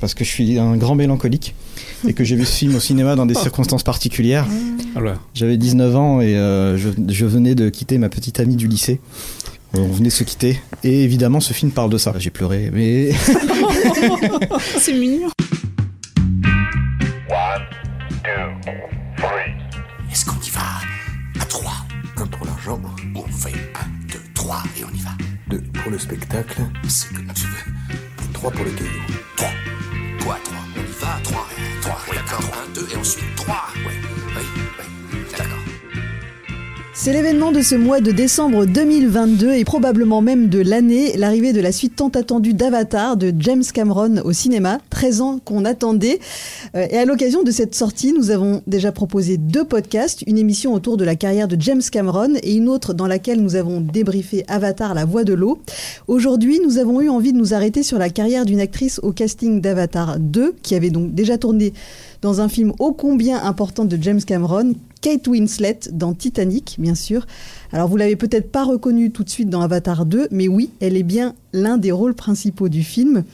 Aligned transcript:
parce 0.00 0.14
que 0.14 0.24
je 0.24 0.30
suis 0.30 0.58
un 0.58 0.76
grand 0.76 0.94
mélancolique 0.94 1.54
et 2.08 2.14
que 2.14 2.24
j'ai 2.24 2.34
vu 2.34 2.46
ce 2.46 2.56
film 2.56 2.74
au 2.74 2.80
cinéma 2.80 3.14
dans 3.14 3.26
des 3.26 3.34
circonstances 3.34 3.82
particulières. 3.82 4.46
J'avais 5.34 5.56
19 5.56 5.96
ans 5.96 6.20
et 6.20 6.36
euh, 6.36 6.76
je, 6.76 7.24
venais 7.26 7.54
de 7.54 7.68
quitter 7.68 7.98
ma 7.98 8.08
petite 8.08 8.40
amie 8.40 8.56
du 8.56 8.66
lycée. 8.66 9.00
On 9.74 9.86
venait 9.86 10.08
de 10.08 10.14
se 10.14 10.24
quitter. 10.24 10.60
Et 10.82 11.04
évidemment, 11.04 11.38
ce 11.38 11.52
film 11.52 11.70
parle 11.70 11.90
de 11.90 11.98
ça. 11.98 12.12
J'ai 12.18 12.30
pleuré, 12.30 12.70
mais. 12.72 13.12
C'est 14.78 14.94
mignon. 14.94 15.28
Est-ce 20.10 20.24
qu'on 20.24 20.40
y 20.40 20.50
va 20.50 21.40
à 21.40 21.44
3 21.44 21.72
Un 22.16 22.26
pour 22.26 22.46
l'argent. 22.46 22.80
On 23.14 23.22
fait 23.32 23.50
1, 23.50 24.12
2, 24.12 24.18
3 24.34 24.62
et 24.80 24.84
on 24.84 24.96
y 24.96 25.00
va. 25.02 25.10
2 25.50 25.62
pour 25.72 25.92
le 25.92 25.98
spectacle. 26.00 26.62
Ce 26.88 27.04
que 27.06 27.20
tu 27.32 27.46
veux. 27.46 28.32
3 28.32 28.50
pour 28.50 28.64
les 28.64 28.72
cailloux. 28.72 28.90
3. 29.36 29.48
Toi, 30.20 30.38
3. 30.44 30.56
On 30.76 30.80
y 30.80 30.92
va 31.00 31.20
3. 31.22 31.48
3. 31.82 32.14
D'accord. 32.14 32.40
1, 32.66 32.68
2 32.74 32.88
et 32.92 32.96
ensuite 32.96 33.34
3. 33.36 33.54
Ouais. 33.86 34.09
C'est 37.02 37.14
l'événement 37.14 37.50
de 37.50 37.62
ce 37.62 37.76
mois 37.76 38.02
de 38.02 38.10
décembre 38.10 38.66
2022 38.66 39.54
et 39.54 39.64
probablement 39.64 40.20
même 40.20 40.50
de 40.50 40.58
l'année, 40.58 41.16
l'arrivée 41.16 41.54
de 41.54 41.60
la 41.62 41.72
suite 41.72 41.96
tant 41.96 42.10
attendue 42.10 42.52
d'Avatar 42.52 43.16
de 43.16 43.32
James 43.38 43.64
Cameron 43.72 44.18
au 44.22 44.34
cinéma, 44.34 44.80
13 44.90 45.22
ans 45.22 45.40
qu'on 45.42 45.64
attendait. 45.64 46.20
Euh, 46.76 46.86
et 46.90 46.98
à 46.98 47.06
l'occasion 47.06 47.42
de 47.42 47.50
cette 47.50 47.74
sortie, 47.74 48.12
nous 48.12 48.30
avons 48.30 48.60
déjà 48.66 48.92
proposé 48.92 49.38
deux 49.38 49.64
podcasts, 49.64 50.24
une 50.26 50.36
émission 50.36 50.74
autour 50.74 50.98
de 50.98 51.04
la 51.06 51.16
carrière 51.16 51.48
de 51.48 51.56
James 51.58 51.80
Cameron 51.90 52.34
et 52.42 52.54
une 52.54 52.68
autre 52.68 52.92
dans 52.92 53.06
laquelle 53.06 53.40
nous 53.40 53.56
avons 53.56 53.80
débriefé 53.80 54.44
Avatar, 54.46 54.92
la 54.92 55.06
voix 55.06 55.24
de 55.24 55.32
l'eau. 55.32 55.58
Aujourd'hui, 56.06 56.60
nous 56.62 56.76
avons 56.76 57.00
eu 57.00 57.08
envie 57.08 57.32
de 57.32 57.38
nous 57.38 57.54
arrêter 57.54 57.82
sur 57.82 57.96
la 57.96 58.10
carrière 58.10 58.44
d'une 58.44 58.60
actrice 58.60 59.00
au 59.02 59.12
casting 59.12 59.62
d'Avatar 59.62 60.18
2, 60.18 60.54
qui 60.62 60.74
avait 60.74 60.90
donc 60.90 61.14
déjà 61.14 61.38
tourné 61.38 61.72
dans 62.22 62.40
un 62.40 62.48
film 62.48 62.72
ô 62.78 62.92
combien 62.92 63.42
important 63.42 63.84
de 63.84 63.98
James 64.00 64.22
Cameron, 64.22 64.74
Kate 65.00 65.26
Winslet 65.26 65.78
dans 65.92 66.12
Titanic, 66.12 66.76
bien 66.78 66.94
sûr. 66.94 67.26
Alors 67.72 67.88
vous 67.88 67.96
l'avez 67.96 68.16
peut-être 68.16 68.50
pas 68.50 68.64
reconnue 68.64 69.10
tout 69.10 69.24
de 69.24 69.30
suite 69.30 69.48
dans 69.48 69.62
Avatar 69.62 70.04
2, 70.04 70.28
mais 70.30 70.48
oui, 70.48 70.70
elle 70.80 70.96
est 70.96 71.02
bien 71.02 71.34
l'un 71.52 71.78
des 71.78 71.92
rôles 71.92 72.14
principaux 72.14 72.68
du 72.68 72.82
film. 72.82 73.24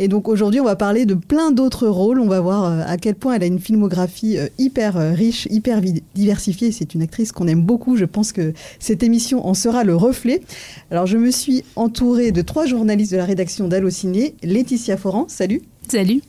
Et 0.00 0.06
donc 0.06 0.28
aujourd'hui, 0.28 0.60
on 0.60 0.64
va 0.64 0.76
parler 0.76 1.06
de 1.06 1.14
plein 1.14 1.50
d'autres 1.50 1.88
rôles. 1.88 2.20
On 2.20 2.28
va 2.28 2.40
voir 2.40 2.64
euh, 2.64 2.82
à 2.86 2.96
quel 2.96 3.16
point 3.16 3.34
elle 3.34 3.42
a 3.42 3.46
une 3.46 3.58
filmographie 3.58 4.38
euh, 4.38 4.46
hyper 4.58 4.96
euh, 4.96 5.12
riche, 5.12 5.48
hyper 5.50 5.80
diversifiée. 6.14 6.70
C'est 6.70 6.94
une 6.94 7.02
actrice 7.02 7.32
qu'on 7.32 7.48
aime 7.48 7.62
beaucoup. 7.62 7.96
Je 7.96 8.04
pense 8.04 8.32
que 8.32 8.52
cette 8.78 9.02
émission 9.02 9.46
en 9.46 9.54
sera 9.54 9.82
le 9.82 9.96
reflet. 9.96 10.42
Alors 10.90 11.06
je 11.06 11.18
me 11.18 11.30
suis 11.30 11.64
entourée 11.74 12.30
de 12.30 12.42
trois 12.42 12.66
journalistes 12.66 13.12
de 13.12 13.16
la 13.16 13.24
rédaction 13.24 13.66
d'Allociné. 13.66 14.34
Laetitia 14.42 14.96
Foran, 14.96 15.26
salut. 15.28 15.62
Salut. 15.88 16.22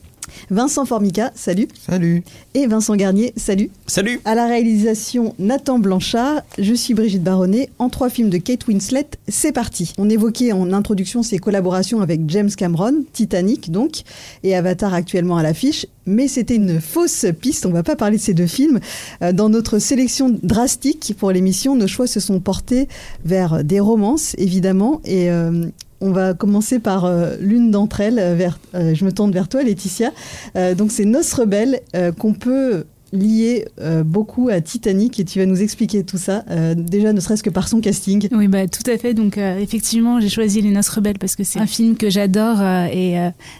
Vincent 0.49 0.85
Formica, 0.85 1.31
salut. 1.35 1.67
Salut. 1.87 2.23
Et 2.53 2.67
Vincent 2.67 2.95
Garnier, 2.95 3.33
salut. 3.35 3.69
Salut. 3.87 4.19
À 4.25 4.35
la 4.35 4.47
réalisation, 4.47 5.35
Nathan 5.39 5.79
Blanchard. 5.79 6.41
Je 6.57 6.73
suis 6.73 6.93
Brigitte 6.93 7.23
Baronnet. 7.23 7.69
En 7.79 7.89
trois 7.89 8.09
films 8.09 8.29
de 8.29 8.37
Kate 8.37 8.67
Winslet, 8.67 9.07
c'est 9.27 9.51
parti. 9.51 9.93
On 9.97 10.09
évoquait 10.09 10.51
en 10.51 10.73
introduction 10.73 11.23
ses 11.23 11.37
collaborations 11.37 12.01
avec 12.01 12.21
James 12.27 12.49
Cameron, 12.49 13.03
Titanic 13.13 13.71
donc, 13.71 14.03
et 14.43 14.55
Avatar 14.55 14.93
actuellement 14.93 15.37
à 15.37 15.43
l'affiche. 15.43 15.85
Mais 16.05 16.27
c'était 16.27 16.55
une 16.55 16.81
fausse 16.81 17.25
piste, 17.39 17.65
on 17.65 17.71
va 17.71 17.83
pas 17.83 17.95
parler 17.95 18.17
de 18.17 18.21
ces 18.21 18.33
deux 18.33 18.47
films. 18.47 18.79
Euh, 19.21 19.31
dans 19.31 19.49
notre 19.49 19.77
sélection 19.79 20.35
drastique 20.41 21.13
pour 21.17 21.31
l'émission, 21.31 21.75
nos 21.75 21.87
choix 21.87 22.07
se 22.07 22.19
sont 22.19 22.39
portés 22.39 22.87
vers 23.25 23.63
des 23.63 23.79
romances, 23.79 24.35
évidemment, 24.37 25.01
et 25.05 25.29
euh, 25.29 25.65
on 26.01 26.11
va 26.11 26.33
commencer 26.33 26.79
par 26.79 27.05
euh, 27.05 27.35
l'une 27.39 27.71
d'entre 27.71 28.01
elles. 28.01 28.35
Vers, 28.35 28.59
euh, 28.75 28.93
je 28.93 29.05
me 29.05 29.11
tourne 29.11 29.31
vers 29.31 29.47
toi, 29.47 29.63
Laetitia. 29.63 30.11
Euh, 30.55 30.75
donc, 30.75 30.91
c'est 30.91 31.05
Nos 31.05 31.19
Rebelles 31.35 31.81
qu'on 32.17 32.33
peut 32.33 32.85
lié 33.11 33.65
euh, 33.81 34.03
beaucoup 34.03 34.49
à 34.49 34.61
Titanic 34.61 35.19
et 35.19 35.25
tu 35.25 35.39
vas 35.39 35.45
nous 35.45 35.61
expliquer 35.61 36.03
tout 36.03 36.17
ça, 36.17 36.43
euh, 36.49 36.75
déjà 36.75 37.13
ne 37.13 37.19
serait-ce 37.19 37.43
que 37.43 37.49
par 37.49 37.67
son 37.67 37.81
casting. 37.81 38.27
Oui, 38.31 38.47
bah, 38.47 38.67
tout 38.67 38.89
à 38.89 38.97
fait. 38.97 39.13
Donc, 39.13 39.37
euh, 39.37 39.57
effectivement, 39.59 40.19
j'ai 40.19 40.29
choisi 40.29 40.61
Les 40.61 40.71
Noces 40.71 40.89
Rebelles 40.89 41.19
parce 41.19 41.35
que 41.35 41.43
c'est 41.43 41.59
un 41.59 41.65
film 41.65 41.95
que 41.95 42.09
j'adore 42.09 42.61
et 42.61 43.15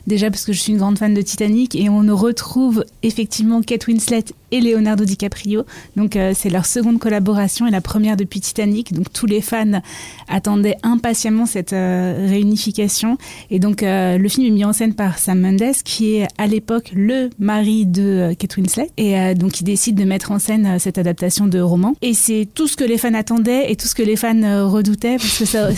déjà 0.08 0.30
parce 0.30 0.46
que 0.46 0.53
je 0.53 0.59
suis 0.59 0.72
une 0.72 0.78
grande 0.78 0.97
fan 0.97 1.13
de 1.13 1.22
Titanic 1.22 1.75
et 1.75 1.90
on 1.90 2.16
retrouve 2.16 2.86
effectivement 3.03 3.62
Kate 3.62 3.88
Winslet 3.88 4.25
et 4.52 4.62
Leonardo 4.62 5.06
DiCaprio. 5.06 5.64
Donc, 5.96 6.18
c'est 6.34 6.50
leur 6.50 6.66
seconde 6.66 7.00
collaboration 7.00 7.68
et 7.68 7.72
la 7.72 7.82
première 7.82 8.18
depuis 8.18 8.40
Titanic. 8.40 8.94
Donc, 8.94 9.12
tous 9.12 9.26
les 9.26 9.42
fans 9.42 9.82
attendaient 10.28 10.78
impatiemment 10.84 11.46
cette 11.46 11.72
réunification. 11.72 13.18
Et 13.50 13.60
donc, 13.60 13.82
le 13.84 14.28
film 14.28 14.48
est 14.48 14.52
mis 14.52 14.66
en 14.66 14.74
scène 14.74 14.94
par 14.94 15.18
Sam 15.18 15.40
Mendes 15.40 15.74
qui 15.84 16.16
est 16.16 16.28
à 16.38 16.48
l'époque 16.48 16.92
le 16.96 17.30
mari 17.40 17.86
de 17.86 18.34
Kate 18.38 18.58
Winslet. 18.58 18.90
Et 18.98 19.36
donc 19.36 19.62
il 19.62 19.64
décide 19.64 19.96
de 19.96 20.04
mettre 20.04 20.32
en 20.32 20.40
scène 20.40 20.66
euh, 20.66 20.80
cette 20.80 20.98
adaptation 20.98 21.48
de 21.48 21.60
roman. 21.60 21.96
Et 22.02 22.14
c'est 22.14 22.48
tout 22.54 22.68
ce 22.68 22.76
que 22.76 22.84
les 22.84 22.98
fans 22.98 23.14
attendaient 23.14 23.72
et 23.72 23.76
tout 23.76 23.88
ce 23.88 23.96
que 23.96 24.04
les 24.04 24.16
fans 24.16 24.42
euh, 24.44 24.66
redoutaient 24.66 25.18
parce 25.18 25.38
que 25.38 25.46
ça, 25.46 25.70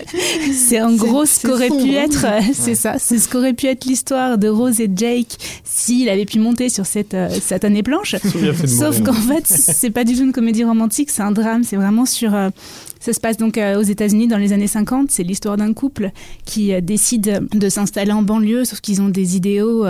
c'est 0.52 0.80
en 0.80 0.94
gros 0.94 1.24
ce 1.26 1.46
qu'aurait 1.46 1.68
pu 1.68 1.94
être, 1.94 2.24
euh, 2.24 2.40
c'est 2.52 2.74
ça, 2.74 2.96
c'est 2.98 3.18
ce 3.18 3.28
qu'aurait 3.28 3.54
pu 3.54 3.66
être 3.66 3.84
l'histoire 3.84 4.38
de 4.38 4.48
Rose 4.48 4.80
et 4.80 4.90
Jake 4.94 5.36
s'il 5.64 6.08
avait 6.08 6.24
pu 6.24 6.38
monter 6.38 6.68
sur 6.68 6.86
cette 6.86 7.16
satanée 7.40 7.82
planche. 7.82 8.15
Sauf 8.66 9.02
qu'en 9.02 9.12
fait, 9.12 9.46
c'est 9.46 9.90
pas 9.90 10.04
du 10.04 10.14
tout 10.14 10.22
une 10.22 10.32
comédie 10.32 10.64
romantique, 10.64 11.10
c'est 11.10 11.22
un 11.22 11.32
drame, 11.32 11.64
c'est 11.64 11.76
vraiment 11.76 12.06
sur 12.06 12.32
ça 13.00 13.12
se 13.12 13.20
passe 13.20 13.36
donc 13.36 13.58
aux 13.58 13.82
États-Unis 13.82 14.26
dans 14.26 14.38
les 14.38 14.52
années 14.52 14.66
50. 14.66 15.10
C'est 15.10 15.22
l'histoire 15.22 15.56
d'un 15.56 15.72
couple 15.72 16.10
qui 16.44 16.72
décide 16.82 17.46
de 17.52 17.68
s'installer 17.68 18.12
en 18.12 18.22
banlieue, 18.22 18.64
sauf 18.64 18.80
qu'ils 18.80 19.00
ont 19.00 19.08
des 19.08 19.36
idéaux 19.36 19.84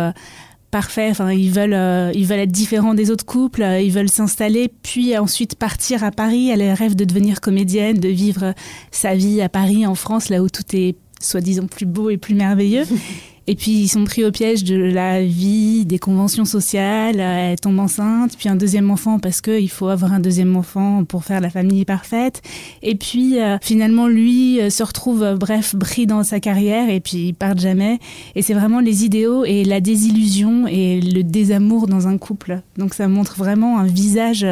parfait. 0.71 1.09
Enfin, 1.11 1.33
ils 1.33 1.51
veulent, 1.51 1.73
euh, 1.73 2.13
ils 2.15 2.27
veulent 2.27 2.41
être 2.41 2.53
différents 2.53 2.95
des 2.95 3.11
autres 3.11 3.25
couples. 3.25 3.63
Euh, 3.63 3.81
ils 3.81 3.93
veulent 3.93 4.11
s'installer, 4.11 4.71
puis 4.83 5.17
ensuite 5.17 5.55
partir 5.55 6.05
à 6.05 6.11
Paris. 6.11 6.51
Elle 6.51 6.63
rêve 6.73 6.95
de 6.95 7.05
devenir 7.05 7.41
comédienne, 7.41 7.99
de 7.99 8.09
vivre 8.09 8.55
sa 8.91 9.15
vie 9.15 9.41
à 9.41 9.49
Paris, 9.49 9.87
en 9.87 9.95
France, 9.95 10.29
là 10.29 10.43
où 10.43 10.49
tout 10.49 10.65
est 10.75 10.97
soi-disant 11.21 11.67
plus 11.67 11.87
beau 11.87 12.11
et 12.11 12.19
plus 12.19 12.35
merveilleux. 12.35 12.85
Et 13.49 13.55
puis 13.55 13.71
ils 13.71 13.89
sont 13.89 14.05
pris 14.05 14.25
au 14.25 14.33
piège 14.33 14.65
de 14.65 14.75
la 14.77 15.23
vie, 15.23 15.85
des 15.85 16.01
conventions 16.01 16.45
sociales, 16.45 17.21
elle 17.21 17.59
tombe 17.61 17.79
enceinte, 17.79 18.37
puis 18.37 18.49
un 18.49 18.57
deuxième 18.57 18.91
enfant 18.91 19.21
parce 19.21 19.41
qu'il 19.41 19.71
faut 19.71 19.89
avoir 19.89 20.13
un 20.13 20.19
deuxième 20.19 20.57
enfant 20.57 21.05
pour 21.05 21.25
faire 21.25 21.41
la 21.41 21.49
famille 21.49 21.85
parfaite. 21.85 22.43
Et 22.83 22.97
puis 22.97 23.41
euh, 23.41 23.59
finalement 23.63 24.09
lui 24.09 24.61
euh, 24.61 24.71
se 24.71 24.83
retrouve, 24.83 25.23
euh, 25.23 25.37
bref, 25.37 25.77
pris 25.79 26.07
dans 26.07 26.25
sa 26.25 26.41
carrière 26.41 26.91
et 26.91 26.99
puis 26.99 27.29
il 27.29 27.35
part 27.35 27.57
jamais. 27.57 28.01
Et 28.35 28.43
c'est 28.43 28.55
vraiment 28.55 28.81
les 28.81 29.05
idéaux 29.05 29.45
et 29.45 29.63
la 29.65 29.81
désillusion 29.81 30.67
et 30.67 31.01
le 31.01 31.23
désamour 31.23 31.87
dans 31.87 32.09
un 32.09 32.19
couple. 32.19 32.63
Donc 32.77 32.95
ça 32.95 33.07
montre 33.07 33.37
vraiment 33.37 33.79
un 33.79 33.87
visage 33.87 34.45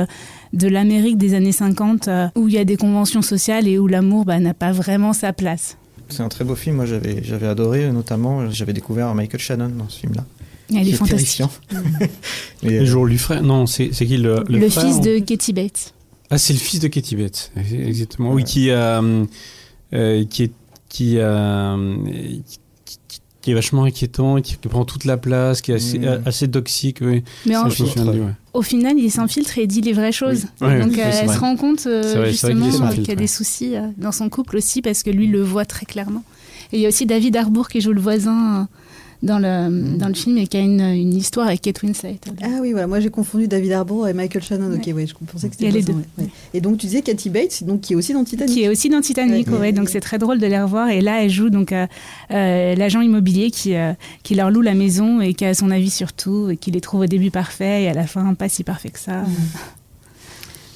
de 0.53 0.69
l'Amérique 0.69 1.19
des 1.19 1.35
années 1.35 1.51
50 1.51 2.09
où 2.37 2.47
il 2.47 2.55
y 2.55 2.59
a 2.59 2.65
des 2.65 2.77
conventions 2.77 3.23
sociales 3.23 3.67
et 3.67 3.77
où 3.77 3.89
l'amour 3.89 4.25
bah, 4.25 4.39
n'a 4.39 4.55
pas 4.55 4.71
vraiment 4.71 5.13
sa 5.13 5.33
place. 5.33 5.77
C'est 6.09 6.23
un 6.23 6.29
très 6.29 6.45
beau 6.45 6.55
film. 6.55 6.77
Moi, 6.77 6.87
j'avais, 6.87 7.23
j'avais 7.23 7.47
adoré, 7.47 7.91
notamment, 7.93 8.51
j'avais 8.51 8.73
découvert 8.73 9.15
Michael 9.15 9.41
Shannon 9.41 9.71
dans 9.71 9.89
ce 9.89 10.01
film-là. 10.01 10.25
Il 10.71 10.89
est, 10.89 10.93
fantastique. 10.93 11.43
Et 12.63 12.69
euh, 12.81 12.85
jour 12.87 13.05
lui 13.05 13.19
frère 13.19 13.43
Non, 13.43 13.67
c'est, 13.67 13.91
c'est 13.93 14.07
qui 14.07 14.17
le, 14.17 14.43
le, 14.49 14.69
fils 14.69 15.01
de 15.01 15.19
Katie 15.19 15.53
Bates. 15.53 15.93
Ah, 16.31 16.39
c'est 16.39 16.55
le 16.55 16.59
fils 16.59 16.81
de 16.81 16.89
Katie 16.89 17.17
Bates, 17.17 17.53
exactement. 17.73 18.33
Oui, 18.33 18.45
qui, 18.45 18.71
euh, 18.71 19.25
euh, 19.93 20.25
qui 20.25 20.45
est 20.45 20.53
qui, 20.95 21.19
euh, 21.19 21.97
qui 22.47 22.61
est 23.51 23.55
vachement 23.55 23.85
inquiétant, 23.85 24.41
qui, 24.41 24.57
prend 24.57 24.85
toute 24.85 25.05
la 25.05 25.17
place, 25.17 25.61
qui 25.61 25.73
est 25.73 25.77
assez, 25.77 25.99
mmh. 25.99 26.23
assez 26.27 26.51
toxique. 26.51 26.99
Oui. 27.01 27.23
Mais 27.47 27.57
en 27.57 27.69
fait, 27.69 27.85
au 28.55 28.63
final, 28.63 28.99
il 28.99 29.11
s'infiltre 29.11 29.59
et 29.59 29.67
dit 29.67 29.81
les 29.81 29.93
vraies 29.93 30.13
choses. 30.13 30.47
Donc 30.61 30.97
euh, 30.99 31.11
elle 31.13 31.29
se 31.29 31.39
rend 31.39 31.57
compte 31.57 31.87
euh, 31.87 32.27
justement 32.27 32.89
qu'il 32.91 33.09
y 33.09 33.11
a 33.11 33.17
des 33.17 33.27
soucis 33.27 33.77
euh, 33.77 33.89
dans 33.99 34.13
son 34.13 34.29
couple 34.29 34.57
aussi 34.57 34.81
parce 34.81 35.03
que 35.03 35.11
lui 35.11 35.27
le 35.27 35.43
voit 35.43 35.65
très 35.65 35.87
clairement. 35.87 36.23
Et 36.73 36.79
il 36.79 36.81
y 36.81 36.87
a 36.87 36.89
aussi 36.89 37.05
David 37.05 37.37
Harbour 37.37 37.69
qui 37.69 37.81
joue 37.81 37.93
le 37.93 38.01
voisin 38.01 38.69
dans 39.25 39.39
le, 39.39 39.71
mm. 39.71 39.99
dans 39.99 40.09
le 40.09 40.15
film 40.15 40.39
et 40.39 40.47
qui 40.47 40.57
a 40.57 40.61
une, 40.61 40.81
une 40.81 41.15
histoire 41.15 41.49
avec 41.49 41.63
Kate 41.63 41.83
Winslet. 41.83 42.19
Ah 42.43 42.59
oui, 42.61 42.73
voilà. 42.73 42.87
moi 42.87 43.01
j'ai 43.01 43.11
confondu 43.11 43.49
David 43.49 43.73
Harbour 43.73 44.07
et 44.07 44.13
Michael 44.13 44.43
Shannon. 44.43 44.75
Ok, 44.75 44.89
ouais, 44.95 45.07
je 45.07 45.15
pensais 45.15 45.49
que 45.49 45.57
c'était 45.59 45.71
les 45.71 45.83
deux. 45.83 45.95
Et 46.53 46.61
donc 46.61 46.79
tu 46.79 46.87
disais 46.87 47.03
Kathy 47.03 47.31
Bates, 47.31 47.65
donc, 47.65 47.81
qui 47.81 47.95
est 47.95 47.97
aussi 47.97 48.13
dans 48.13 48.25
Titanic. 48.25 48.55
Qui 48.55 48.63
est 48.65 48.69
aussi 48.69 48.89
dans 48.89 49.01
Titanic, 49.01 49.49
ouais. 49.49 49.73
donc 49.73 49.89
c'est 49.89 50.01
très 50.01 50.19
drôle 50.19 50.39
de 50.39 50.47
les 50.47 50.61
revoir. 50.61 50.91
Et 50.91 51.01
là, 51.01 51.25
elle 51.25 51.31
joue 51.31 51.51
donc 51.51 51.73
euh, 51.73 51.87
euh, 52.31 52.75
l'agent 52.75 53.01
immobilier 53.01 53.51
qui, 53.51 53.75
euh, 53.75 53.93
qui 54.23 54.35
leur 54.35 54.51
loue 54.51 54.61
la 54.61 54.75
maison 54.75 55.21
et 55.21 55.35
qui 55.35 55.45
a 55.45 55.55
son 55.55 55.71
avis 55.71 55.91
sur 55.91 56.13
tout 56.13 56.51
et 56.51 56.57
qui 56.57 56.71
les 56.71 56.81
trouve 56.81 57.01
au 57.01 57.07
début 57.07 57.31
parfaits 57.31 57.83
et 57.83 57.89
à 57.89 57.95
la 57.95 58.07
fin 58.07 58.35
pas 58.35 58.49
si 58.49 58.63
parfait 58.65 58.91
que 58.91 58.99
ça. 58.99 59.23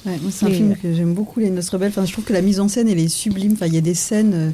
Mm. 0.05 0.11
c'est 0.31 0.45
un 0.45 0.49
film 0.49 0.75
que 0.81 0.93
j'aime 0.93 1.13
beaucoup, 1.13 1.39
Les 1.39 1.49
Noces 1.49 1.69
Rebelles. 1.69 1.89
Enfin, 1.89 2.05
je 2.05 2.11
trouve 2.11 2.25
que 2.25 2.33
la 2.33 2.41
mise 2.41 2.59
en 2.59 2.67
scène, 2.67 2.89
elle 2.89 2.99
est 2.99 3.09
sublime. 3.09 3.53
Enfin, 3.53 3.67
il 3.67 3.75
y 3.75 3.77
a 3.77 3.81
des 3.81 3.93
scènes 3.93 4.53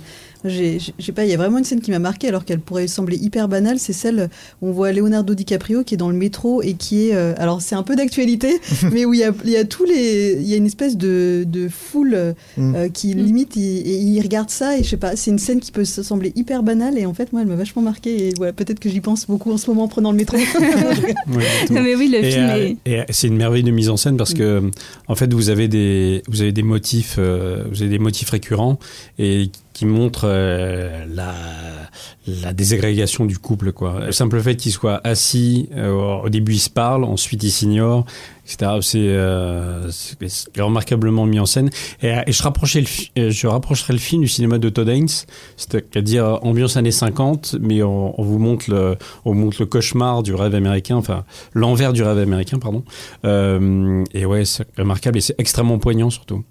j'ai 0.50 1.12
pas, 1.14 1.26
il 1.26 1.32
y 1.32 1.34
a 1.34 1.38
vraiment 1.38 1.58
une 1.58 1.64
scène 1.64 1.82
qui 1.82 1.92
m'a 1.92 2.00
marqué 2.00 2.28
alors 2.28 2.46
qu'elle 2.46 2.60
pourrait 2.60 2.88
sembler 2.88 3.18
hyper 3.18 3.48
banale. 3.48 3.80
C'est 3.80 3.94
celle 3.94 4.30
où 4.62 4.70
on 4.70 4.72
voit 4.72 4.92
Leonardo 4.92 5.34
DiCaprio 5.34 5.84
qui 5.84 5.96
est 5.96 5.98
dans 5.98 6.10
le 6.10 6.16
métro 6.16 6.62
et 6.62 6.74
qui 6.74 7.10
est, 7.10 7.16
euh, 7.16 7.34
alors 7.38 7.62
c'est 7.62 7.76
un 7.76 7.84
peu 7.84 7.96
d'actualité, 7.96 8.60
mais 8.92 9.06
où 9.06 9.14
il 9.14 9.20
y, 9.20 9.24
a, 9.24 9.32
il 9.44 9.52
y 9.52 9.58
a, 9.58 9.66
tous 9.66 9.86
les, 9.86 10.38
il 10.40 10.48
y 10.48 10.54
a 10.54 10.58
une 10.58 10.66
espèce 10.66 10.98
de, 10.98 11.46
de 11.48 11.68
foule 11.68 12.36
mm. 12.58 12.76
euh, 12.76 12.90
qui 12.90 13.14
limite 13.14 13.58
et 13.58 13.60
il 13.60 14.22
regarde 14.22 14.50
ça 14.50 14.78
et 14.78 14.84
je 14.84 14.90
sais 14.90 14.98
pas, 14.98 15.16
c'est 15.16 15.32
une 15.32 15.40
scène 15.40 15.60
qui 15.60 15.72
peut 15.72 15.86
sembler 15.86 16.32
hyper 16.36 16.64
banale 16.64 16.98
et 16.98 17.06
en 17.06 17.14
fait 17.14 17.32
moi 17.34 17.42
elle 17.42 17.48
m'a 17.48 17.56
vachement 17.56 17.82
marqué 17.82 18.28
et 18.28 18.34
voilà 18.36 18.54
peut-être 18.54 18.80
que 18.80 18.90
j'y 18.90 19.02
pense 19.02 19.28
beaucoup 19.28 19.52
en 19.52 19.58
ce 19.58 19.70
moment 19.70 19.84
en 19.84 19.88
prenant 19.88 20.12
le 20.12 20.18
métro. 20.18 20.38
non, 21.28 21.82
mais 21.82 21.96
oui 21.96 22.10
le 22.10 22.24
et, 22.24 22.32
film 22.32 22.50
est... 22.50 22.78
et 22.86 23.04
c'est 23.10 23.28
une 23.28 23.38
merveille 23.38 23.64
de 23.64 23.72
mise 23.72 23.90
en 23.90 23.98
scène 23.98 24.18
parce 24.18 24.34
mm. 24.34 24.38
que 24.38 24.72
en 25.08 25.16
fait 25.16 25.34
vous 25.34 25.50
avez 25.50 25.68
des, 25.68 26.24
vous 26.28 26.42
avez 26.42 26.52
des 26.52 26.64
motifs, 26.64 27.18
vous 27.18 27.82
avez 27.82 27.90
des 27.90 28.00
motifs 28.00 28.30
récurrents 28.30 28.80
et 29.20 29.50
qui 29.76 29.86
montre 29.86 30.22
euh, 30.24 31.06
la, 31.14 31.36
la 32.28 32.54
désagrégation 32.54 33.26
du 33.26 33.38
couple. 33.38 33.74
Quoi. 33.74 34.06
Le 34.06 34.14
simple 34.14 34.40
fait 34.40 34.56
qu'ils 34.56 34.72
soient 34.72 35.02
assis, 35.04 35.68
euh, 35.76 36.22
au 36.24 36.30
début 36.30 36.54
ils 36.54 36.60
se 36.60 36.70
parlent, 36.70 37.04
ensuite 37.04 37.44
ils 37.44 37.52
s'ignorent, 37.52 38.06
etc. 38.46 38.80
Euh, 38.96 39.92
c'est 39.92 40.62
remarquablement 40.62 41.26
mis 41.26 41.42
en 41.42 41.46
scène. 41.46 41.70
Et, 42.02 42.16
je, 42.32 42.42
rapprochais 42.42 42.86
le, 43.18 43.30
je 43.32 43.48
rapprocherai 43.48 43.92
le 43.92 44.00
film 44.00 44.22
du 44.22 44.30
cinéma 44.30 44.60
de 44.60 44.70
Todd 44.70 44.88
Haynes, 44.88 45.10
c'est-à-dire 45.58 46.40
ambiance 46.42 46.78
années 46.78 46.92
50, 46.92 47.58
mais 47.60 47.84
on, 47.84 48.16
vous 48.18 48.40
montre 48.40 48.70
le, 48.70 48.96
on 49.26 49.34
montre 49.34 49.58
le 49.60 49.66
cauchemar 49.66 50.24
du 50.24 50.34
rêve 50.34 50.56
américain, 50.56 50.96
enfin 50.96 51.26
l'envers 51.54 51.92
du 51.92 52.02
rêve 52.02 52.18
américain, 52.18 52.60
pardon. 52.60 52.86
et 53.26 54.26
ouais, 54.26 54.46
c'est 54.46 54.66
remarquable 54.78 55.18
et 55.18 55.22
c'est 55.22 55.36
extrêmement 55.38 55.80
poignant 55.80 56.10
surtout. 56.10 56.46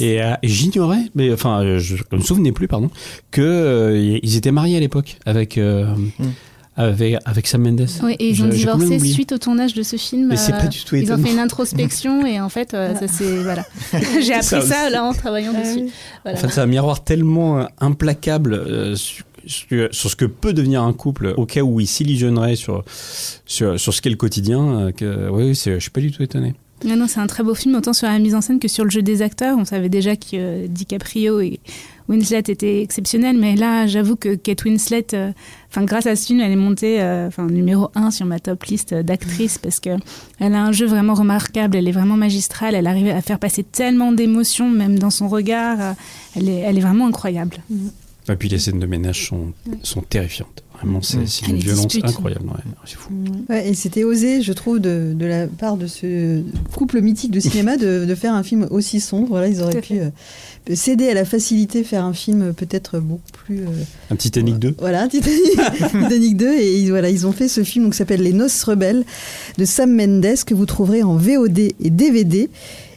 Euh, 0.00 0.34
et, 0.42 0.48
j'ignorais, 0.48 1.04
mais 1.14 1.32
enfin, 1.32 1.78
je 1.78 1.96
ne 2.12 2.16
me 2.18 2.22
souvenais 2.22 2.52
plus, 2.52 2.68
pardon, 2.68 2.90
qu'ils 3.30 3.42
euh, 3.44 4.18
étaient 4.22 4.52
mariés 4.52 4.76
à 4.76 4.80
l'époque 4.80 5.18
avec. 5.26 5.58
Euh, 5.58 5.94
mm. 5.94 6.32
Avec, 6.74 7.18
avec, 7.26 7.46
Sam 7.48 7.64
Mendes. 7.64 7.86
Oui, 8.02 8.16
et 8.18 8.30
ils 8.30 8.42
ont 8.42 8.48
divorcé 8.48 8.98
suite 8.98 9.32
au 9.32 9.36
tournage 9.36 9.74
de 9.74 9.82
ce 9.82 9.96
film. 9.96 10.28
Mais 10.28 10.38
c'est 10.38 10.52
pas 10.52 10.68
du 10.68 10.82
tout 10.82 10.96
Ils 10.96 11.12
ont 11.12 11.18
fait 11.18 11.30
une 11.30 11.38
introspection 11.38 12.24
et 12.24 12.40
en 12.40 12.48
fait, 12.48 12.70
ça 12.70 13.08
c'est 13.08 13.36
voilà. 13.42 13.66
J'ai 14.22 14.32
appris 14.32 14.62
ça, 14.62 14.88
là 14.88 15.04
en 15.04 15.12
travaillant 15.12 15.52
ah 15.54 15.60
dessus. 15.60 15.90
En 16.24 16.34
fait, 16.34 16.48
c'est 16.48 16.62
un 16.62 16.66
miroir 16.66 17.04
tellement 17.04 17.68
implacable 17.78 18.96
sur, 18.96 19.26
sur, 19.44 20.10
ce 20.10 20.16
que 20.16 20.24
peut 20.24 20.54
devenir 20.54 20.82
un 20.82 20.94
couple 20.94 21.34
au 21.36 21.44
cas 21.44 21.60
où 21.60 21.78
il 21.78 21.86
s'illusionnerait 21.86 22.56
sur, 22.56 22.84
sur, 23.44 23.78
sur 23.78 23.92
ce 23.92 24.00
qu'est 24.00 24.08
le 24.08 24.16
quotidien. 24.16 24.92
Que, 24.96 25.28
oui, 25.28 25.48
je 25.48 25.78
suis 25.78 25.90
pas 25.90 26.00
du 26.00 26.10
tout 26.10 26.22
étonné. 26.22 26.54
Non, 26.84 26.96
non, 26.96 27.06
c'est 27.06 27.20
un 27.20 27.26
très 27.26 27.44
beau 27.44 27.54
film, 27.54 27.76
autant 27.76 27.92
sur 27.92 28.08
la 28.08 28.18
mise 28.18 28.34
en 28.34 28.40
scène 28.40 28.58
que 28.58 28.66
sur 28.66 28.84
le 28.84 28.90
jeu 28.90 29.02
des 29.02 29.22
acteurs. 29.22 29.56
On 29.56 29.64
savait 29.64 29.88
déjà 29.88 30.16
que 30.16 30.34
euh, 30.34 30.66
DiCaprio 30.66 31.40
et 31.40 31.60
Winslet 32.08 32.42
étaient 32.48 32.82
exceptionnels, 32.82 33.38
mais 33.38 33.54
là, 33.54 33.86
j'avoue 33.86 34.16
que 34.16 34.34
Kate 34.34 34.64
Winslet, 34.64 35.06
euh, 35.14 35.30
grâce 35.76 36.06
à 36.06 36.16
ce 36.16 36.26
film, 36.26 36.40
elle 36.40 36.50
est 36.50 36.56
montée 36.56 37.00
euh, 37.00 37.28
enfin 37.28 37.46
numéro 37.46 37.90
un 37.94 38.10
sur 38.10 38.26
ma 38.26 38.40
top 38.40 38.64
liste 38.64 38.94
d'actrices 38.94 39.58
parce 39.58 39.78
que 39.78 39.90
elle 40.40 40.54
a 40.54 40.62
un 40.62 40.72
jeu 40.72 40.86
vraiment 40.86 41.14
remarquable, 41.14 41.76
elle 41.76 41.86
est 41.86 41.92
vraiment 41.92 42.16
magistrale, 42.16 42.74
elle 42.74 42.88
arrive 42.88 43.08
à 43.08 43.22
faire 43.22 43.38
passer 43.38 43.62
tellement 43.62 44.10
d'émotions, 44.10 44.68
même 44.68 44.98
dans 44.98 45.10
son 45.10 45.28
regard. 45.28 45.94
elle, 46.34 46.48
est, 46.48 46.60
elle 46.60 46.78
est 46.78 46.82
vraiment 46.82 47.06
incroyable. 47.06 47.58
Et 48.28 48.36
puis 48.36 48.48
les 48.48 48.58
scènes 48.58 48.78
de 48.78 48.86
ménage 48.86 49.28
sont, 49.28 49.52
sont 49.82 50.02
terrifiantes. 50.02 50.62
Vraiment, 50.82 51.00
c'est 51.00 51.46
une 51.46 51.58
violence 51.58 51.96
incroyable. 52.02 52.44
c'est 52.86 52.96
fou. 52.96 53.12
et 53.50 53.74
c'était 53.74 54.02
osé, 54.02 54.42
je 54.42 54.52
trouve, 54.52 54.80
de, 54.80 55.12
de, 55.14 55.26
la 55.26 55.46
part 55.46 55.76
de 55.76 55.86
ce 55.86 56.42
couple 56.74 57.00
mythique 57.00 57.30
de 57.30 57.38
cinéma 57.38 57.76
de, 57.76 58.04
de 58.04 58.14
faire 58.16 58.34
un 58.34 58.42
film 58.42 58.66
aussi 58.70 58.98
sombre. 58.98 59.28
Voilà, 59.28 59.46
ils 59.46 59.62
auraient 59.62 59.80
pu 59.80 60.00
euh, 60.00 60.10
céder 60.74 61.08
à 61.08 61.14
la 61.14 61.24
facilité, 61.24 61.84
faire 61.84 62.04
un 62.04 62.12
film 62.12 62.52
peut-être 62.52 62.98
beaucoup 62.98 63.30
plus. 63.32 63.60
Euh, 63.60 63.84
un 64.10 64.16
Titanic 64.16 64.58
2 64.58 64.74
Voilà, 64.78 65.02
un 65.02 65.08
Titanic, 65.08 66.36
2. 66.36 66.52
Et 66.52 66.80
ils, 66.80 66.90
voilà, 66.90 67.10
ils 67.10 67.28
ont 67.28 67.32
fait 67.32 67.48
ce 67.48 67.62
film 67.62 67.90
qui 67.90 67.96
s'appelle 67.96 68.22
Les 68.22 68.32
Noces 68.32 68.64
Rebelles 68.64 69.04
de 69.58 69.64
Sam 69.64 69.94
Mendes, 69.94 70.42
que 70.44 70.54
vous 70.54 70.66
trouverez 70.66 71.04
en 71.04 71.14
VOD 71.16 71.58
et 71.58 71.90
DVD. 71.90 72.50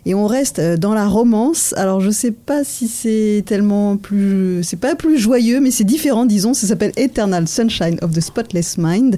Et 0.06 0.14
on 0.14 0.28
reste 0.28 0.60
euh, 0.60 0.78
dans 0.78 0.94
la 0.94 1.08
romance. 1.08 1.74
Alors 1.78 2.00
je 2.00 2.12
sais 2.12 2.32
pas 2.32 2.64
si 2.64 2.88
c'est 2.88 3.44
tellement 3.46 3.98
plus, 3.98 4.64
c'est 4.64 4.80
pas 4.80 4.96
plus 4.96 5.18
joyeux, 5.18 5.60
mais 5.60 5.72
c'est 5.72 5.84
différent, 5.84 6.26
disons. 6.26 6.54
Ça 6.54 6.68
s'appelle 6.68 6.92
Eternal 6.98 7.48
Sunshine 7.48 7.98
of 8.02 8.12
the 8.12 8.22
Spotless 8.22 8.78
Mind, 8.78 9.18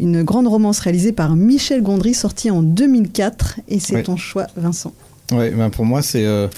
une 0.00 0.22
grande 0.22 0.46
romance 0.46 0.80
réalisée 0.80 1.12
par 1.12 1.36
Michel 1.36 1.82
Gondry, 1.82 2.14
sortie 2.14 2.50
en 2.50 2.62
2004. 2.62 3.60
Et 3.68 3.80
c'est 3.80 4.02
ton 4.02 4.16
choix, 4.16 4.46
Vincent. 4.56 4.92
Ouais, 5.32 5.50
ben 5.50 5.70
pour 5.70 5.86
moi 5.86 6.02
c'est 6.02 6.26
euh, 6.26 6.48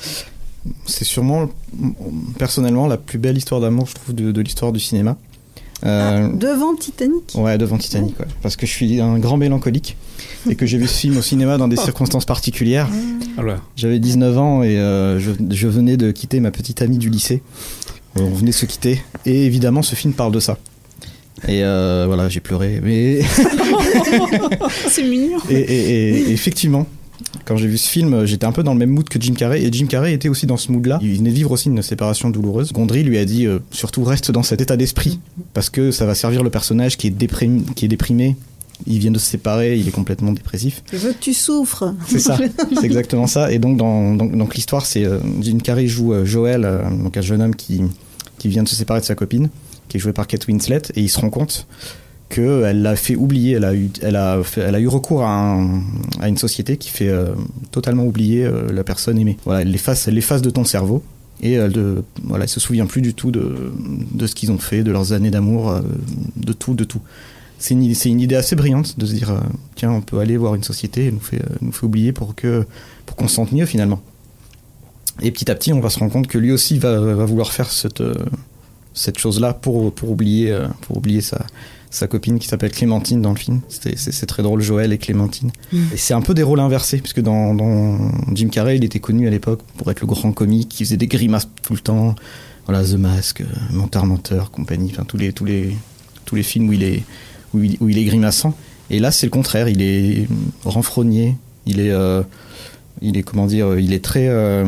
c'est 0.86 1.04
sûrement 1.04 1.48
personnellement 2.38 2.86
la 2.86 2.96
plus 2.96 3.18
belle 3.18 3.36
histoire 3.36 3.60
d'amour, 3.60 3.86
je 3.86 3.94
trouve, 3.94 4.14
de, 4.14 4.40
l'histoire 4.40 4.72
du 4.72 4.80
cinéma. 4.80 5.16
Euh, 5.84 6.28
ah, 6.30 6.36
devant 6.36 6.74
Titanic? 6.74 7.32
Ouais, 7.34 7.58
devant 7.58 7.76
Titanic, 7.76 8.18
ouais. 8.18 8.26
parce 8.42 8.56
que 8.56 8.66
je 8.66 8.72
suis 8.72 9.00
un 9.00 9.18
grand 9.18 9.36
mélancolique 9.36 9.96
et 10.48 10.54
que 10.54 10.64
j'ai 10.64 10.78
vu 10.78 10.86
ce 10.86 10.98
film 10.98 11.18
au 11.18 11.22
cinéma 11.22 11.58
dans 11.58 11.68
des 11.68 11.76
circonstances 11.86 12.24
particulières. 12.24 12.88
Ah 13.36 13.42
J'avais 13.76 13.98
19 13.98 14.38
ans 14.38 14.62
et 14.62 14.78
euh, 14.78 15.20
je, 15.20 15.66
venais 15.66 15.96
de 15.96 16.10
quitter 16.12 16.40
ma 16.40 16.50
petite 16.50 16.80
amie 16.80 16.98
du 16.98 17.10
lycée. 17.10 17.42
On 18.18 18.30
venait 18.30 18.52
de 18.52 18.56
se 18.56 18.64
quitter 18.64 19.02
et 19.26 19.44
évidemment 19.44 19.82
ce 19.82 19.94
film 19.94 20.14
parle 20.14 20.32
de 20.32 20.40
ça. 20.40 20.56
Et 21.46 21.62
euh, 21.62 22.04
voilà, 22.06 22.30
j'ai 22.30 22.40
pleuré, 22.40 22.80
mais. 22.82 23.20
C'est 24.88 25.02
mignon. 25.02 25.38
Et, 25.50 26.32
effectivement, 26.32 26.86
quand 27.44 27.56
j'ai 27.56 27.66
vu 27.66 27.78
ce 27.78 27.88
film, 27.88 28.24
j'étais 28.24 28.46
un 28.46 28.52
peu 28.52 28.62
dans 28.62 28.72
le 28.72 28.78
même 28.78 28.90
mood 28.90 29.08
que 29.08 29.20
Jim 29.20 29.34
Carrey, 29.34 29.62
et 29.62 29.72
Jim 29.72 29.86
Carrey 29.86 30.12
était 30.12 30.28
aussi 30.28 30.46
dans 30.46 30.56
ce 30.56 30.72
mood-là. 30.72 30.98
Il 31.02 31.16
venait 31.16 31.30
de 31.30 31.34
vivre 31.34 31.52
aussi 31.52 31.68
une 31.68 31.82
séparation 31.82 32.30
douloureuse. 32.30 32.72
Gondry 32.72 33.02
lui 33.02 33.18
a 33.18 33.24
dit 33.24 33.46
euh, 33.46 33.58
surtout 33.70 34.04
reste 34.04 34.30
dans 34.30 34.42
cet 34.42 34.60
état 34.60 34.76
d'esprit, 34.76 35.20
parce 35.54 35.70
que 35.70 35.90
ça 35.90 36.06
va 36.06 36.14
servir 36.14 36.42
le 36.42 36.50
personnage 36.50 36.96
qui 36.96 37.08
est, 37.08 37.10
déprimé, 37.10 37.62
qui 37.74 37.84
est 37.84 37.88
déprimé, 37.88 38.36
il 38.86 38.98
vient 38.98 39.10
de 39.10 39.18
se 39.18 39.26
séparer, 39.26 39.78
il 39.78 39.88
est 39.88 39.92
complètement 39.92 40.32
dépressif. 40.32 40.82
Je 40.92 40.98
veux 40.98 41.12
que 41.12 41.20
tu 41.20 41.32
souffres. 41.32 41.94
C'est 42.06 42.18
ça, 42.18 42.36
c'est 42.74 42.84
exactement 42.84 43.26
ça. 43.26 43.50
Et 43.52 43.58
donc, 43.58 43.76
dans, 43.76 44.14
donc, 44.14 44.54
l'histoire, 44.54 44.84
c'est 44.84 45.04
euh, 45.04 45.18
Jim 45.40 45.58
Carrey 45.58 45.86
joue 45.86 46.12
euh, 46.12 46.24
Joël, 46.24 46.64
euh, 46.64 46.82
donc 46.90 47.16
un 47.16 47.22
jeune 47.22 47.40
homme 47.40 47.56
qui, 47.56 47.82
qui 48.38 48.48
vient 48.48 48.62
de 48.62 48.68
se 48.68 48.76
séparer 48.76 49.00
de 49.00 49.04
sa 49.04 49.14
copine, 49.14 49.48
qui 49.88 49.96
est 49.96 50.00
joué 50.00 50.12
par 50.12 50.26
Kate 50.26 50.46
Winslet, 50.46 50.82
et 50.94 51.00
il 51.00 51.08
se 51.08 51.18
rend 51.18 51.30
compte 51.30 51.66
qu'elle 52.28 52.82
l'a 52.82 52.96
fait 52.96 53.14
oublier, 53.14 53.52
elle 53.52 53.64
a 53.64 53.74
eu, 54.80 54.88
recours 54.88 55.22
à, 55.22 55.58
une 56.26 56.36
société 56.36 56.76
qui 56.76 56.90
fait 56.90 57.12
totalement 57.70 58.04
oublier 58.04 58.50
la 58.72 58.84
personne 58.84 59.18
aimée. 59.18 59.36
Voilà, 59.44 59.62
elle 59.62 59.70
l'efface, 59.70 60.42
de 60.42 60.50
ton 60.50 60.64
cerveau. 60.64 61.02
Et 61.42 61.52
elle 61.52 61.72
de, 61.72 62.02
voilà, 62.24 62.46
se 62.46 62.60
souvient 62.60 62.86
plus 62.86 63.02
du 63.02 63.14
tout 63.14 63.30
de, 63.30 64.26
ce 64.26 64.34
qu'ils 64.34 64.50
ont 64.50 64.58
fait, 64.58 64.82
de 64.82 64.90
leurs 64.90 65.12
années 65.12 65.30
d'amour, 65.30 65.80
de 66.36 66.52
tout, 66.52 66.74
de 66.74 66.84
tout 66.84 67.00
c'est 67.58 67.74
une, 68.10 68.20
idée 68.20 68.34
assez 68.34 68.54
brillante 68.54 68.98
de 68.98 69.06
se 69.06 69.12
dire 69.12 69.30
euh, 69.30 69.40
tiens 69.74 69.90
on 69.90 70.02
peut 70.02 70.18
aller 70.18 70.36
voir 70.36 70.54
une 70.54 70.62
société 70.62 71.06
et 71.06 71.12
nous 71.12 71.20
fait, 71.20 71.40
euh, 71.40 71.86
oublier 71.86 72.12
pour 72.12 72.34
que 72.34 72.66
pour 73.06 73.16
qu'on 73.16 73.28
se 73.28 73.36
sente 73.36 73.52
mieux 73.52 73.66
finalement 73.66 74.02
et 75.22 75.30
petit 75.30 75.50
à 75.50 75.54
petit 75.54 75.72
on 75.72 75.80
va 75.80 75.88
se 75.88 75.98
rendre 75.98 76.12
compte 76.12 76.26
que 76.26 76.38
lui 76.38 76.52
aussi 76.52 76.78
va, 76.78 76.98
vouloir 77.24 77.52
faire 77.52 77.70
cette, 77.70 78.02
euh, 78.02 78.14
cette 78.92 79.18
chose 79.18 79.40
là 79.40 79.54
pour, 79.54 79.92
pour 79.92 80.10
oublier 80.10 80.56
pour 80.82 80.98
oublier 80.98 81.22
sa, 81.22 81.46
sa 81.96 82.06
copine 82.06 82.38
qui 82.38 82.46
s'appelle 82.46 82.72
Clémentine 82.72 83.22
dans 83.22 83.30
le 83.30 83.38
film 83.38 83.60
c'est 83.68 84.26
très 84.26 84.42
drôle 84.42 84.60
Joël 84.60 84.92
et 84.92 84.98
Clémentine 84.98 85.50
mm. 85.72 85.84
et 85.94 85.96
c'est 85.96 86.14
un 86.14 86.20
peu 86.20 86.34
des 86.34 86.42
rôles 86.42 86.60
inversés 86.60 86.98
puisque 86.98 87.20
dans, 87.20 87.54
dans 87.54 88.10
Jim 88.32 88.48
Carrey 88.48 88.76
il 88.76 88.84
était 88.84 89.00
connu 89.00 89.26
à 89.26 89.30
l'époque 89.30 89.60
pour 89.76 89.90
être 89.90 90.00
le 90.00 90.06
grand 90.06 90.32
comique 90.32 90.68
qui 90.68 90.84
faisait 90.84 90.96
des 90.96 91.06
grimaces 91.06 91.48
tout 91.62 91.72
le 91.72 91.80
temps 91.80 92.14
voilà 92.66 92.84
The 92.84 92.94
Mask 92.94 93.42
Menteur 93.70 94.06
Menteur 94.06 94.50
compagnie 94.50 94.90
enfin 94.92 95.04
tous 95.04 95.16
les 95.16 95.32
tous 95.32 95.44
les 95.44 95.76
tous 96.24 96.34
les 96.34 96.42
films 96.42 96.68
où 96.68 96.72
il 96.72 96.82
est 96.82 97.02
où 97.54 97.88
il, 97.88 97.98
est 97.98 98.04
grimaçant. 98.04 98.54
Et 98.90 98.98
là, 98.98 99.10
c'est 99.10 99.26
le 99.26 99.30
contraire. 99.30 99.68
Il 99.68 99.82
est 99.82 100.26
renfrogné. 100.64 101.36
Il 101.66 101.80
est, 101.80 101.90
euh, 101.90 102.22
il 103.00 103.16
est 103.16 103.22
comment 103.22 103.46
dire, 103.46 103.78
il 103.78 103.92
est 103.92 104.04
très 104.04 104.28
euh, 104.28 104.64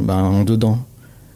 ben, 0.00 0.22
en 0.22 0.44
dedans. 0.44 0.78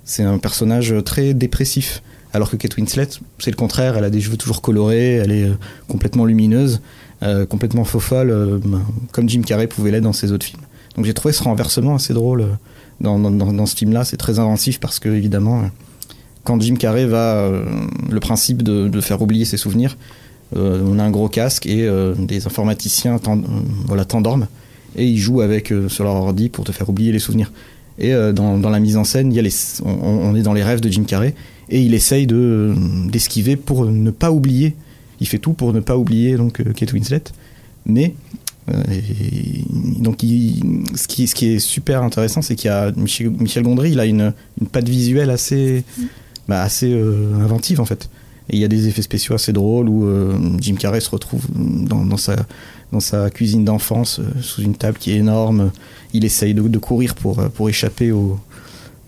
C'est 0.05 0.23
un 0.23 0.39
personnage 0.39 0.95
très 1.05 1.35
dépressif. 1.35 2.03
Alors 2.33 2.51
que 2.51 2.57
Kate 2.57 2.77
Winslet, 2.77 3.09
c'est 3.39 3.51
le 3.51 3.57
contraire. 3.57 3.97
Elle 3.97 4.05
a 4.05 4.11
des 4.11 4.21
cheveux 4.21 4.37
toujours 4.37 4.63
colorés. 4.63 5.15
Elle 5.15 5.33
est 5.33 5.45
euh, 5.45 5.55
complètement 5.89 6.25
lumineuse, 6.25 6.81
complètement 7.51 7.85
faux 7.85 8.01
folle, 8.01 8.61
ben, 8.65 8.81
comme 9.13 9.29
Jim 9.29 9.43
Carrey 9.43 9.67
pouvait 9.67 9.91
l'être 9.91 10.05
dans 10.05 10.15
ses 10.15 10.33
autres 10.33 10.47
films. 10.47 10.63
Donc 10.97 11.05
j'ai 11.05 11.13
trouvé 11.13 11.33
ce 11.33 11.43
renversement 11.43 11.97
assez 11.97 12.15
drôle 12.15 12.47
dans, 13.01 13.19
dans, 13.19 13.67
ce 13.67 13.77
film-là. 13.77 14.05
C'est 14.05 14.17
très 14.17 14.39
inventif 14.39 14.81
parce 14.81 14.99
que 14.99 15.11
évidemment, 15.11 15.65
quand 16.45 16.61
Jim 16.63 16.77
Carrey 16.77 17.05
va, 17.05 17.51
le 18.11 18.21
principe 18.21 18.63
de, 18.63 19.01
faire 19.03 19.21
oublier 19.21 19.45
ses 19.45 19.59
souvenirs, 19.59 19.99
euh, 20.57 20.83
on 20.85 20.99
a 20.99 21.05
un 21.05 21.11
gros 21.11 21.29
casque 21.29 21.67
et 21.67 21.87
euh, 21.87 22.15
des 22.17 22.47
informaticiens 22.47 23.21
voilà, 23.87 24.05
t'endorment 24.05 24.49
et 24.97 25.07
ils 25.07 25.19
jouent 25.19 25.43
avec 25.43 25.71
euh, 25.71 25.89
sur 25.89 26.05
leur 26.05 26.15
ordi 26.15 26.49
pour 26.49 26.65
te 26.65 26.73
faire 26.73 26.89
oublier 26.89 27.13
les 27.13 27.19
souvenirs. 27.19 27.53
Et 28.01 28.13
dans, 28.33 28.59
la 28.59 28.81
mise 28.81 28.97
en 28.97 29.05
scène, 29.05 29.33
il 29.33 29.37
y 29.37 29.39
a 29.39 29.43
les, 29.43 29.53
on, 29.85 30.35
est 30.35 30.43
dans 30.43 30.55
les 30.55 30.63
rêves 30.63 30.81
de 30.81 30.89
Jim 30.91 31.05
Carrey 31.05 31.35
et 31.69 31.83
il 31.83 31.95
essaye 31.95 32.27
de 32.27 32.75
d'esquiver 33.11 33.57
pour 33.57 33.85
ne 33.85 34.11
pas 34.11 34.33
oublier. 34.33 34.75
Il 35.21 35.29
fait 35.29 35.39
tout 35.39 35.53
pour 35.53 35.73
ne 35.75 35.81
pas 35.81 35.99
oublier 35.99 36.37
donc 36.37 36.63
Kate 36.75 36.93
Winslet, 36.95 37.25
mais 37.85 38.15
donc 39.99 40.23
ce, 40.23 41.07
qui, 41.07 41.27
ce 41.27 41.35
qui 41.35 41.49
est 41.49 41.59
super 41.59 42.03
intéressant, 42.03 42.41
c'est 42.41 42.55
qu'il 42.55 42.69
y 42.69 42.73
a 42.73 42.91
Michel, 42.97 43.65
Gondry, 43.65 43.91
il 43.91 44.01
a 44.01 44.07
une, 44.07 44.33
une 44.61 44.67
patte 44.67 44.89
visuelle 44.89 45.29
assez 45.29 45.85
bah, 46.49 46.63
assez 46.63 46.93
inventive 47.39 47.81
en 47.81 47.85
fait. 47.85 48.09
Et 48.49 48.57
il 48.57 48.61
y 48.61 48.65
a 48.65 48.69
des 48.69 48.89
effets 48.89 49.03
spéciaux 49.03 49.35
assez 49.35 49.53
drôles 49.53 49.89
où 49.91 50.09
Jim 50.59 50.77
Carrey 50.77 51.01
se 51.01 51.11
retrouve 51.11 51.47
dans, 51.55 52.17
sa, 52.17 52.35
dans 52.93 53.01
sa 53.01 53.31
cuisine 53.31 53.65
d'enfance 53.65 54.21
sous 54.41 54.63
une 54.63 54.75
table 54.75 54.99
qui 54.99 55.13
est 55.13 55.17
énorme. 55.17 55.71
Il 56.13 56.25
essaye 56.25 56.55
de, 56.55 56.63
de 56.63 56.79
courir 56.79 57.15
pour, 57.15 57.37
pour 57.51 57.69
échapper 57.69 58.11
au, 58.13 58.39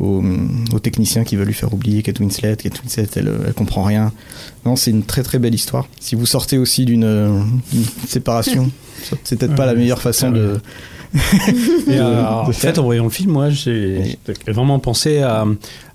aux, 0.02 0.78
techniciens 0.80 1.24
qui 1.24 1.36
veulent 1.36 1.46
lui 1.46 1.54
faire 1.54 1.72
oublier 1.72 2.02
Kate 2.02 2.18
Winslet. 2.20 2.56
Kate 2.56 2.80
Winslet, 2.82 3.06
elle, 3.16 3.32
elle 3.46 3.54
comprend 3.54 3.84
rien. 3.84 4.12
Non, 4.66 4.76
c'est 4.76 4.90
une 4.90 5.04
très 5.04 5.22
très 5.22 5.38
belle 5.38 5.54
histoire. 5.54 5.86
Si 6.00 6.14
vous 6.14 6.26
sortez 6.26 6.58
aussi 6.58 6.84
d'une 6.84 7.60
séparation, 8.06 8.70
c'est 9.24 9.38
peut-être 9.38 9.54
pas 9.54 9.66
la 9.66 9.74
meilleure 9.74 10.02
façon 10.02 10.30
de. 10.32 10.60
Euh, 11.88 12.24
en 12.24 12.52
fait, 12.52 12.78
en 12.78 12.84
voyant 12.84 13.04
le 13.04 13.10
film, 13.10 13.32
moi, 13.32 13.50
j'ai 13.50 14.18
vraiment 14.46 14.78
pensé 14.78 15.18
à, 15.18 15.46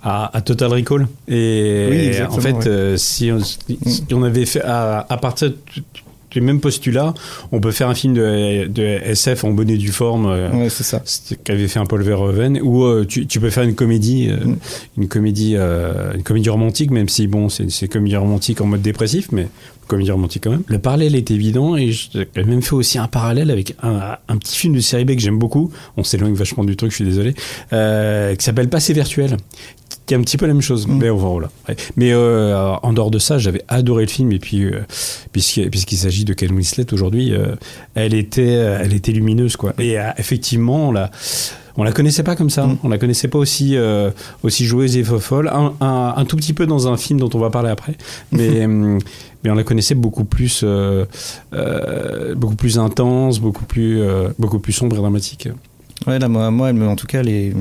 à, 0.04 0.42
Total 0.42 0.72
Recall. 0.72 1.08
Et 1.28 2.12
en 2.30 2.40
fait, 2.40 2.68
euh, 2.68 2.98
si, 2.98 3.32
on, 4.12 4.24
avait 4.24 4.46
fait 4.46 4.62
à, 4.62 5.06
à 5.10 5.18
partir 5.18 5.54
les 6.38 6.46
mêmes 6.46 6.60
postulats, 6.60 7.14
on 7.52 7.60
peut 7.60 7.72
faire 7.72 7.90
un 7.90 7.96
film 7.96 8.14
de, 8.14 8.68
de 8.68 8.84
SF 8.84 9.44
en 9.44 9.52
bonnet 9.52 9.78
du 9.78 9.92
forme. 9.92 10.28
Euh, 10.28 10.52
ouais, 10.52 10.70
c'est 10.70 10.84
ça. 10.84 11.02
Qu'avait 11.44 11.68
fait 11.68 11.80
un 11.80 11.86
Paul 11.86 12.04
Verhoeven. 12.04 12.60
Ou 12.62 12.84
euh, 12.84 13.06
tu, 13.06 13.26
tu, 13.26 13.40
peux 13.40 13.50
faire 13.50 13.64
une 13.64 13.74
comédie, 13.74 14.30
euh, 14.30 14.46
mm. 14.46 14.58
une 14.98 15.08
comédie, 15.08 15.56
une 15.56 16.24
comédie 16.24 16.50
romantique, 16.50 16.92
même 16.92 17.10
si 17.10 17.28
bon, 17.28 17.50
c'est 17.50 17.64
une 17.64 17.88
comédie 17.88 18.16
romantique 18.16 18.62
en 18.62 18.68
mode 18.68 18.82
dépressif, 18.82 19.32
mais 19.32 19.48
comédie 19.88 20.12
romantique 20.12 20.44
quand 20.44 20.52
même. 20.52 20.64
Le 20.68 20.80
parallèle 20.80 21.16
est 21.16 21.32
évident 21.32 21.76
et 21.78 21.92
j'ai 21.92 22.28
même 22.36 22.62
fait 22.62 22.74
aussi 22.74 22.98
un 22.98 23.08
parallèle 23.08 23.50
avec 23.50 23.74
un, 23.82 24.18
un, 24.28 24.38
petit 24.38 24.58
film 24.58 24.76
de 24.76 24.82
série 24.82 25.06
B 25.06 25.16
que 25.16 25.22
j'aime 25.22 25.40
beaucoup. 25.40 25.72
On 25.96 26.04
s'éloigne 26.04 26.34
vachement 26.34 26.66
du 26.66 26.76
truc, 26.76 26.92
je 26.92 26.96
suis 26.98 27.06
désolé, 27.06 27.34
qui 27.34 28.46
s'appelle 28.46 28.70
Passé 28.70 28.94
virtuel, 28.94 29.38
qui 30.08 30.14
est 30.14 30.18
un 30.18 30.22
petit 30.22 30.38
peu 30.38 30.48
la 30.48 30.54
même 30.54 30.62
chose. 30.62 30.88
Mm. 30.88 30.98
Mais, 30.98 31.10
voilà. 31.10 31.50
mais 31.96 32.12
euh, 32.14 32.56
en 32.82 32.94
dehors 32.94 33.12
de 33.12 33.20
ça, 33.20 33.38
j'avais 33.38 33.62
adoré 33.68 34.06
le 34.06 34.10
film. 34.10 34.32
Et 34.32 34.40
puis, 34.40 34.64
euh, 34.64 34.82
puisqu'il 35.32 35.98
s'agit 35.98 36.26
de 36.26 36.34
Kate 36.34 36.52
Winslet 36.52 36.92
aujourd'hui, 36.94 37.34
euh, 37.34 37.56
elle, 37.94 38.14
était, 38.14 38.48
elle 38.48 38.94
était 38.94 39.12
lumineuse. 39.12 39.58
Quoi. 39.58 39.74
Et 39.78 39.98
effectivement, 40.18 40.88
on 40.88 40.92
la, 40.92 41.12
on 41.76 41.84
la 41.84 41.92
connaissait 41.92 42.24
pas 42.24 42.36
comme 42.36 42.50
ça. 42.50 42.66
Mm. 42.66 42.78
On 42.84 42.90
la 42.90 42.98
connaissait 42.98 43.28
pas 43.28 43.38
aussi, 43.38 43.76
aussi 44.42 44.66
joueuse 44.66 44.98
et 44.98 45.04
folle. 45.04 45.50
Un, 45.50 45.74
un, 46.16 46.26
tout 46.26 46.38
petit 46.38 46.54
peu 46.54 46.66
dans 46.66 46.88
un 46.88 46.98
film 46.98 47.20
dont 47.20 47.30
on 47.34 47.40
va 47.40 47.52
parler 47.52 47.70
après. 47.70 47.96
Mais. 48.32 48.66
mais 49.44 49.52
on 49.52 49.56
la 49.56 49.64
connaissait 49.64 49.94
beaucoup 49.94 50.24
plus, 50.24 50.66
beaucoup 52.36 52.56
plus 52.56 52.80
intense, 52.80 53.40
beaucoup 53.40 53.66
plus, 53.66 54.02
beaucoup 54.40 54.60
plus 54.60 54.74
sombre 54.74 54.96
et 54.96 55.00
dramatique. 55.00 55.50
Ouais, 56.08 56.18
là, 56.18 56.28
moi, 56.28 56.50
moi 56.52 56.70
elle, 56.72 56.82
en 56.84 56.96
tout 56.96 57.08
cas, 57.08 57.20
elle, 57.20 57.54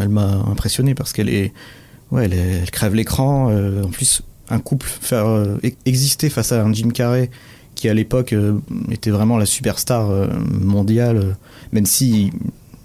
elle 0.00 0.08
m'a 0.08 0.44
impressionné 0.50 0.94
parce 0.94 1.12
qu'elle 1.12 1.28
est, 1.28 1.52
ouais, 2.10 2.24
elle, 2.30 2.70
crève 2.70 2.94
l'écran. 2.94 3.48
Euh, 3.50 3.84
en 3.84 3.88
plus, 3.88 4.22
un 4.48 4.58
couple 4.58 4.86
faire 4.86 5.26
euh, 5.26 5.58
exister 5.84 6.28
face 6.30 6.52
à 6.52 6.62
un 6.62 6.72
Jim 6.72 6.90
Carrey 6.90 7.30
qui 7.74 7.88
à 7.88 7.94
l'époque 7.94 8.32
euh, 8.32 8.58
était 8.90 9.10
vraiment 9.10 9.36
la 9.36 9.46
superstar 9.46 10.08
mondiale, 10.50 11.36
même 11.72 11.86
si 11.86 12.32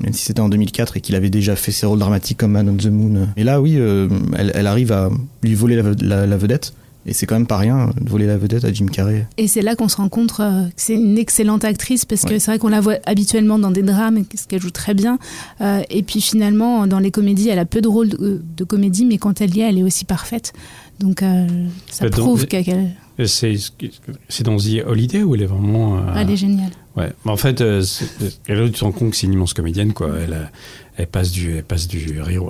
même 0.01 0.13
si 0.13 0.25
c'était 0.25 0.39
en 0.39 0.49
2004 0.49 0.97
et 0.97 1.01
qu'il 1.01 1.13
avait 1.13 1.29
déjà 1.29 1.55
fait 1.55 1.71
ses 1.71 1.85
rôles 1.85 1.99
dramatiques 1.99 2.39
comme 2.39 2.53
Man 2.53 2.67
on 2.67 2.75
the 2.75 2.87
Moon. 2.87 3.27
Et 3.37 3.43
là, 3.43 3.61
oui, 3.61 3.75
elle, 3.75 4.67
arrive 4.67 4.91
à 4.91 5.11
lui 5.43 5.53
voler 5.53 5.79
la 6.01 6.37
vedette. 6.37 6.73
Et 7.05 7.13
c'est 7.13 7.25
quand 7.25 7.35
même 7.35 7.47
pas 7.47 7.57
rien 7.57 7.89
de 7.99 8.09
voler 8.09 8.27
la 8.27 8.37
vedette 8.37 8.63
à 8.63 8.71
Jim 8.71 8.85
Carrey. 8.85 9.25
Et 9.37 9.47
c'est 9.47 9.61
là 9.61 9.75
qu'on 9.75 9.89
se 9.89 9.97
rend 9.97 10.09
compte 10.09 10.33
euh, 10.39 10.67
que 10.67 10.73
c'est 10.75 10.93
une 10.93 11.17
excellente 11.17 11.65
actrice 11.65 12.05
parce 12.05 12.23
que 12.23 12.37
c'est 12.37 12.51
vrai 12.51 12.59
qu'on 12.59 12.69
la 12.69 12.79
voit 12.79 12.97
habituellement 13.05 13.57
dans 13.57 13.71
des 13.71 13.81
drames, 13.81 14.23
ce 14.35 14.45
qu'elle 14.47 14.61
joue 14.61 14.69
très 14.69 14.93
bien. 14.93 15.17
Euh, 15.61 15.81
et 15.89 16.03
puis 16.03 16.21
finalement, 16.21 16.85
dans 16.85 16.99
les 16.99 17.11
comédies, 17.11 17.49
elle 17.49 17.59
a 17.59 17.65
peu 17.65 17.81
de 17.81 17.87
rôles 17.87 18.09
de, 18.09 18.63
comédie, 18.63 19.05
mais 19.05 19.17
quand 19.17 19.41
elle 19.41 19.55
y 19.55 19.61
est, 19.61 19.69
elle 19.69 19.79
est 19.79 19.83
aussi 19.83 20.05
parfaite. 20.05 20.53
Donc 20.99 21.23
euh, 21.23 21.47
ça 21.89 22.07
prouve 22.09 22.45
qu'elle. 22.45 22.91
C'est 23.25 24.43
dans 24.43 24.57
The 24.57 24.83
Holiday 24.85 25.23
où 25.23 25.35
elle 25.35 25.43
est 25.43 25.47
vraiment. 25.47 26.01
elle 26.15 26.29
est 26.29 26.37
géniale. 26.37 26.71
Ouais, 26.95 27.11
mais 27.23 27.31
en 27.31 27.37
fait, 27.37 27.57
tu 27.57 27.63
te 27.63 28.83
rends 28.83 28.91
compte 28.91 29.11
que 29.11 29.15
c'est 29.15 29.27
une 29.27 29.33
immense 29.33 29.53
comédienne, 29.53 29.93
quoi. 29.93 30.09
Elle, 30.19 30.49
elle 30.97 31.07
passe 31.07 31.31
du, 31.31 31.55
elle 31.55 31.63
passe 31.63 31.87
du 31.87 32.21
rire, 32.21 32.43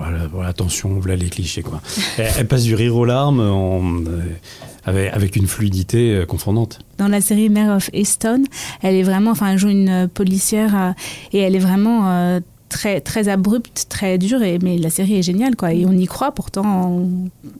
attention, 0.43 0.99
voilà 0.99 1.15
les 1.15 1.29
clichés 1.29 1.61
quoi. 1.61 1.81
elle, 2.17 2.47
passe 2.47 2.63
du 2.63 2.75
rire 2.75 2.95
aux 2.95 3.05
larmes 3.05 3.39
euh, 3.39 5.09
avec, 5.13 5.35
une 5.35 5.47
fluidité 5.47 6.15
euh, 6.15 6.25
confondante. 6.25 6.79
Dans 6.97 7.07
la 7.07 7.21
série 7.21 7.49
Mare 7.49 7.77
of 7.77 7.89
Easton, 7.93 8.43
elle 8.81 8.95
est 8.95 9.03
vraiment, 9.03 9.31
enfin, 9.31 9.51
elle 9.51 9.57
joue 9.57 9.69
une 9.69 10.09
policière 10.13 10.75
euh, 10.75 10.91
et 11.33 11.39
elle 11.39 11.55
est 11.55 11.59
vraiment 11.59 12.39
très 12.71 13.01
très 13.01 13.27
abrupte, 13.27 13.85
très 13.89 14.17
dure, 14.17 14.41
et, 14.41 14.57
mais 14.59 14.77
la 14.77 14.89
série 14.89 15.19
est 15.19 15.21
géniale, 15.21 15.55
quoi. 15.55 15.73
Et 15.73 15.85
on 15.85 15.91
y 15.91 16.07
croit. 16.07 16.31
Pourtant, 16.31 17.07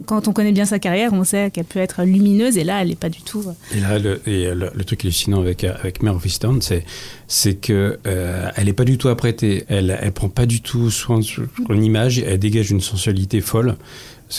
quand 0.06 0.28
on 0.28 0.34
connaît 0.34 0.54
bien 0.54 0.66
sa 0.66 0.80
carrière, 0.80 1.12
on 1.14 1.24
sait 1.24 1.52
qu'elle 1.52 1.66
peut 1.66 1.80
être 1.80 2.04
lumineuse, 2.04 2.58
et 2.58 2.64
là, 2.64 2.82
elle 2.82 2.88
n'est 2.88 2.96
pas 2.96 3.10
du 3.10 3.22
tout. 3.22 3.44
Euh. 3.46 3.78
Et 3.78 3.80
là, 3.82 4.00
le, 4.00 4.22
le, 4.26 4.84
truc 4.84 5.04
hallucinant 5.06 5.40
avec 5.42 5.64
avec 5.64 6.02
Mare 6.02 6.16
of 6.16 6.26
c'est 6.62 6.84
c'est 7.28 7.56
que 7.56 8.00
euh, 8.08 8.50
elle 8.56 8.66
n'est 8.66 8.74
pas 8.74 8.86
du 8.86 8.98
tout 8.98 9.10
apprêtée. 9.10 9.66
Elle 9.68 9.98
elle 10.02 10.12
prend 10.12 10.30
pas 10.30 10.46
du 10.46 10.62
tout 10.62 10.90
soin 10.90 11.20
de 11.20 11.24
son 11.24 11.48
image. 11.70 12.20
Elle 12.20 12.40
dégage 12.40 12.72
une 12.72 12.82
sensualité 12.82 13.42
folle. 13.42 13.76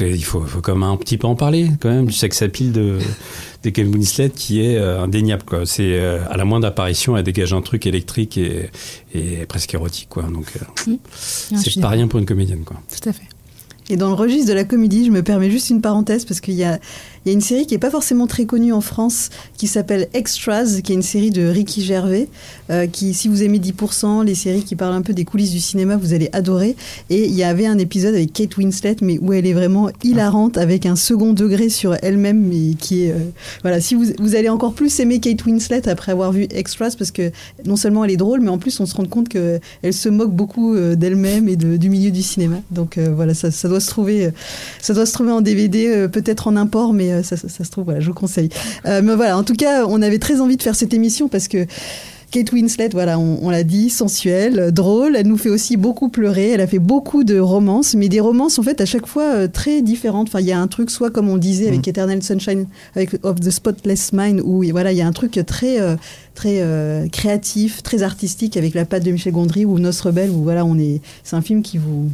Il 0.00 0.24
faut, 0.24 0.40
faut 0.40 0.60
quand 0.60 0.74
même 0.74 0.88
un 0.88 0.96
petit 0.96 1.18
peu 1.18 1.26
en 1.26 1.34
parler, 1.34 1.68
quand 1.80 1.90
même, 1.90 2.06
du 2.06 2.12
sex 2.12 2.40
appeal 2.42 2.72
de, 2.72 2.98
de 3.62 3.70
Kevin 3.70 3.94
Winslet 3.94 4.30
qui 4.30 4.60
est 4.60 4.76
euh, 4.76 5.02
indéniable. 5.02 5.42
Quoi. 5.44 5.66
C'est, 5.66 5.98
euh, 5.98 6.20
à 6.30 6.36
la 6.36 6.44
moindre 6.44 6.66
apparition, 6.66 7.16
elle 7.16 7.24
dégage 7.24 7.52
un 7.52 7.60
truc 7.60 7.86
électrique 7.86 8.38
et, 8.38 8.70
et 9.14 9.44
presque 9.46 9.74
érotique. 9.74 10.08
Quoi. 10.08 10.24
Donc, 10.24 10.46
euh, 10.56 10.90
mmh. 10.92 11.56
c'est 11.56 11.80
pas 11.80 11.88
rien 11.88 12.08
pour 12.08 12.18
une 12.18 12.26
comédienne. 12.26 12.64
Quoi. 12.64 12.80
Tout 12.88 13.08
à 13.08 13.12
fait. 13.12 13.22
Et 13.90 13.96
dans 13.96 14.08
le 14.08 14.14
registre 14.14 14.48
de 14.48 14.54
la 14.54 14.64
comédie, 14.64 15.04
je 15.04 15.10
me 15.10 15.22
permets 15.22 15.50
juste 15.50 15.68
une 15.70 15.82
parenthèse 15.82 16.24
parce 16.24 16.40
qu'il 16.40 16.54
y 16.54 16.64
a, 16.64 16.78
il 17.24 17.28
y 17.28 17.30
a 17.30 17.34
une 17.34 17.40
série 17.40 17.66
qui 17.66 17.74
n'est 17.74 17.78
pas 17.78 17.90
forcément 17.90 18.26
très 18.26 18.46
connue 18.46 18.72
en 18.72 18.80
France 18.80 19.30
qui 19.56 19.68
s'appelle 19.68 20.08
Extras, 20.12 20.80
qui 20.82 20.92
est 20.92 20.94
une 20.96 21.02
série 21.02 21.30
de 21.30 21.46
Ricky 21.46 21.82
Gervais, 21.82 22.28
euh, 22.70 22.88
qui, 22.88 23.14
si 23.14 23.28
vous 23.28 23.44
aimez 23.44 23.60
10%, 23.60 24.24
les 24.24 24.34
séries 24.34 24.64
qui 24.64 24.74
parlent 24.74 24.94
un 24.94 25.02
peu 25.02 25.12
des 25.12 25.24
coulisses 25.24 25.52
du 25.52 25.60
cinéma, 25.60 25.96
vous 25.96 26.14
allez 26.14 26.28
adorer. 26.32 26.74
Et 27.10 27.26
il 27.26 27.34
y 27.34 27.44
avait 27.44 27.66
un 27.66 27.78
épisode 27.78 28.14
avec 28.16 28.32
Kate 28.32 28.56
Winslet, 28.56 28.96
mais 29.02 29.18
où 29.20 29.32
elle 29.32 29.46
est 29.46 29.52
vraiment 29.52 29.90
hilarante, 30.02 30.58
avec 30.58 30.84
un 30.84 30.96
second 30.96 31.32
degré 31.32 31.68
sur 31.68 31.94
elle-même, 32.02 32.40
mais 32.40 32.74
qui 32.74 33.04
est... 33.04 33.12
Euh, 33.12 33.18
voilà, 33.62 33.80
si 33.80 33.94
vous, 33.94 34.06
vous 34.18 34.34
allez 34.34 34.48
encore 34.48 34.72
plus 34.72 34.98
aimer 34.98 35.20
Kate 35.20 35.44
Winslet 35.44 35.88
après 35.88 36.10
avoir 36.10 36.32
vu 36.32 36.48
Extras, 36.50 36.96
parce 36.98 37.12
que 37.12 37.30
non 37.64 37.76
seulement 37.76 38.04
elle 38.04 38.10
est 38.10 38.16
drôle, 38.16 38.40
mais 38.40 38.50
en 38.50 38.58
plus 38.58 38.80
on 38.80 38.86
se 38.86 38.96
rend 38.96 39.04
compte 39.04 39.28
qu'elle 39.28 39.60
se 39.92 40.08
moque 40.08 40.32
beaucoup 40.32 40.74
euh, 40.74 40.96
d'elle-même 40.96 41.48
et 41.48 41.54
du 41.54 41.88
milieu 41.88 42.10
du 42.10 42.22
cinéma. 42.22 42.56
Donc 42.72 42.98
voilà, 42.98 43.32
ça, 43.34 43.68
doit 43.68 43.80
se 43.80 43.88
trouver, 43.88 44.30
ça 44.80 44.92
doit 44.92 45.06
se 45.06 45.12
trouver 45.12 45.30
en 45.30 45.40
DVD, 45.40 46.08
peut-être 46.10 46.48
en 46.48 46.56
import, 46.56 46.92
mais 46.92 47.11
euh, 47.12 47.22
ça, 47.22 47.36
se 47.36 47.70
trouve, 47.70 47.84
voilà, 47.84 48.00
je 48.00 48.08
vous 48.08 48.14
conseille. 48.14 48.48
Euh, 48.86 49.02
mais 49.02 49.14
voilà, 49.14 49.36
en 49.36 49.42
tout 49.42 49.54
cas, 49.54 49.86
on 49.86 50.02
avait 50.02 50.18
très 50.18 50.40
envie 50.40 50.56
de 50.56 50.62
faire 50.62 50.74
cette 50.74 50.94
émission 50.94 51.28
parce 51.28 51.48
que 51.48 51.66
Kate 52.30 52.50
Winslet, 52.52 52.88
voilà, 52.92 53.18
on, 53.18 53.50
l'a 53.50 53.62
dit, 53.62 53.90
sensuelle, 53.90 54.72
drôle. 54.72 55.16
Elle 55.16 55.26
nous 55.26 55.36
fait 55.36 55.50
aussi 55.50 55.76
beaucoup 55.76 56.08
pleurer. 56.08 56.50
Elle 56.50 56.62
a 56.62 56.66
fait 56.66 56.78
beaucoup 56.78 57.24
de 57.24 57.38
romances, 57.38 57.94
mais 57.94 58.08
des 58.08 58.20
romances 58.20 58.58
en 58.58 58.62
fait 58.62 58.80
à 58.80 58.86
chaque 58.86 59.06
fois 59.06 59.34
euh, 59.34 59.48
très 59.48 59.82
différentes. 59.82 60.28
Enfin, 60.28 60.40
il 60.40 60.46
y 60.46 60.52
a 60.52 60.58
un 60.58 60.66
truc, 60.66 60.90
soit 60.90 61.10
comme 61.10 61.28
on 61.28 61.36
disait 61.36 61.68
avec 61.68 61.86
mm. 61.86 61.90
Eternal 61.90 62.22
Sunshine, 62.22 62.66
avec 62.96 63.14
of 63.22 63.38
the 63.40 63.50
Spotless 63.50 64.12
Mind, 64.14 64.40
où 64.42 64.64
voilà, 64.70 64.92
il 64.92 64.98
y 64.98 65.02
a 65.02 65.06
un 65.06 65.12
truc 65.12 65.38
très 65.46 65.76
très 66.34 66.64
créatif, 67.12 67.82
très 67.82 68.02
artistique 68.02 68.56
avec 68.56 68.72
la 68.72 68.86
patte 68.86 69.04
de 69.04 69.10
Michel 69.10 69.34
Gondry 69.34 69.66
ou 69.66 69.78
Nos 69.78 69.90
Rebelles, 70.02 70.30
où 70.30 70.42
voilà, 70.42 70.64
on 70.64 70.78
est, 70.78 71.02
c'est 71.24 71.36
un 71.36 71.42
film 71.42 71.62
qui 71.62 71.76
vous 71.76 72.08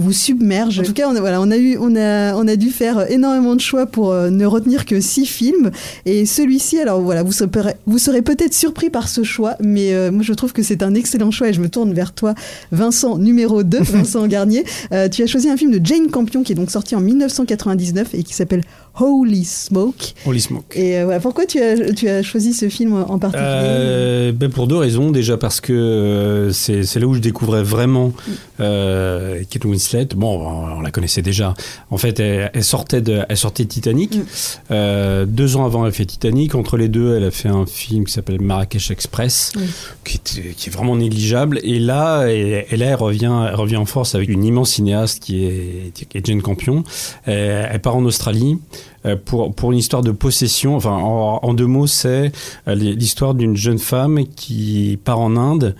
vous 0.00 0.12
submerge. 0.12 0.80
En 0.80 0.82
tout 0.82 0.92
cas, 0.92 1.08
on 1.08 1.16
a, 1.16 1.20
voilà, 1.20 1.40
on 1.40 1.50
a 1.50 1.56
eu, 1.56 1.76
on 1.78 1.94
a, 1.96 2.34
on 2.34 2.46
a 2.48 2.56
dû 2.56 2.70
faire 2.70 3.10
énormément 3.10 3.54
de 3.54 3.60
choix 3.60 3.86
pour 3.86 4.12
euh, 4.12 4.30
ne 4.30 4.46
retenir 4.46 4.84
que 4.86 5.00
six 5.00 5.26
films. 5.26 5.70
Et 6.04 6.26
celui-ci, 6.26 6.78
alors 6.78 7.00
voilà, 7.00 7.22
vous 7.22 7.32
serez, 7.32 7.74
vous 7.86 7.98
serez 7.98 8.22
peut-être 8.22 8.54
surpris 8.54 8.90
par 8.90 9.08
ce 9.08 9.22
choix, 9.22 9.56
mais 9.60 9.92
euh, 9.92 10.10
moi 10.10 10.22
je 10.22 10.32
trouve 10.32 10.52
que 10.52 10.62
c'est 10.62 10.82
un 10.82 10.94
excellent 10.94 11.30
choix 11.30 11.48
et 11.48 11.52
je 11.52 11.60
me 11.60 11.68
tourne 11.68 11.92
vers 11.92 12.12
toi, 12.12 12.34
Vincent, 12.72 13.18
numéro 13.18 13.62
2, 13.62 13.78
Vincent 13.82 14.26
Garnier. 14.26 14.64
Euh, 14.92 15.08
tu 15.08 15.22
as 15.22 15.26
choisi 15.26 15.48
un 15.48 15.56
film 15.56 15.76
de 15.76 15.84
Jane 15.84 16.10
Campion 16.10 16.42
qui 16.42 16.52
est 16.52 16.56
donc 16.56 16.70
sorti 16.70 16.94
en 16.94 17.00
1999 17.00 18.14
et 18.14 18.22
qui 18.22 18.34
s'appelle 18.34 18.62
Holy 18.98 19.44
Smoke. 19.44 20.14
Holy 20.26 20.40
Smoke. 20.40 20.74
Et 20.74 21.02
voilà, 21.04 21.20
pourquoi 21.20 21.46
tu 21.46 21.60
as, 21.60 21.92
tu 21.92 22.08
as 22.08 22.22
choisi 22.22 22.54
ce 22.54 22.68
film 22.68 22.94
en 22.94 23.18
particulier 23.18 24.32
ben 24.32 24.50
Pour 24.50 24.66
deux 24.66 24.76
raisons. 24.76 25.10
Déjà 25.10 25.36
parce 25.36 25.60
que 25.60 26.50
c'est 26.52 26.96
là 26.96 27.06
où 27.06 27.14
je 27.14 27.20
découvrais 27.20 27.62
vraiment 27.62 28.12
euh, 28.60 29.42
Bon, 30.14 30.40
on, 30.40 30.80
la 30.80 30.90
connaissait 30.90 31.22
déjà. 31.22 31.54
En 31.90 31.98
fait, 31.98 32.20
elle, 32.20 32.64
sortait, 32.64 33.00
de, 33.00 33.22
elle 33.28 33.36
sortait 33.36 33.64
Titanic. 33.64 34.16
Mm. 34.16 34.24
Euh, 34.70 35.24
deux 35.26 35.56
ans 35.56 35.64
avant, 35.64 35.86
elle 35.86 35.92
fait 35.92 36.06
Titanic. 36.06 36.54
Entre 36.54 36.76
les 36.76 36.88
deux, 36.88 37.16
elle 37.16 37.24
a 37.24 37.30
fait 37.30 37.48
un 37.48 37.66
film 37.66 38.04
qui 38.04 38.12
s'appelle 38.12 38.40
Marrakech 38.40 38.90
Express, 38.90 39.52
qui, 40.04 40.20
est, 40.38 40.70
vraiment 40.70 40.96
négligeable. 40.96 41.60
Et 41.62 41.78
là, 41.78 42.26
et, 42.26 42.76
là, 42.76 42.86
elle 42.86 42.94
revient, 42.94 43.32
elle 43.48 43.54
revient 43.54 43.76
en 43.76 43.86
force 43.86 44.14
avec 44.14 44.28
une 44.28 44.44
immense 44.44 44.70
cinéaste 44.70 45.22
qui 45.22 45.44
est, 45.44 45.92
qui 45.94 46.18
est 46.18 46.26
Jane 46.26 46.42
Campion. 46.42 46.84
Elle, 47.24 47.68
elle 47.70 47.80
part 47.80 47.96
en 47.96 48.04
Australie 48.04 48.58
euh, 49.06 49.16
pour, 49.22 49.54
pour 49.54 49.72
une 49.72 49.78
histoire 49.78 50.02
de 50.02 50.10
possession. 50.10 50.76
Enfin, 50.76 50.92
en, 50.92 51.38
en 51.42 51.54
deux 51.54 51.66
mots, 51.66 51.86
c'est 51.86 52.32
euh, 52.68 52.74
l'histoire 52.74 53.34
d'une 53.34 53.56
jeune 53.56 53.78
femme 53.78 54.24
qui 54.34 54.98
part 55.04 55.20
en 55.20 55.36
Inde 55.36 55.76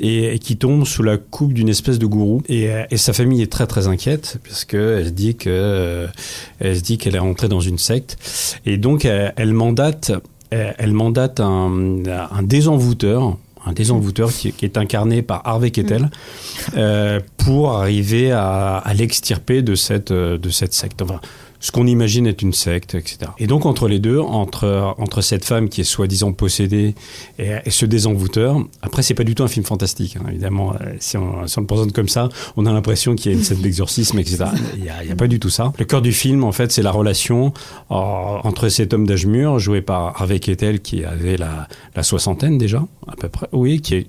et, 0.00 0.38
qui 0.38 0.56
tombe 0.56 0.84
sous 0.86 1.02
la 1.02 1.16
coupe 1.16 1.52
d'une 1.52 1.68
espèce 1.68 1.98
de 1.98 2.06
gourou. 2.06 2.42
Et, 2.48 2.68
et, 2.90 2.96
sa 2.96 3.12
famille 3.12 3.42
est 3.42 3.52
très 3.52 3.66
très 3.66 3.86
inquiète 3.86 4.38
parce 4.44 4.64
que 4.64 4.98
elle 4.98 5.14
dit 5.14 5.36
que 5.36 6.08
elle 6.58 6.76
se 6.76 6.82
dit 6.82 6.98
qu'elle 6.98 7.14
est 7.14 7.20
rentrée 7.20 7.48
dans 7.48 7.60
une 7.60 7.78
secte 7.78 8.16
et 8.66 8.76
donc 8.76 9.04
elle, 9.04 9.52
mandate 9.52 10.12
elle 10.50 10.92
mandate 10.92 11.40
un, 11.40 12.02
un 12.06 12.42
désenvoûteur 12.42 13.36
un 13.66 13.72
désenvoûteur 13.72 14.32
qui, 14.32 14.52
qui, 14.52 14.64
est 14.64 14.78
incarné 14.78 15.22
par 15.22 15.42
Harvey 15.44 15.70
Kettel, 15.70 16.10
euh, 16.76 17.20
pour 17.36 17.72
arriver 17.72 18.32
à, 18.32 18.76
à 18.78 18.94
l'extirper 18.94 19.62
de 19.62 19.74
cette, 19.74 20.12
de 20.12 20.50
cette 20.50 20.72
secte. 20.72 21.02
Enfin, 21.02 21.20
ce 21.60 21.70
qu'on 21.70 21.86
imagine 21.86 22.26
être 22.26 22.42
une 22.42 22.52
secte, 22.52 22.94
etc. 22.94 23.30
Et 23.38 23.46
donc 23.46 23.66
entre 23.66 23.86
les 23.86 23.98
deux, 23.98 24.18
entre 24.18 24.94
entre 24.98 25.20
cette 25.20 25.44
femme 25.44 25.68
qui 25.68 25.82
est 25.82 25.84
soi-disant 25.84 26.32
possédée 26.32 26.94
et, 27.38 27.58
ce 27.68 27.86
désenvoûteur, 27.86 28.56
après 28.82 29.02
c'est 29.02 29.14
pas 29.14 29.24
du 29.24 29.34
tout 29.34 29.42
un 29.42 29.48
film 29.48 29.64
fantastique, 29.64 30.16
hein, 30.16 30.26
évidemment. 30.28 30.74
Euh, 30.74 30.94
si 30.98 31.16
on, 31.16 31.46
si 31.46 31.58
on, 31.58 31.62
le 31.62 31.66
présente 31.66 31.92
comme 31.92 32.08
ça, 32.08 32.28
on 32.56 32.66
a 32.66 32.72
l'impression 32.72 33.14
qu'il 33.14 33.30
y 33.30 33.34
a 33.34 33.38
une 33.38 33.44
scène 33.44 33.60
d'exorcisme, 33.60 34.18
etc. 34.18 34.46
Il 34.76 34.84
y, 34.84 34.88
a, 34.88 34.96
a, 34.98 35.16
pas 35.16 35.26
du 35.26 35.38
tout 35.38 35.50
ça. 35.50 35.72
Le 35.78 35.84
cœur 35.84 36.02
du 36.02 36.12
film, 36.12 36.44
en 36.44 36.52
fait, 36.52 36.72
c'est 36.72 36.82
la 36.82 36.90
relation 36.90 37.52
euh, 37.90 37.94
entre 37.94 38.68
cet 38.68 38.94
homme 38.94 39.06
d'âge 39.06 39.26
mûr, 39.26 39.58
joué 39.58 39.82
par 39.82 40.20
Harvey 40.20 40.40
Kettel, 40.40 40.80
qui 40.80 41.04
avait 41.04 41.36
la, 41.36 41.68
la 41.94 42.02
soixantaine 42.02 42.58
déjà, 42.58 42.84
à 43.06 43.16
peu 43.16 43.28
près, 43.28 43.48
oui, 43.52 43.80
qui 43.80 44.06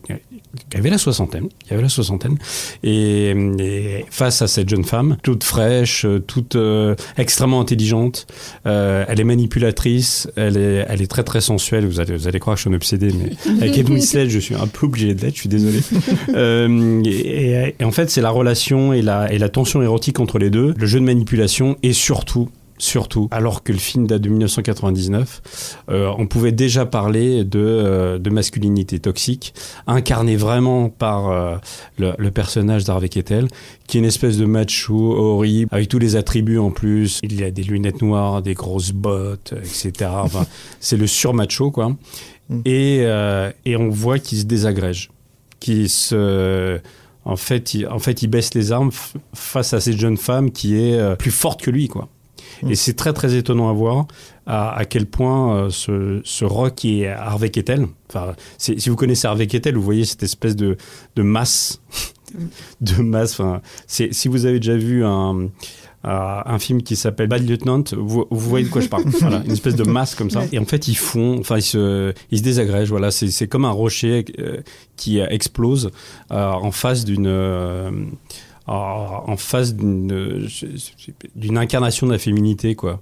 qui 0.69 0.77
avait 0.77 0.89
la 0.89 0.97
soixantaine, 0.97 1.47
qui 1.65 1.73
avait 1.73 1.81
la 1.81 1.89
soixantaine, 1.89 2.37
et, 2.83 3.29
et, 3.59 4.05
face 4.09 4.41
à 4.41 4.47
cette 4.47 4.69
jeune 4.69 4.83
femme, 4.83 5.17
toute 5.23 5.43
fraîche, 5.43 6.05
toute 6.27 6.55
euh, 6.55 6.95
extrêmement 7.41 7.59
intelligente, 7.61 8.27
euh, 8.67 9.03
elle 9.07 9.19
est 9.19 9.23
manipulatrice, 9.23 10.29
elle 10.35 10.57
est, 10.57 10.85
elle 10.87 11.01
est 11.01 11.09
très 11.09 11.23
très 11.23 11.41
sensuelle. 11.41 11.87
Vous 11.87 11.99
allez, 11.99 12.15
vous 12.15 12.27
allez 12.27 12.39
croire 12.39 12.55
que 12.55 12.59
je 12.59 12.67
suis 12.67 12.69
un 12.69 12.75
obsédé, 12.75 13.11
mais 13.11 13.31
avec 13.59 13.73
Kate 13.73 13.89
Winslet, 13.89 14.29
je 14.29 14.37
suis 14.37 14.53
un 14.53 14.67
peu 14.67 14.85
obligé 14.85 15.15
de 15.15 15.21
l'être. 15.21 15.33
Je 15.33 15.39
suis 15.39 15.49
désolé. 15.49 15.79
euh, 16.35 17.01
et, 17.03 17.73
et, 17.79 17.83
en 17.83 17.91
fait, 17.91 18.11
c'est 18.11 18.21
la 18.21 18.29
relation 18.29 18.93
et 18.93 19.01
la, 19.01 19.33
et 19.33 19.39
la 19.39 19.49
tension 19.49 19.81
érotique 19.81 20.19
entre 20.19 20.37
les 20.37 20.51
deux, 20.51 20.75
le 20.77 20.85
jeu 20.85 20.99
de 20.99 21.05
manipulation, 21.05 21.77
et 21.81 21.93
surtout 21.93 22.49
surtout, 22.81 23.27
alors 23.31 23.63
que 23.63 23.71
le 23.71 23.77
film 23.77 24.07
date 24.07 24.21
de 24.21 24.29
1999, 24.29 25.77
euh, 25.89 26.11
on 26.17 26.25
pouvait 26.25 26.51
déjà 26.51 26.85
parler 26.85 27.43
de, 27.43 27.59
euh, 27.59 28.17
de 28.17 28.29
masculinité 28.31 28.99
toxique, 28.99 29.53
incarnée 29.85 30.35
vraiment 30.35 30.89
par 30.89 31.29
euh, 31.29 31.57
le, 31.99 32.13
le, 32.17 32.31
personnage 32.31 32.83
d'Harvey 32.83 33.09
Kettel, 33.09 33.47
qui 33.87 33.97
est 33.97 33.99
une 33.99 34.07
espèce 34.07 34.37
de 34.37 34.45
macho 34.45 35.15
horrible, 35.15 35.69
avec 35.71 35.89
tous 35.89 35.99
les 35.99 36.15
attributs 36.15 36.57
en 36.57 36.71
plus. 36.71 37.19
Il 37.21 37.39
y 37.39 37.43
a 37.43 37.51
des 37.51 37.61
lunettes 37.63 38.01
noires, 38.01 38.41
des 38.41 38.55
grosses 38.55 38.93
bottes, 38.93 39.53
etc. 39.57 40.09
Enfin, 40.13 40.47
c'est 40.79 40.97
le 40.97 41.05
surmacho, 41.05 41.69
quoi. 41.69 41.89
Mm. 42.49 42.61
Et, 42.65 43.05
et 43.65 43.77
on 43.77 43.89
voit 43.89 44.17
qu'il 44.17 44.39
se 44.39 44.45
désagrège, 44.45 45.11
qu'il 45.59 45.87
se 45.89 46.79
en 47.23 47.35
fait, 47.35 47.75
il, 47.75 47.87
en 47.87 47.99
fait, 47.99 48.23
il 48.23 48.27
baisse 48.27 48.55
les 48.55 48.71
armes 48.71 48.89
face 49.35 49.73
à 49.73 49.79
cette 49.79 49.99
jeune 49.99 50.17
femme 50.17 50.49
qui 50.51 50.75
est 50.75 51.15
plus 51.17 51.29
forte 51.29 51.61
que 51.61 51.69
lui, 51.69 51.87
quoi. 51.87 52.09
Et 52.67 52.75
c'est 52.75 52.93
très 52.93 53.13
très 53.13 53.35
étonnant 53.35 53.69
à 53.69 53.73
voir 53.73 54.07
à, 54.45 54.75
à 54.75 54.85
quel 54.85 55.05
point 55.05 55.55
euh, 55.55 55.69
ce, 55.69 56.21
ce 56.23 56.45
rock 56.45 56.85
est 56.85 57.07
Harvey 57.07 57.49
Kettel. 57.49 57.87
Enfin, 58.09 58.33
si 58.57 58.89
vous 58.89 58.95
connaissez 58.95 59.27
Harvey 59.27 59.47
Kettel, 59.47 59.75
vous 59.75 59.81
voyez 59.81 60.05
cette 60.05 60.23
espèce 60.23 60.55
de, 60.55 60.77
de 61.15 61.21
masse, 61.21 61.81
de 62.81 63.01
masse. 63.01 63.39
Enfin, 63.39 63.61
si 63.87 64.27
vous 64.27 64.45
avez 64.45 64.59
déjà 64.59 64.77
vu 64.77 65.03
un 65.05 65.49
euh, 66.03 66.41
un 66.45 66.57
film 66.57 66.81
qui 66.81 66.95
s'appelle 66.95 67.27
Bad 67.27 67.47
Lieutenant. 67.47 67.83
Vous, 67.95 68.25
vous, 68.31 68.49
voyez 68.49 68.65
de 68.65 68.71
quoi 68.71 68.81
je 68.81 68.87
parle 68.87 69.03
Voilà, 69.19 69.43
une 69.45 69.51
espèce 69.51 69.75
de 69.75 69.83
masse 69.83 70.15
comme 70.15 70.31
ça. 70.31 70.41
Et 70.51 70.57
en 70.57 70.65
fait, 70.65 70.87
ils 70.87 70.97
font, 70.97 71.37
enfin, 71.39 71.57
ils 71.57 71.61
se, 71.61 72.11
ils 72.31 72.39
se 72.39 72.43
désagrègent. 72.43 72.89
Voilà, 72.89 73.11
c'est 73.11 73.47
comme 73.47 73.65
un 73.65 73.71
rocher 73.71 74.25
euh, 74.39 74.61
qui 74.95 75.19
explose 75.19 75.91
en 76.31 76.71
face 76.71 77.05
d'une 77.05 77.27
en 78.71 79.37
face 79.37 79.75
d'une 79.75 80.47
incarnation 81.57 82.07
de 82.07 82.11
la 82.11 82.19
féminité, 82.19 82.75
quoi, 82.75 83.01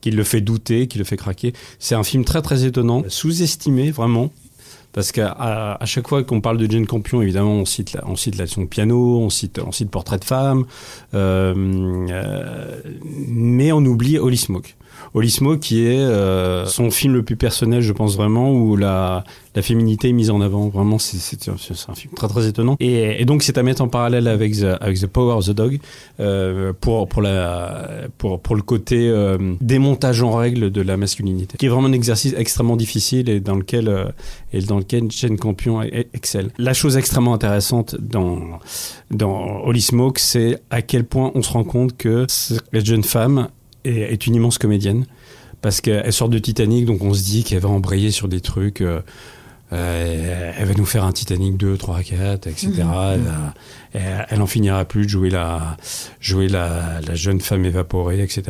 qui 0.00 0.10
le 0.10 0.24
fait 0.24 0.40
douter, 0.40 0.86
qui 0.86 0.98
le 0.98 1.04
fait 1.04 1.16
craquer. 1.16 1.52
C'est 1.78 1.94
un 1.94 2.04
film 2.04 2.24
très 2.24 2.42
très 2.42 2.64
étonnant, 2.64 3.02
sous-estimé 3.08 3.90
vraiment. 3.90 4.30
Parce 4.94 5.10
qu'à 5.10 5.32
à 5.32 5.84
chaque 5.86 6.06
fois 6.06 6.22
qu'on 6.22 6.40
parle 6.40 6.56
de 6.56 6.70
Jane 6.70 6.86
Campion, 6.86 7.20
évidemment, 7.20 7.54
on 7.54 7.64
cite, 7.64 7.94
la, 7.94 8.06
on 8.06 8.14
cite 8.14 8.36
la 8.36 8.46
son 8.46 8.66
piano, 8.66 9.18
on 9.18 9.28
cite, 9.28 9.58
on 9.58 9.72
cite 9.72 9.90
Portrait 9.90 10.18
de 10.18 10.24
femme, 10.24 10.66
euh, 11.14 11.52
euh, 12.10 12.80
mais 13.26 13.72
on 13.72 13.84
oublie 13.84 14.18
Holly 14.18 14.36
Smoke. 14.36 14.76
Olismo 15.14 15.56
qui 15.56 15.86
est 15.86 15.98
euh, 15.98 16.66
son 16.66 16.90
film 16.90 17.14
le 17.14 17.22
plus 17.22 17.36
personnel, 17.36 17.80
je 17.80 17.92
pense 17.92 18.16
vraiment, 18.16 18.52
où 18.52 18.76
la, 18.76 19.24
féminité 19.62 20.08
est 20.08 20.12
mise 20.12 20.30
en 20.30 20.40
avant. 20.40 20.68
Vraiment, 20.68 20.98
c'est 20.98 21.48
un 21.48 21.94
film 21.94 22.14
très 22.14 22.28
très 22.28 22.46
étonnant. 22.46 22.76
Et, 22.80 23.24
donc, 23.24 23.42
c'est 23.42 23.56
à 23.58 23.62
mettre 23.62 23.82
en 23.82 23.88
parallèle 23.88 24.26
avec 24.26 24.54
The, 24.54 25.06
Power 25.06 25.34
of 25.34 25.46
the 25.46 25.50
Dog 25.50 25.78
euh, 26.20 26.72
pour, 26.80 27.08
pour, 27.08 27.22
le 27.22 28.62
côté 28.62 29.08
euh, 29.08 29.54
démontage 29.60 30.22
en 30.22 30.32
règle 30.32 30.70
de 30.70 30.80
la 30.80 30.96
masculinité, 30.96 31.56
qui 31.56 31.66
est 31.66 31.68
vraiment 31.68 31.88
un 31.88 31.92
exercice 31.92 32.34
extrêmement 32.36 32.76
difficile 32.76 33.28
et 33.28 33.40
dans 33.40 33.56
lequel, 33.56 33.88
euh, 33.88 34.06
et 34.52 34.60
dans 34.60 34.78
lequel 34.78 35.10
Jane 35.10 35.36
Campion 35.36 35.82
excelle. 35.82 36.50
La 36.58 36.74
chose 36.74 36.96
extrêmement 36.96 37.34
intéressante 37.34 37.96
dans, 38.00 38.58
dans 39.10 39.62
Holy 39.64 39.80
Smoke, 39.80 40.18
c'est 40.18 40.60
à 40.70 40.82
quel 40.82 41.04
point 41.04 41.32
on 41.34 41.42
se 41.42 41.52
rend 41.52 41.64
compte 41.64 41.96
que 41.96 42.26
cette 42.28 42.86
jeune 42.86 43.04
femme 43.04 43.48
est, 43.84 44.12
est 44.12 44.26
une 44.26 44.34
immense 44.34 44.58
comédienne 44.58 45.06
parce 45.64 45.80
qu'elle 45.80 46.12
sort 46.12 46.28
de 46.28 46.38
Titanic, 46.38 46.84
donc 46.84 47.02
on 47.02 47.14
se 47.14 47.22
dit 47.22 47.42
qu'elle 47.42 47.60
va 47.60 47.70
embrayer 47.70 48.10
sur 48.10 48.28
des 48.28 48.42
trucs. 48.42 48.82
Euh, 48.82 49.00
euh, 49.72 50.52
elle 50.58 50.68
va 50.68 50.74
nous 50.74 50.84
faire 50.84 51.04
un 51.04 51.12
Titanic 51.12 51.56
2, 51.56 51.78
3, 51.78 52.02
4, 52.02 52.46
etc. 52.48 52.68
Mmh. 52.68 52.82
Elle, 53.14 53.20
elle, 53.94 54.26
elle, 54.28 54.42
en 54.42 54.46
finira 54.46 54.84
plus 54.84 55.06
de 55.06 55.08
jouer 55.08 55.30
la, 55.30 55.78
jouer 56.20 56.48
la, 56.48 57.00
la, 57.00 57.14
jeune 57.14 57.40
femme 57.40 57.64
évaporée, 57.64 58.22
etc. 58.22 58.42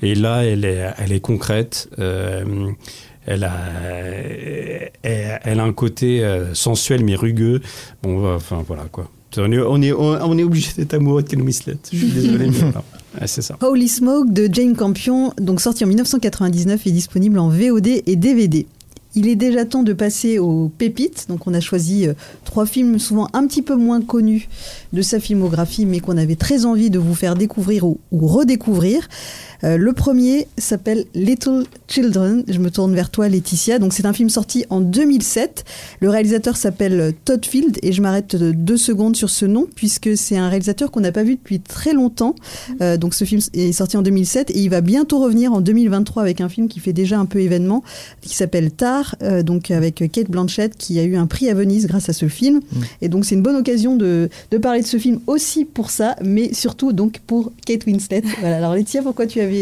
Et 0.00 0.14
là, 0.14 0.42
elle 0.42 0.64
est, 0.64 0.90
elle 0.96 1.12
est 1.12 1.20
concrète. 1.20 1.90
Euh, 1.98 2.70
elle 3.26 3.44
a, 3.44 3.52
elle, 5.02 5.40
elle, 5.44 5.60
a 5.60 5.64
un 5.64 5.72
côté 5.74 6.26
sensuel 6.54 7.04
mais 7.04 7.14
rugueux. 7.14 7.60
Bon, 8.02 8.34
enfin 8.34 8.64
voilà 8.66 8.84
quoi. 8.84 9.10
On 9.36 9.52
est, 9.52 9.58
on 9.58 9.82
est, 9.82 9.92
on 9.92 10.38
est 10.38 10.44
obligé 10.44 10.70
d'être 10.78 10.94
amoureux 10.94 11.22
de 11.22 11.28
Ken 11.28 11.42
Winslet. 11.42 11.76
Je 11.92 11.98
suis 11.98 12.10
désolé, 12.10 12.46
mais 12.46 12.58
Holy 13.60 13.88
Smoke 13.88 14.32
de 14.32 14.48
Jane 14.52 14.74
Campion, 14.74 15.32
donc 15.40 15.60
sorti 15.60 15.84
en 15.84 15.88
1999 15.88 16.86
et 16.86 16.90
disponible 16.90 17.38
en 17.38 17.48
VOD 17.48 17.86
et 18.06 18.16
DVD. 18.16 18.66
Il 19.16 19.28
est 19.28 19.36
déjà 19.36 19.64
temps 19.64 19.84
de 19.84 19.92
passer 19.92 20.40
aux 20.40 20.68
pépites. 20.76 21.26
Donc, 21.28 21.46
on 21.46 21.54
a 21.54 21.60
choisi 21.60 22.08
euh, 22.08 22.14
trois 22.44 22.66
films 22.66 22.98
souvent 22.98 23.28
un 23.32 23.46
petit 23.46 23.62
peu 23.62 23.76
moins 23.76 24.00
connus 24.00 24.48
de 24.92 25.02
sa 25.02 25.20
filmographie, 25.20 25.86
mais 25.86 26.00
qu'on 26.00 26.16
avait 26.16 26.34
très 26.34 26.64
envie 26.64 26.90
de 26.90 26.98
vous 26.98 27.14
faire 27.14 27.36
découvrir 27.36 27.84
ou, 27.84 28.00
ou 28.10 28.26
redécouvrir. 28.26 29.08
Euh, 29.64 29.76
le 29.76 29.92
premier 29.92 30.46
s'appelle 30.58 31.06
Little 31.14 31.64
Children. 31.88 32.44
Je 32.48 32.58
me 32.58 32.70
tourne 32.70 32.94
vers 32.94 33.10
toi, 33.10 33.28
Laetitia. 33.28 33.78
Donc, 33.78 33.92
c'est 33.92 34.06
un 34.06 34.12
film 34.12 34.28
sorti 34.28 34.64
en 34.70 34.80
2007. 34.80 35.64
Le 36.00 36.10
réalisateur 36.10 36.56
s'appelle 36.56 37.14
Todd 37.24 37.44
Field 37.44 37.78
et 37.82 37.92
je 37.92 38.02
m'arrête 38.02 38.36
deux 38.36 38.76
secondes 38.76 39.16
sur 39.16 39.30
ce 39.30 39.46
nom 39.46 39.66
puisque 39.74 40.16
c'est 40.16 40.36
un 40.36 40.48
réalisateur 40.48 40.90
qu'on 40.90 41.00
n'a 41.00 41.12
pas 41.12 41.22
vu 41.22 41.36
depuis 41.36 41.60
très 41.60 41.92
longtemps. 41.92 42.34
Euh, 42.80 42.96
donc, 42.96 43.14
ce 43.14 43.24
film 43.24 43.40
est 43.54 43.72
sorti 43.72 43.96
en 43.96 44.02
2007 44.02 44.50
et 44.50 44.58
il 44.58 44.68
va 44.68 44.80
bientôt 44.80 45.20
revenir 45.20 45.52
en 45.52 45.60
2023 45.60 46.22
avec 46.22 46.40
un 46.40 46.48
film 46.48 46.68
qui 46.68 46.80
fait 46.80 46.92
déjà 46.92 47.18
un 47.18 47.26
peu 47.26 47.40
événement 47.40 47.82
qui 48.20 48.34
s'appelle 48.34 48.70
Tar, 48.70 49.16
euh, 49.22 49.42
donc 49.42 49.70
avec 49.70 50.10
Kate 50.12 50.30
Blanchett 50.30 50.76
qui 50.76 50.98
a 50.98 51.04
eu 51.04 51.16
un 51.16 51.26
prix 51.26 51.48
à 51.48 51.54
Venise 51.54 51.86
grâce 51.86 52.08
à 52.08 52.12
ce 52.12 52.28
film. 52.28 52.56
Mmh. 52.56 52.80
Et 53.02 53.08
donc, 53.08 53.24
c'est 53.24 53.34
une 53.34 53.42
bonne 53.42 53.56
occasion 53.56 53.96
de, 53.96 54.28
de, 54.50 54.58
parler 54.58 54.82
de 54.82 54.86
ce 54.86 54.98
film 54.98 55.20
aussi 55.26 55.64
pour 55.64 55.90
ça, 55.90 56.16
mais 56.22 56.52
surtout 56.52 56.92
donc 56.92 57.20
pour 57.26 57.52
Kate 57.66 57.86
Winslet. 57.86 58.22
Voilà. 58.40 58.56
Alors, 58.56 58.74
Laetitia, 58.74 59.02
pourquoi 59.02 59.26
tu 59.26 59.40
avais 59.40 59.53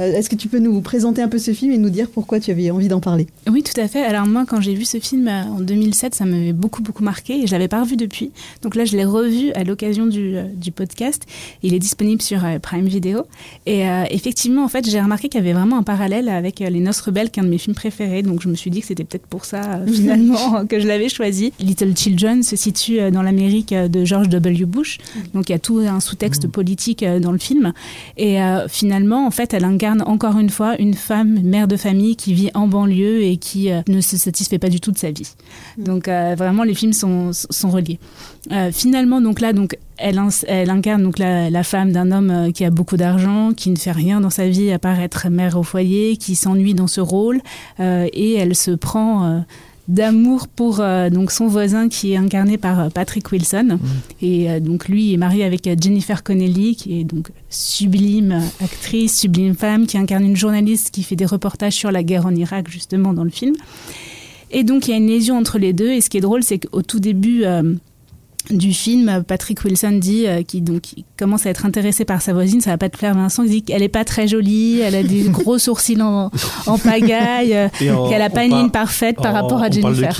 euh, 0.00 0.12
Est-ce 0.14 0.28
que 0.30 0.36
tu 0.36 0.48
peux 0.48 0.58
nous 0.58 0.80
présenter 0.80 1.22
un 1.22 1.28
peu 1.28 1.38
ce 1.38 1.52
film 1.52 1.72
et 1.72 1.78
nous 1.78 1.90
dire 1.90 2.08
pourquoi 2.08 2.40
tu 2.40 2.50
avais 2.50 2.70
envie 2.70 2.88
d'en 2.88 3.00
parler? 3.00 3.26
Oui, 3.50 3.62
tout 3.62 3.78
à 3.80 3.88
fait. 3.88 4.02
Alors 4.02 4.26
moi, 4.26 4.44
quand 4.46 4.60
j'ai 4.60 4.74
vu 4.74 4.84
ce 4.84 4.98
film 4.98 5.28
euh, 5.28 5.42
en 5.44 5.60
2007, 5.60 6.14
ça 6.14 6.24
m'avait 6.24 6.52
beaucoup, 6.52 6.82
beaucoup 6.82 7.02
marqué 7.02 7.42
et 7.42 7.46
je 7.46 7.52
l'avais 7.52 7.68
pas 7.68 7.80
revu 7.80 7.96
depuis. 7.96 8.30
Donc 8.62 8.74
là, 8.74 8.84
je 8.84 8.96
l'ai 8.96 9.04
revu 9.04 9.52
à 9.52 9.64
l'occasion 9.64 10.06
du, 10.06 10.36
euh, 10.36 10.44
du, 10.54 10.70
podcast. 10.70 11.24
Il 11.62 11.74
est 11.74 11.78
disponible 11.78 12.22
sur 12.22 12.40
Prime 12.62 12.86
Video. 12.86 13.24
Et 13.66 13.88
euh, 13.88 14.04
effectivement, 14.10 14.64
en 14.64 14.68
fait, 14.68 14.88
j'ai 14.88 15.00
remarqué 15.00 15.28
qu'il 15.28 15.40
y 15.40 15.42
avait 15.42 15.52
vraiment 15.52 15.78
un 15.78 15.82
parallèle 15.82 16.28
avec 16.28 16.60
Les 16.60 16.80
Noces 16.80 17.00
Rebelles, 17.00 17.30
qui 17.30 17.40
est 17.40 17.42
un 17.42 17.46
de 17.46 17.50
mes 17.50 17.58
films 17.58 17.74
préférés. 17.74 18.22
Donc 18.22 18.40
je 18.42 18.48
me 18.48 18.54
suis 18.54 18.70
dit 18.70 18.80
que 18.80 18.86
c'était 18.86 19.04
peut-être 19.04 19.26
pour 19.26 19.44
ça, 19.44 19.80
finalement, 19.92 20.66
que 20.66 20.80
je 20.80 20.86
l'avais 20.86 21.08
choisi. 21.08 21.52
Little 21.60 21.96
Children 21.96 22.42
se 22.42 22.56
situe 22.56 23.10
dans 23.10 23.22
l'Amérique 23.22 23.74
de 23.74 24.04
George 24.04 24.28
W. 24.28 24.64
Bush. 24.64 24.98
Donc 25.34 25.48
il 25.48 25.52
y 25.52 25.54
a 25.54 25.58
tout 25.58 25.78
un 25.78 26.00
sous-texte 26.00 26.48
politique 26.48 27.04
dans 27.04 27.32
le 27.32 27.38
film. 27.38 27.72
Et 28.16 28.38
finalement, 28.68 29.21
en 29.26 29.30
fait, 29.30 29.54
elle 29.54 29.64
incarne 29.64 30.02
encore 30.02 30.38
une 30.38 30.50
fois 30.50 30.76
une 30.78 30.94
femme, 30.94 31.40
mère 31.42 31.68
de 31.68 31.76
famille 31.76 32.16
qui 32.16 32.34
vit 32.34 32.50
en 32.54 32.66
banlieue 32.66 33.22
et 33.22 33.36
qui 33.36 33.70
euh, 33.70 33.82
ne 33.88 34.00
se 34.00 34.16
satisfait 34.16 34.58
pas 34.58 34.68
du 34.68 34.80
tout 34.80 34.92
de 34.92 34.98
sa 34.98 35.10
vie. 35.10 35.34
Donc 35.78 36.08
euh, 36.08 36.34
vraiment, 36.36 36.62
les 36.62 36.74
films 36.74 36.92
sont, 36.92 37.30
sont 37.32 37.70
reliés. 37.70 37.98
Euh, 38.50 38.70
finalement, 38.72 39.20
donc 39.20 39.40
là, 39.40 39.52
donc 39.52 39.78
elle, 39.98 40.20
elle 40.48 40.70
incarne 40.70 41.02
donc 41.02 41.18
la, 41.18 41.50
la 41.50 41.62
femme 41.62 41.92
d'un 41.92 42.10
homme 42.10 42.52
qui 42.52 42.64
a 42.64 42.70
beaucoup 42.70 42.96
d'argent, 42.96 43.52
qui 43.56 43.70
ne 43.70 43.76
fait 43.76 43.92
rien 43.92 44.20
dans 44.20 44.30
sa 44.30 44.48
vie 44.48 44.72
à 44.72 44.78
part 44.78 45.00
être 45.00 45.28
mère 45.28 45.56
au 45.56 45.62
foyer, 45.62 46.16
qui 46.16 46.34
s'ennuie 46.34 46.74
dans 46.74 46.88
ce 46.88 47.00
rôle, 47.00 47.40
et 47.78 48.34
elle 48.34 48.56
se 48.56 48.72
prend 48.72 49.44
d'amour 49.88 50.48
pour 50.48 50.82
donc 51.10 51.32
son 51.32 51.48
voisin 51.48 51.88
qui 51.88 52.12
est 52.12 52.16
incarné 52.16 52.56
par 52.58 52.90
Patrick 52.92 53.30
Wilson. 53.32 53.78
Mm. 53.80 54.24
Et 54.24 54.60
donc 54.60 54.88
lui 54.88 55.12
est 55.12 55.16
marié 55.16 55.44
avec 55.44 55.68
Jennifer 55.80 56.22
Connelly, 56.22 56.76
qui 56.76 57.00
est 57.00 57.04
donc 57.04 57.30
sublime 57.50 58.42
actrice, 58.62 59.18
sublime 59.18 59.54
femme, 59.54 59.86
qui 59.86 59.98
incarne 59.98 60.24
une 60.24 60.36
journaliste 60.36 60.90
qui 60.90 61.02
fait 61.02 61.16
des 61.16 61.26
reportages 61.26 61.74
sur 61.74 61.90
la 61.90 62.02
guerre 62.02 62.26
en 62.26 62.34
Irak 62.34 62.68
justement 62.68 63.12
dans 63.12 63.24
le 63.24 63.30
film. 63.30 63.54
Et 64.50 64.64
donc 64.64 64.86
il 64.86 64.90
y 64.92 64.94
a 64.94 64.98
une 64.98 65.08
lésion 65.08 65.36
entre 65.36 65.58
les 65.58 65.72
deux. 65.72 65.90
Et 65.90 66.00
ce 66.00 66.10
qui 66.10 66.18
est 66.18 66.22
drôle, 66.22 66.42
c'est 66.42 66.58
qu'au 66.58 66.82
tout 66.82 67.00
début 67.00 67.44
du 68.50 68.72
film, 68.72 69.22
Patrick 69.26 69.64
Wilson 69.64 69.98
dit 70.00 70.26
euh, 70.26 70.42
qu'il 70.42 70.64
donc 70.64 70.82
commence 71.18 71.46
à 71.46 71.50
être 71.50 71.64
intéressé 71.64 72.04
par 72.04 72.22
sa 72.22 72.32
voisine, 72.32 72.60
ça 72.60 72.70
va 72.70 72.78
pas 72.78 72.88
te 72.88 72.96
plaire 72.96 73.14
Vincent, 73.14 73.44
il 73.44 73.50
dit 73.50 73.62
qu'elle 73.62 73.82
est 73.82 73.88
pas 73.88 74.04
très 74.04 74.26
jolie, 74.28 74.80
elle 74.80 74.94
a 74.94 75.02
des 75.02 75.22
gros 75.28 75.58
sourcils 75.58 76.00
en, 76.00 76.30
pagaille, 76.82 77.54
euh, 77.54 77.68
qu'elle 77.78 78.22
a 78.22 78.30
pas 78.30 78.44
une 78.44 78.54
ligne 78.56 78.70
parfaite 78.70 79.16
par 79.16 79.32
rapport 79.32 79.62
à 79.62 79.70
Jennifer. 79.70 80.16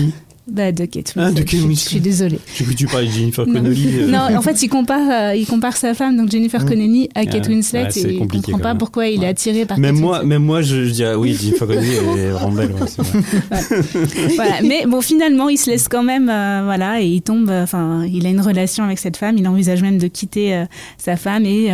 Bah, 0.49 0.73
de 0.73 0.87
Kate 0.87 1.13
ah, 1.17 1.29
Winslet. 1.31 1.73
je, 1.73 1.75
suis 1.77 2.01
désolée. 2.01 2.39
J'ai 2.57 2.65
cru 2.65 2.73
que 2.73 2.79
tu 2.79 2.87
parlais 2.87 3.07
de 3.07 3.13
Jennifer 3.13 3.45
Connelly. 3.45 4.01
Euh. 4.01 4.07
Non, 4.09 4.37
en 4.37 4.43
fait, 4.43 4.61
il 4.61 4.69
compare, 4.69 5.31
euh, 5.31 5.37
il 5.37 5.47
compare 5.47 5.77
sa 5.77 5.95
femme, 5.95 6.17
donc 6.17 6.33
Jennifer 6.33 6.65
Connelly, 6.67 7.09
à 7.15 7.27
Kate 7.27 7.47
Winslet, 7.47 7.89
et 7.95 8.01
il 8.01 8.23
ne 8.23 8.27
comprend 8.27 8.59
pas 8.59 8.75
pourquoi 8.75 9.07
il 9.07 9.23
est 9.23 9.29
attiré 9.29 9.67
par 9.67 9.79
même 9.79 9.95
Kate 9.95 10.03
moi, 10.03 10.25
Même 10.25 10.43
moi, 10.43 10.61
je, 10.61 10.91
dirais 10.91 11.15
oui, 11.15 11.35
Jennifer 11.41 11.69
Connelly, 11.69 11.91
elle 11.95 12.19
est 12.19 12.31
vraiment 12.31 12.51
belle. 12.51 12.75
voilà. 14.35 14.63
Mais 14.63 14.85
bon, 14.87 15.01
finalement, 15.01 15.49
il 15.49 15.59
se 15.59 15.71
laisse 15.71 15.87
quand 15.87 16.03
même, 16.03 16.29
euh, 16.29 16.63
voilà, 16.65 17.01
et 17.01 17.07
il 17.07 17.23
tombe, 17.23 17.49
enfin, 17.49 18.05
il 18.05 18.27
a 18.27 18.31
une 18.31 18.41
relation 18.41 18.83
avec 18.83 18.99
cette 18.99 19.17
femme, 19.17 19.39
il 19.39 19.47
envisage 19.47 19.81
même 19.81 19.99
de 19.99 20.09
quitter 20.09 20.65
sa 20.99 21.17
femme, 21.17 21.47
et 21.47 21.71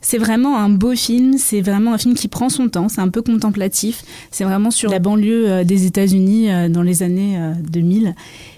c'est 0.00 0.18
vraiment 0.18 0.58
un 0.58 0.68
beau 0.68 0.94
film, 0.94 1.36
c'est 1.38 1.60
vraiment 1.60 1.92
un 1.92 1.98
film 1.98 2.14
qui 2.14 2.28
prend 2.28 2.48
son 2.48 2.68
temps, 2.68 2.88
c'est 2.88 3.00
un 3.00 3.08
peu 3.08 3.22
contemplatif, 3.22 4.02
c'est 4.30 4.44
vraiment 4.44 4.70
sur 4.70 4.90
la 4.90 4.98
banlieue 4.98 5.50
euh, 5.50 5.64
des 5.64 5.86
États-Unis 5.86 6.50
euh, 6.50 6.68
dans 6.68 6.82
les 6.82 7.02
années 7.02 7.38
2000. 7.70 8.06
Euh, 8.06 8.10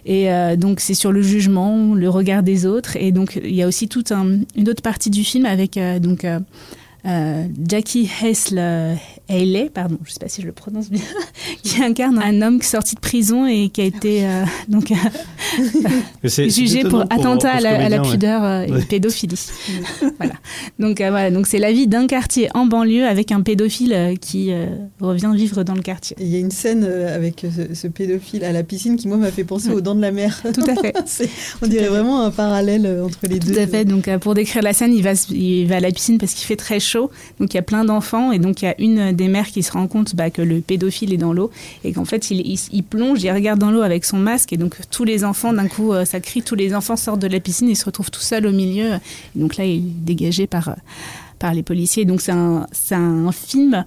et 0.04 0.56
donc 0.56 0.80
c'est 0.80 0.94
sur 0.94 1.12
le 1.12 1.22
jugement, 1.22 1.94
le 1.94 2.08
regard 2.08 2.42
des 2.42 2.66
autres, 2.66 2.96
et 2.96 3.12
donc 3.12 3.40
il 3.42 3.54
y 3.54 3.62
a 3.62 3.68
aussi 3.68 3.88
toute 3.88 4.10
une 4.12 4.68
autre 4.68 4.82
partie 4.82 5.10
du 5.10 5.22
film 5.24 5.46
avec 5.46 5.78
donc 6.00 6.26
Jackie 7.04 8.10
Hessle 8.22 8.58
Haley, 9.28 9.70
pardon, 9.72 9.98
je 10.02 10.10
ne 10.10 10.12
sais 10.12 10.20
pas 10.20 10.28
si 10.28 10.42
je 10.42 10.46
le 10.46 10.52
prononce 10.52 10.90
bien, 10.90 11.02
qui 11.62 11.82
incarne 11.82 12.18
un 12.18 12.42
homme 12.42 12.60
sorti 12.62 12.96
de 12.96 13.00
prison 13.00 13.46
et 13.46 13.68
qui 13.68 13.80
a 13.80 13.84
été 13.84 14.26
donc 14.68 14.92
jugé 16.24 16.82
pour 16.84 17.00
attentat 17.10 17.52
à, 17.52 17.60
la, 17.60 18.00
pudeur 18.00 18.44
euh, 18.44 18.62
et 18.64 18.84
pédophilie. 18.84 19.48
voilà. 20.18 20.34
Donc 20.78 20.98
voilà, 20.98 21.30
donc 21.30 21.46
c'est 21.46 21.58
la 21.58 21.72
vie 21.72 21.86
d'un 21.86 22.06
quartier 22.06 22.48
en 22.54 22.66
banlieue 22.66 23.06
avec 23.06 23.32
un 23.32 23.40
pédophile 23.40 24.14
qui 24.20 24.52
revient 25.00 25.32
vivre 25.34 25.62
dans 25.62 25.74
le 25.74 25.82
quartier. 25.82 26.16
Il 26.20 26.28
y 26.28 26.36
a 26.36 26.38
une 26.38 26.50
scène 26.50 26.84
avec 26.84 27.46
ce, 27.74 27.86
pédophile 27.86 28.44
à 28.44 28.52
la 28.52 28.62
piscine 28.62 28.96
qui 28.96 29.08
moi 29.08 29.16
m'a 29.16 29.30
fait 29.30 29.44
penser 29.44 29.70
aux 29.70 29.80
dents 29.80 29.94
de 29.94 30.00
la 30.00 30.12
mer. 30.12 30.42
Tout 30.54 30.64
à 30.68 30.74
fait. 30.74 30.94
on 31.62 31.66
dirait 31.66 31.88
vraiment 31.88 32.22
un 32.22 32.30
parallèle 32.30 33.02
entre 33.04 33.18
les 33.28 33.38
deux. 33.38 33.52
Tout 33.52 33.60
à 33.60 33.66
fait. 33.66 33.84
Donc 33.84 34.08
pour 34.18 34.34
décrire 34.34 34.62
la 34.62 34.72
scène, 34.72 34.92
il 34.94 35.02
va, 35.02 35.12
il 35.30 35.66
va 35.66 35.76
à 35.76 35.80
la 35.80 35.90
piscine 35.90 36.18
parce 36.18 36.34
qu'il 36.34 36.46
fait 36.46 36.56
très 36.56 36.80
chaud 36.80 37.10
donc 37.38 37.54
il 37.54 37.56
y 37.56 37.60
a 37.60 37.62
plein 37.62 37.84
d'enfants 37.84 38.32
et 38.32 38.38
donc 38.38 38.62
il 38.62 38.66
y 38.66 38.68
a 38.68 38.74
une 38.80 39.12
des 39.12 39.28
mères 39.28 39.48
qui 39.48 39.62
se 39.62 39.72
rend 39.72 39.86
compte 39.86 40.14
bah, 40.14 40.30
que 40.30 40.42
le 40.42 40.60
pédophile 40.60 41.12
est 41.12 41.18
dans 41.18 41.32
l'eau 41.32 41.50
et 41.84 41.92
qu'en 41.92 42.04
fait 42.04 42.30
il, 42.30 42.40
il, 42.72 42.82
plonge, 42.82 43.22
il 43.22 43.30
regarde 43.30 43.58
dans 43.58 43.70
l'eau 43.70 43.82
avec 43.82 44.04
son 44.04 44.18
masque 44.18 44.52
et 44.52 44.56
donc 44.56 44.76
tous 44.90 45.04
les 45.04 45.24
enfants 45.24 45.41
d'un 45.50 45.68
coup 45.68 45.92
euh, 45.92 46.04
ça 46.04 46.20
crie, 46.20 46.42
tous 46.42 46.54
les 46.54 46.74
enfants 46.74 46.96
sortent 46.96 47.20
de 47.20 47.26
la 47.26 47.40
piscine 47.40 47.68
et 47.68 47.74
se 47.74 47.84
retrouvent 47.84 48.10
tout 48.10 48.20
seuls 48.20 48.46
au 48.46 48.52
milieu. 48.52 48.98
Donc 49.34 49.56
là 49.56 49.64
il 49.64 49.78
est 49.78 49.80
dégagé 49.80 50.46
par 50.46 50.76
par 51.38 51.54
les 51.54 51.62
policiers. 51.62 52.04
Donc 52.04 52.20
c'est 52.20 52.32
un, 52.32 52.66
un 52.92 53.32
film 53.32 53.84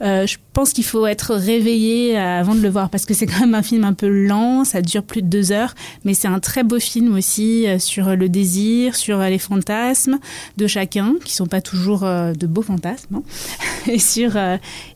euh, 0.00 0.26
je 0.26 0.36
pense 0.52 0.72
qu'il 0.72 0.84
faut 0.84 1.06
être 1.06 1.34
réveillé 1.34 2.16
avant 2.16 2.54
de 2.54 2.60
le 2.60 2.68
voir 2.68 2.88
parce 2.90 3.04
que 3.04 3.14
c'est 3.14 3.26
quand 3.26 3.40
même 3.40 3.54
un 3.54 3.62
film 3.62 3.84
un 3.84 3.94
peu 3.94 4.08
lent, 4.08 4.64
ça 4.64 4.80
dure 4.82 5.02
plus 5.02 5.22
de 5.22 5.26
deux 5.26 5.52
heures, 5.52 5.74
mais 6.04 6.14
c'est 6.14 6.28
un 6.28 6.40
très 6.40 6.62
beau 6.62 6.78
film 6.78 7.14
aussi 7.16 7.66
euh, 7.66 7.78
sur 7.78 8.14
le 8.14 8.28
désir, 8.28 8.94
sur 8.94 9.18
les 9.18 9.38
fantasmes 9.38 10.18
de 10.56 10.66
chacun, 10.66 11.14
qui 11.24 11.34
sont 11.34 11.46
pas 11.46 11.60
toujours 11.60 12.04
euh, 12.04 12.32
de 12.32 12.46
beaux 12.46 12.62
fantasmes, 12.62 13.16
hein. 13.16 13.22
et 13.88 13.98
sur, 13.98 14.36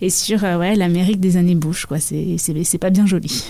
et 0.01 0.11
sur 0.11 0.42
ouais, 0.42 0.75
l'Amérique 0.77 1.20
des 1.20 1.37
années 1.37 1.55
Bush. 1.55 1.87
Quoi. 1.87 1.98
C'est, 1.98 2.37
c'est, 2.38 2.79
pas 2.79 2.90
bien 2.90 3.07
joli. 3.07 3.44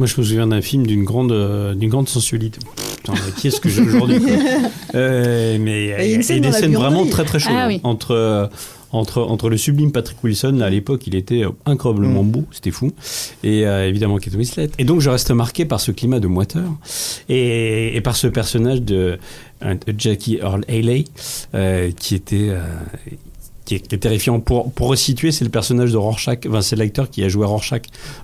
Moi, 0.00 0.06
je 0.06 0.18
me 0.18 0.24
souviens 0.24 0.46
d'un 0.46 0.62
film 0.62 0.86
d'une 0.86 1.04
grande, 1.04 1.76
d'une 1.76 1.90
grande 1.90 2.08
sensualité. 2.08 2.58
Putain, 2.96 3.12
qui 3.36 3.48
est-ce 3.48 3.60
que 3.60 3.68
j'ai 3.68 3.82
aujourd'hui 3.82 4.18
Mais 4.94 5.84
il 5.84 6.10
y 6.10 6.14
a, 6.32 6.40
des 6.40 6.52
scènes 6.52 6.74
vraiment 6.74 7.04
très 7.04 7.24
très 7.24 7.38
chaudes 7.38 7.52
ah 7.54 7.68
entre 7.82 8.50
entre, 8.92 9.22
entre 9.22 9.48
le 9.48 9.56
sublime 9.56 9.92
Patrick 9.92 10.22
Wilson, 10.24 10.60
à 10.60 10.70
l'époque, 10.70 11.06
il 11.06 11.14
était 11.14 11.44
incroyablement 11.66 12.24
mm. 12.24 12.30
beau, 12.30 12.44
c'était 12.50 12.70
fou, 12.70 12.92
et 13.44 13.66
euh, 13.66 13.88
évidemment 13.88 14.16
Kate 14.18 14.34
Winslet. 14.34 14.70
Et 14.78 14.84
donc 14.84 15.00
je 15.00 15.10
reste 15.10 15.30
marqué 15.30 15.64
par 15.64 15.80
ce 15.80 15.92
climat 15.92 16.18
de 16.18 16.26
moiteur 16.26 16.68
et, 17.28 17.94
et 17.96 18.00
par 18.00 18.16
ce 18.16 18.26
personnage 18.26 18.82
de, 18.82 19.18
Jackie 19.96 20.38
Earl 20.38 20.64
Haley, 20.68 21.04
euh, 21.54 21.90
qui 21.92 22.14
était 22.14 22.48
euh, 22.48 22.64
qui 23.78 23.94
est, 23.94 23.98
terrifiant. 23.98 24.40
Pour, 24.40 24.72
pour 24.72 24.88
resituer, 24.88 25.32
c'est 25.32 25.44
le 25.44 25.50
personnage 25.50 25.92
de 25.92 25.96
Rorschach, 25.96 26.38
enfin, 26.48 26.60
c'est 26.60 26.76
l'acteur 26.76 27.10
qui 27.10 27.22
a 27.22 27.28
joué 27.28 27.46
Rorschach, 27.46 27.82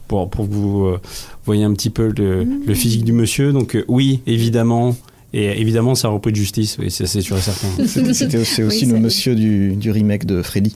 pour, 0.09 0.29
pour 0.29 0.49
que 0.49 0.53
vous 0.53 0.97
voyez 1.45 1.65
un 1.65 1.73
petit 1.73 1.91
peu 1.91 2.13
le, 2.17 2.45
le 2.45 2.75
physique 2.75 3.05
du 3.05 3.13
monsieur. 3.13 3.53
Donc 3.53 3.77
oui, 3.89 4.21
évidemment, 4.27 4.97
et 5.33 5.61
évidemment, 5.61 5.95
ça 5.95 6.09
a 6.09 6.11
repris 6.13 6.33
de 6.33 6.37
justice, 6.37 6.77
oui, 6.79 6.91
c'est 6.91 7.07
sûr 7.21 7.37
et 7.37 7.41
certain. 7.41 7.69
C'était 8.15 8.39
aussi, 8.39 8.87
le 8.87 8.99
monsieur 8.99 9.35
du, 9.35 9.77
du 9.77 9.91
remake 9.91 10.25
de 10.25 10.41
Freddy. 10.43 10.75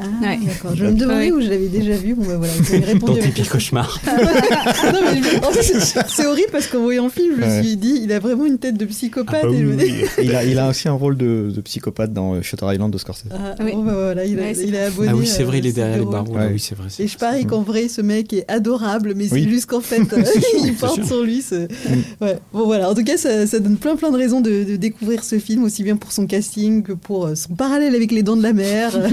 Ah, 0.00 0.36
d'accord. 0.44 0.74
Je 0.74 0.84
me 0.84 0.92
demandais 0.92 1.32
où 1.32 1.40
je 1.40 1.48
l'avais 1.48 1.68
déjà 1.68 1.96
vu. 1.96 2.14
Bon, 2.14 2.24
bah, 2.26 2.36
voilà, 2.36 2.94
Dans 2.94 3.14
tes 3.14 3.28
pires 3.28 3.48
cauchemars. 3.48 4.00
c'est 6.08 6.26
horrible 6.26 6.48
parce 6.52 6.66
qu'en 6.66 6.80
voyant 6.80 7.04
le 7.04 7.10
film, 7.10 7.34
je 7.38 7.44
me 7.44 7.62
suis 7.62 7.76
dit, 7.76 8.00
il 8.02 8.12
a 8.12 8.18
vraiment 8.18 8.46
une 8.46 8.58
tête 8.58 8.76
de 8.76 8.84
psychopathe. 8.84 9.44
Ah, 9.44 9.46
bah 9.46 10.22
il, 10.22 10.34
a, 10.34 10.44
il 10.44 10.58
a 10.58 10.68
aussi 10.68 10.88
un 10.88 10.92
rôle 10.92 11.16
de, 11.16 11.50
de 11.54 11.60
psychopathe 11.60 12.12
dans 12.12 12.34
euh, 12.34 12.42
Shutter 12.42 12.66
Island 12.72 12.92
de 12.92 12.98
Scorsese. 12.98 13.26
Ah, 13.30 13.54
bon, 13.58 13.82
bah, 13.82 13.92
voilà, 13.94 14.24
il, 14.24 14.38
a, 14.40 14.50
il 14.50 14.76
a 14.76 14.86
abonné. 14.86 15.08
Ah 15.10 15.16
oui, 15.16 15.26
c'est 15.26 15.44
vrai, 15.44 15.58
il 15.58 15.66
est 15.66 15.72
derrière 15.72 15.98
les 15.98 16.04
barreaux. 16.04 16.36
oui, 16.52 16.58
c'est 16.58 16.76
vrai. 16.76 16.88
Et 16.98 17.06
je 17.06 17.18
parie 17.18 17.46
qu'en 17.46 17.62
vrai, 17.62 17.88
ce 17.88 18.00
mec 18.00 18.32
est 18.32 18.50
adorable, 18.50 19.14
mais 19.16 19.28
c'est 19.28 19.48
juste 19.48 19.66
qu'en 19.66 19.80
fait, 19.80 20.00
euh, 20.12 20.22
il 20.64 20.74
porte 20.74 21.04
sur 21.04 21.22
lui. 21.22 21.44
Mm. 21.50 22.24
Ouais. 22.24 22.38
Bon, 22.52 22.64
voilà. 22.64 22.90
En 22.90 22.94
tout 22.94 23.04
cas, 23.04 23.16
ça, 23.16 23.46
ça, 23.46 23.58
donne 23.58 23.76
plein, 23.76 23.96
plein 23.96 24.10
de 24.10 24.16
raisons 24.16 24.40
de, 24.40 24.64
de, 24.64 24.76
découvrir 24.76 25.24
ce 25.24 25.38
film, 25.38 25.64
aussi 25.64 25.82
bien 25.82 25.96
pour 25.96 26.12
son 26.12 26.26
casting 26.26 26.82
que 26.82 26.92
pour 26.92 27.26
euh, 27.26 27.34
son 27.34 27.54
parallèle 27.54 27.94
avec 27.94 28.12
Les 28.12 28.22
Dents 28.22 28.36
de 28.36 28.42
la 28.42 28.52
Mer. 28.52 28.92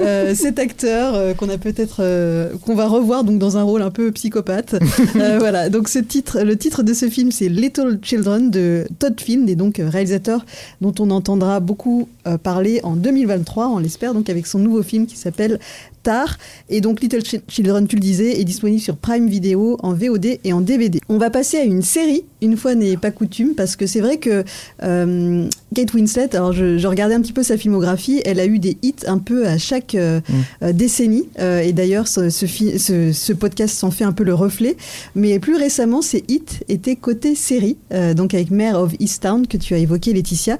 Euh, 0.00 0.11
cet 0.34 0.58
acteur 0.58 1.14
euh, 1.14 1.34
qu'on 1.34 1.48
a 1.48 1.58
peut-être 1.58 1.96
euh, 2.00 2.52
qu'on 2.64 2.74
va 2.74 2.86
revoir 2.86 3.24
donc 3.24 3.38
dans 3.38 3.56
un 3.56 3.62
rôle 3.62 3.82
un 3.82 3.90
peu 3.90 4.10
psychopathe. 4.12 4.76
voilà. 5.14 5.68
Donc 5.68 5.88
ce 5.88 5.98
titre, 5.98 6.40
le 6.42 6.56
titre 6.56 6.82
de 6.82 6.94
ce 6.94 7.08
film, 7.08 7.30
c'est 7.32 7.48
Little 7.48 7.98
Children 8.02 8.50
de 8.50 8.86
Todd 8.98 9.20
Field 9.20 9.48
et 9.48 9.56
donc 9.56 9.80
réalisateur 9.84 10.44
dont 10.80 10.94
on 10.98 11.10
entendra 11.10 11.60
beaucoup 11.60 12.08
parler 12.42 12.80
en 12.82 12.94
2023, 12.94 13.68
on 13.68 13.78
l'espère, 13.78 14.14
donc 14.14 14.30
avec 14.30 14.46
son 14.46 14.58
nouveau 14.58 14.82
film 14.82 15.06
qui 15.06 15.16
s'appelle 15.16 15.58
tard. 16.02 16.38
Et 16.68 16.80
donc 16.80 17.00
Little 17.00 17.22
Children, 17.48 17.86
tu 17.86 17.96
le 17.96 18.00
disais, 18.00 18.40
est 18.40 18.44
disponible 18.44 18.80
sur 18.80 18.96
Prime 18.96 19.28
Video 19.28 19.78
en 19.82 19.92
VOD 19.92 20.38
et 20.44 20.52
en 20.52 20.60
DVD. 20.60 21.00
On 21.08 21.18
va 21.18 21.30
passer 21.30 21.58
à 21.58 21.64
une 21.64 21.82
série, 21.82 22.24
une 22.40 22.56
fois 22.56 22.74
n'est 22.74 22.96
pas 22.96 23.10
coutume, 23.10 23.54
parce 23.54 23.76
que 23.76 23.86
c'est 23.86 24.00
vrai 24.00 24.18
que 24.18 24.44
euh, 24.82 25.48
Kate 25.74 25.94
Winslet, 25.94 26.34
alors 26.34 26.52
je, 26.52 26.86
regardais 26.86 27.14
un 27.14 27.20
petit 27.20 27.32
peu 27.32 27.42
sa 27.42 27.56
filmographie, 27.56 28.20
elle 28.24 28.40
a 28.40 28.46
eu 28.46 28.58
des 28.58 28.76
hits 28.82 28.94
un 29.06 29.18
peu 29.18 29.46
à 29.46 29.58
chaque 29.58 29.94
euh, 29.94 30.20
mm. 30.20 30.34
euh, 30.64 30.72
décennie. 30.72 31.28
et 31.38 31.72
d'ailleurs, 31.72 32.08
ce, 32.08 32.28
ce, 32.30 33.32
podcast 33.32 33.76
s'en 33.76 33.90
fait 33.90 34.04
un 34.04 34.12
peu 34.12 34.24
le 34.24 34.34
reflet. 34.34 34.76
Mais 35.14 35.38
plus 35.38 35.56
récemment, 35.56 36.02
ces 36.02 36.24
hits 36.28 36.60
étaient 36.68 36.96
côté 36.96 37.34
série, 37.34 37.76
donc 38.16 38.34
avec 38.34 38.50
Mare 38.50 38.80
of 38.80 38.92
Easttown 38.98 39.46
que 39.46 39.56
tu 39.56 39.74
as 39.74 39.78
évoqué, 39.78 40.12
Laetitia. 40.12 40.58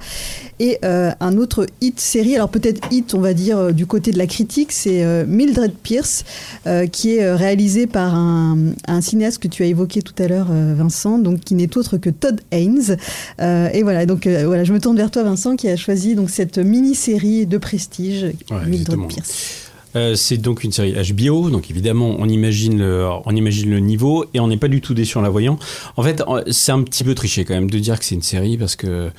Et 0.58 0.78
un 0.82 1.36
autre 1.36 1.66
hit 1.80 2.00
série, 2.00 2.34
alors 2.34 2.48
peut-être 2.48 2.80
hit, 2.90 3.14
on 3.14 3.20
va 3.20 3.34
dire, 3.34 3.72
du 3.72 3.86
côté 3.86 4.12
de 4.12 4.18
la 4.18 4.26
critique, 4.26 4.72
c'est 4.72 5.24
Mildred 5.32 5.72
Pierce, 5.82 6.24
euh, 6.66 6.86
qui 6.86 7.16
est 7.16 7.24
euh, 7.24 7.36
réalisé 7.36 7.86
par 7.86 8.14
un, 8.14 8.72
cinéaste 9.00 9.42
que 9.42 9.48
tu 9.48 9.62
as 9.62 9.66
évoqué 9.66 10.02
tout 10.02 10.14
à 10.22 10.28
l'heure, 10.28 10.48
euh, 10.50 10.74
Vincent, 10.76 11.18
donc 11.18 11.40
qui 11.40 11.54
n'est 11.54 11.76
autre 11.76 11.96
que 11.96 12.10
Todd 12.10 12.40
Haynes. 12.50 12.96
et 13.40 13.82
voilà, 13.82 14.06
donc 14.06 14.26
voilà, 14.26 14.64
je 14.64 14.72
me 14.72 14.78
tourne 14.78 14.96
vers 14.96 15.10
toi, 15.10 15.22
Vincent, 15.22 15.56
qui 15.56 15.68
a 15.68 15.76
choisi 15.76 16.14
donc 16.14 16.30
cette 16.30 16.58
mini-série 16.58 17.46
de 17.46 17.58
prestige, 17.58 18.26
Mildred 18.66 19.08
Pierce. 19.08 19.70
c'est 20.14 20.36
donc 20.36 20.62
une 20.62 20.72
série 20.72 20.94
HBO, 21.12 21.50
donc 21.50 21.70
évidemment 21.70 22.14
on 22.18 22.28
imagine 22.28 22.78
le, 22.78 23.08
on 23.24 23.34
imagine 23.34 23.70
le 23.70 23.80
niveau 23.80 24.26
et 24.34 24.40
on 24.40 24.48
n'est 24.48 24.56
pas 24.56 24.68
du 24.68 24.80
tout 24.80 24.94
déçu 24.94 25.16
en 25.18 25.22
la 25.22 25.30
voyant. 25.30 25.58
En 25.96 26.02
fait, 26.02 26.22
c'est 26.50 26.72
un 26.72 26.82
petit 26.82 27.04
peu 27.04 27.14
triché 27.14 27.44
quand 27.44 27.54
même 27.54 27.70
de 27.70 27.78
dire 27.78 27.98
que 27.98 28.04
c'est 28.04 28.14
une 28.14 28.22
série 28.22 28.58
parce 28.58 28.76
que 28.76 29.10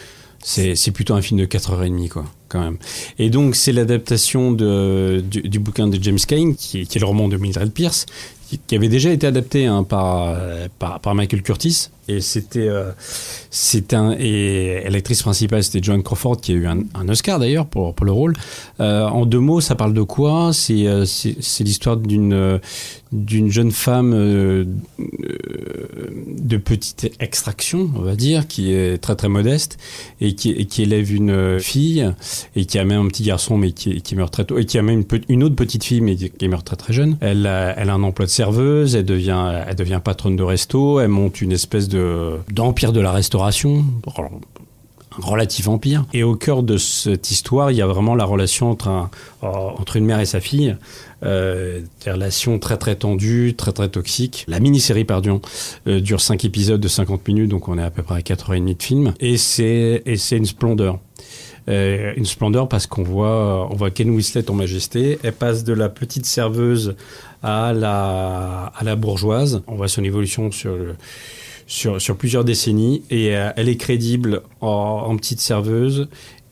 c'est 0.44 0.92
plutôt 0.92 1.14
un 1.14 1.22
film 1.22 1.40
de 1.40 1.46
4h30, 1.46 2.10
quoi, 2.10 2.26
quand 2.50 2.62
même. 2.62 2.78
Et 3.20 3.30
donc, 3.30 3.56
c'est 3.56 3.72
l'adaptation 3.72 4.52
du, 4.52 5.60
bouquin 5.60 5.88
de 5.88 6.02
James 6.02 6.20
Cain, 6.28 6.54
qui, 6.58 6.82
est 6.82 7.00
le 7.00 7.06
roman 7.06 7.28
de 7.28 7.38
Mildred 7.38 7.72
Pierce, 7.72 8.06
qui 8.68 8.76
avait 8.76 8.90
déjà 8.90 9.12
été 9.12 9.26
adapté 9.26 9.66
hein, 9.66 9.84
par, 9.84 10.38
par, 10.80 11.00
par 11.00 11.16
Michael 11.16 11.42
Curtis 11.42 11.90
et 12.08 12.22
c'était 12.22 12.68
euh, 12.68 12.92
c'est 13.50 13.94
un 13.94 14.16
et 14.18 14.86
l'actrice 14.90 15.22
principale 15.22 15.64
c'était 15.64 15.82
Joan 15.84 16.04
Crawford 16.04 16.42
qui 16.42 16.52
a 16.52 16.56
eu 16.56 16.68
un, 16.68 16.84
Oscar 17.08 17.40
d'ailleurs 17.40 17.66
pour 17.66 17.94
pour 17.94 18.06
le 18.06 18.12
rôle. 18.12 18.34
Euh, 18.80 19.06
en 19.06 19.26
deux 19.26 19.40
mots, 19.40 19.62
ça 19.62 19.76
parle 19.76 19.94
de 19.94 20.02
quoi? 20.02 20.52
C'est 20.54 20.88
euh, 20.88 21.06
c'est 21.06 21.64
l'histoire 21.64 21.98
d'une 21.98 22.60
d'une 23.12 23.52
jeune 23.52 23.72
femme 23.72 24.12
euh, 24.16 24.66
de 26.28 26.58
petite 26.58 27.12
extraction, 27.20 27.92
on 27.96 28.02
va 28.02 28.16
dire, 28.16 28.48
qui 28.48 28.74
est 28.74 28.98
très 28.98 29.16
très 29.16 29.30
modeste 29.30 29.78
et 30.20 30.34
qui, 30.34 30.50
et 30.50 30.66
qui 30.66 30.82
élève 30.82 31.14
une 31.14 31.60
fille 31.60 32.12
et 32.56 32.66
qui 32.66 32.80
a 32.80 32.86
même 32.86 33.02
un 33.06 33.08
petit 33.08 33.24
garçon 33.24 33.56
mais 33.56 33.72
qui, 33.72 34.02
qui 34.02 34.16
meurt 34.16 34.34
très 34.34 34.46
tôt 34.46 34.58
et 34.58 34.66
qui 34.66 34.80
a 34.80 34.82
même 34.82 35.04
une, 35.12 35.22
une 35.30 35.44
autre 35.44 35.56
petite 35.56 35.84
fille 35.84 36.02
mais 36.02 36.16
qui 36.16 36.48
meurt 36.48 36.66
très 36.66 36.76
très 36.76 36.92
jeune. 36.92 37.18
Elle 37.22 37.46
a, 37.46 37.78
elle 37.78 37.92
a 37.92 37.94
un 37.94 38.04
emploi 38.04 38.26
de 38.26 38.32
serveuse, 38.32 38.96
elle 38.96 39.06
devient 39.06 39.64
elle 39.68 39.76
devient 39.76 40.02
patronne 40.04 40.36
de 40.36 40.44
resto, 40.44 41.00
elle 41.00 41.10
monte 41.10 41.42
une 41.42 41.52
espèce 41.52 41.88
d'empire 42.50 42.92
de, 42.92 43.00
la 43.00 43.12
restauration, 43.12 43.86
un 45.18 45.26
relatif 45.26 45.68
empire. 45.68 46.06
Et 46.14 46.24
au 46.24 46.36
cœur 46.36 46.64
de 46.64 46.78
cette 46.78 47.32
histoire, 47.32 47.72
il 47.72 47.78
y 47.78 47.82
a 47.82 47.88
vraiment 47.88 48.16
la 48.16 48.26
relation 48.26 48.72
entre, 48.72 48.88
un, 48.88 49.10
euh, 49.44 49.48
entre 49.48 49.98
une 49.98 50.06
mère 50.06 50.20
et 50.20 50.26
sa 50.26 50.40
fille, 50.40 50.76
euh, 51.24 51.82
des 52.04 52.12
relations 52.12 52.60
très 52.60 52.78
très 52.78 52.96
tendues, 52.96 53.54
très 53.56 53.72
très 53.72 53.90
toxiques. 53.90 54.46
La 54.48 54.60
mini-série, 54.60 55.06
pardon, 55.06 55.42
euh, 55.88 56.00
dure 56.00 56.22
5 56.22 56.44
épisodes 56.46 56.82
de 56.82 56.88
50 56.88 57.28
minutes, 57.28 57.50
donc 57.50 57.68
on 57.68 57.78
est 57.78 57.84
à 57.84 57.92
peu 57.92 58.04
près 58.04 58.16
à 58.16 58.22
4h30 58.22 58.78
de 58.78 58.84
film. 58.84 59.14
Et 59.20 59.38
c'est 59.38 60.04
une 60.32 60.46
splendeur. 60.46 61.00
Euh, 61.70 62.12
une 62.18 62.26
splendeur 62.26 62.68
parce 62.68 62.88
qu'on 62.88 63.04
voit, 63.04 63.70
on 63.72 63.76
voit 63.76 63.90
Ken 63.90 64.10
Whistlet 64.10 64.50
en 64.50 64.54
majesté. 64.54 65.18
Elle 65.24 65.34
passe 65.34 65.64
de 65.64 65.72
la 65.72 65.88
petite 65.88 66.26
serveuse 66.26 66.96
à 67.42 67.72
la, 67.72 68.74
à 68.76 68.84
la 68.84 68.96
bourgeoise. 68.98 69.62
On 69.68 69.76
voit 69.76 69.88
son 69.88 70.04
évolution 70.04 70.52
sur 70.52 70.76
le, 70.76 70.96
sur, 71.68 72.02
sur 72.02 72.18
plusieurs 72.18 72.44
décennies 72.44 73.04
et 73.10 73.36
euh, 73.36 73.52
elle 73.56 73.70
est 73.70 73.78
crédible 73.78 74.42
en, 74.62 75.16
petite 75.18 75.40
serveuse 75.40 76.08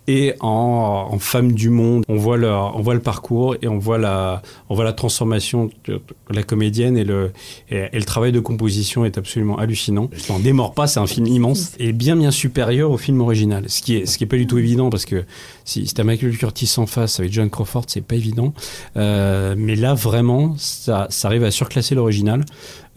et 0.08 0.34
en, 0.39 1.17
femme 1.19 1.52
du 1.52 1.69
monde. 1.69 2.04
On 2.10 2.15
voit, 2.17 2.38
le, 2.38 2.50
on 2.52 2.82
voit 2.82 2.93
le 2.93 3.02
parcours 3.02 3.56
et 3.62 3.67
on 3.67 3.78
voit 3.78 3.97
la, 3.97 4.41
on 4.69 4.76
voit 4.76 4.84
la 4.84 4.93
transformation 4.93 5.69
de 5.86 6.02
la 6.30 6.43
comédienne 6.43 6.97
et 6.97 7.04
le, 7.04 7.32
et, 7.69 7.88
le 7.93 8.04
travail 8.04 8.32
de 8.32 8.39
composition 8.39 9.06
est 9.06 9.17
absolument 9.17 9.58
hallucinant. 9.58 10.10
Je 10.13 10.32
n'en 10.32 10.39
démords 10.39 10.74
pas, 10.74 10.88
c'est 10.88 11.00
un 11.00 11.08
film 11.08 11.28
immense 11.28 11.74
et 11.80 11.93
bien 11.93 12.15
bien 12.15 12.32
supérieur 12.32 12.91
au 12.91 12.97
film 12.97 13.21
original, 13.21 13.65
ce 13.67 13.82
qui 13.82 13.97
est, 13.97 14.06
ce 14.06 14.17
qui 14.17 14.24
est 14.24 14.28
pas 14.28 14.38
du 14.38 14.47
tout 14.47 14.58
évident 14.58 14.89
parce 14.89 15.06
que 15.06 15.24
si, 15.65 15.88
si 15.88 16.00
as 16.00 16.04
Michael 16.04 16.38
Curtis 16.38 16.74
en 16.78 16.86
face 16.86 17.19
avec 17.19 17.32
John 17.32 17.50
Crawford, 17.50 17.86
c'est 17.88 18.02
pas 18.02 18.15
évident. 18.15 18.54
Euh, 18.97 19.56
mais 19.58 19.76
là 19.76 19.93
vraiment, 19.93 20.56
ça, 20.58 21.08
ça 21.10 21.28
arrive 21.28 21.43
à 21.43 21.52
surclasser 21.52 21.95
l'original. 21.95 22.43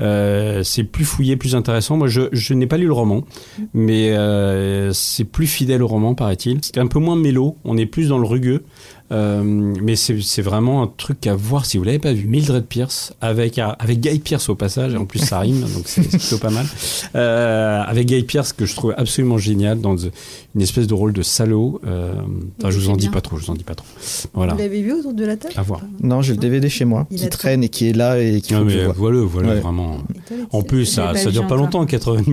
Euh, 0.01 0.63
c'est 0.65 0.85
plus 0.85 1.05
fouillé, 1.05 1.37
plus 1.37 1.55
intéressant. 1.55 1.97
Moi, 1.97 2.09
je, 2.09 2.23
je 2.33 2.55
n'ai 2.55 2.67
pas 2.67 2.79
lu 2.79 2.87
le 2.87 2.93
roman, 2.93 3.25
mais 3.73 4.11
euh, 4.11 4.93
c'est 4.93 5.25
plus 5.25 5.47
fidèle 5.47 5.83
au 5.83 5.87
roman, 5.87 6.15
paraît-il. 6.15 6.59
C'est 6.63 6.79
un 6.79 6.87
peu 6.87 6.99
moins 6.99 7.17
mélo, 7.17 7.59
on 7.65 7.77
est 7.77 7.87
plus 7.87 8.09
dans 8.09 8.19
le 8.19 8.27
rugueux. 8.27 8.65
Euh, 9.15 9.43
mais 9.45 9.95
c'est 9.97 10.43
vraiment 10.43 10.83
un 10.83 10.91
truc 10.97 11.27
à 11.27 11.35
voir 11.35 11.67
si 11.67 11.79
vous 11.79 11.85
l'avez 11.85 11.99
pas 11.99 12.13
vu. 12.13 12.27
Mildred 12.27 12.65
Pierce 12.65 13.13
avec 13.21 13.59
avec 13.59 14.01
Guy 14.01 14.19
Pierce 14.19 14.49
au 14.49 14.55
passage. 14.55 14.95
En 14.97 15.05
plus 15.05 15.21
ça 15.21 15.39
rime, 15.39 15.61
donc 15.61 15.85
c'est 15.87 16.03
plutôt 16.09 16.39
pas 16.39 16.51
mal. 16.51 16.67
Euh, 17.15 17.83
avec 17.87 18.09
Guy 18.09 18.25
Pierce 18.25 18.53
que 18.53 18.67
je 18.67 18.75
trouve 18.75 18.95
absolument 18.97 19.39
génial 19.39 19.81
dans 19.81 19.97
une 19.97 20.61
espèce 20.61 20.87
de 20.87 20.95
rôle 20.95 21.13
de 21.13 21.23
salaud. 21.23 21.81
Euh, 21.87 22.13
je 22.65 22.77
vous 22.79 22.91
en 22.91 22.97
dis 22.97 23.09
pas 23.09 23.21
trop. 23.21 23.39
Je 23.39 23.45
vous 23.45 23.51
en 23.53 23.55
dis 23.55 23.65
pas 23.65 23.77
trop. 23.77 23.87
Voilà. 24.33 24.55
Vous 24.55 24.59
l'avez 24.59 24.83
vu 24.83 24.93
autour 24.93 25.13
de 25.13 25.25
la 25.25 25.37
table 25.37 25.55
À 25.57 25.63
voir. 25.63 25.83
Non, 26.03 26.23
j'ai 26.23 26.33
le 26.33 26.41
DVD 26.41 26.69
chez 26.69 26.85
moi 26.85 27.07
qui 27.15 27.29
traîne 27.29 27.63
et 27.63 27.69
qui 27.69 27.89
est 27.89 27.93
là 27.93 28.19
et 28.21 28.41
qui. 28.41 28.53
Non, 28.55 28.65
mais 28.65 28.85
voilà, 28.97 29.21
voilà 29.21 29.55
vraiment. 29.57 29.99
En 30.51 30.63
plus, 30.63 30.87
ça, 30.87 31.15
ça 31.15 31.31
dure 31.31 31.47
pas 31.47 31.57
longtemps, 31.57 31.87
4 31.87 32.17
h 32.17 32.23
30 32.23 32.27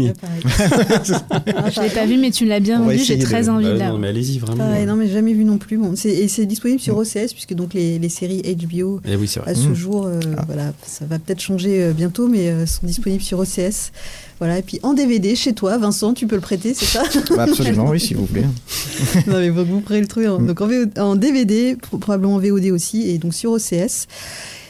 Je 1.72 1.82
l'ai 1.82 1.90
pas 1.90 2.06
vu, 2.06 2.18
mais 2.18 2.32
tu 2.32 2.46
l'as 2.46 2.60
bien 2.60 2.82
vendu. 2.82 2.98
J'ai 2.98 3.20
très 3.20 3.50
envie 3.50 3.66
de 3.66 3.78
Non, 3.78 3.98
mais 4.00 4.08
allez-y 4.08 4.40
vraiment. 4.40 4.66
non, 4.86 4.96
mais 4.96 5.08
jamais 5.08 5.34
vu 5.34 5.44
non 5.44 5.58
plus. 5.58 5.78
Bon, 5.78 5.94
et 6.06 6.28
c'est 6.28 6.46
disponible 6.46 6.71
sur 6.80 6.98
OCS, 6.98 7.34
puisque 7.34 7.54
donc 7.54 7.74
les, 7.74 8.00
les 8.00 8.10
séries 8.10 8.42
HBO 8.42 9.02
eh 9.06 9.16
oui, 9.16 9.34
à 9.46 9.56
ce 9.56 9.68
mmh. 9.68 9.76
jour, 9.76 10.06
euh, 10.06 10.20
ah. 10.38 10.44
voilà, 10.46 10.74
ça 10.86 11.06
va 11.06 11.20
peut-être 11.20 11.40
changer 11.40 11.84
euh, 11.84 11.94
bientôt, 11.94 12.28
mais 12.28 12.50
euh, 12.50 12.66
sont 12.66 12.86
disponibles 12.86 13.24
sur 13.24 13.40
OCS. 13.40 13.92
Voilà, 14.40 14.60
et 14.60 14.62
puis 14.62 14.80
en 14.84 14.94
DVD 14.94 15.36
chez 15.36 15.54
toi, 15.54 15.78
Vincent, 15.78 16.14
tu 16.14 16.28
peux 16.28 16.36
le 16.36 16.42
prêter, 16.42 16.74
c'est 16.74 16.86
ça? 16.86 17.04
Bah, 17.36 17.44
Absolument, 17.44 17.90
oui, 17.90 18.00
s'il 18.00 18.18
vous 18.18 18.26
plaît. 18.26 18.46
non, 19.28 19.40
mais 19.40 19.50
vous, 19.50 19.66
vous 19.66 19.84
le 19.90 20.08
truc. 20.08 20.26
Hein. 20.26 20.40
Mm. 20.40 20.48
Donc 20.48 20.62
en, 20.62 20.70
en, 20.98 21.16
DVD, 21.16 21.76
probablement 21.76 22.36
en 22.36 22.40
VOD 22.40 22.72
aussi, 22.72 23.10
et 23.10 23.18
donc 23.18 23.34
sur 23.34 23.52
OCS. 23.52 24.08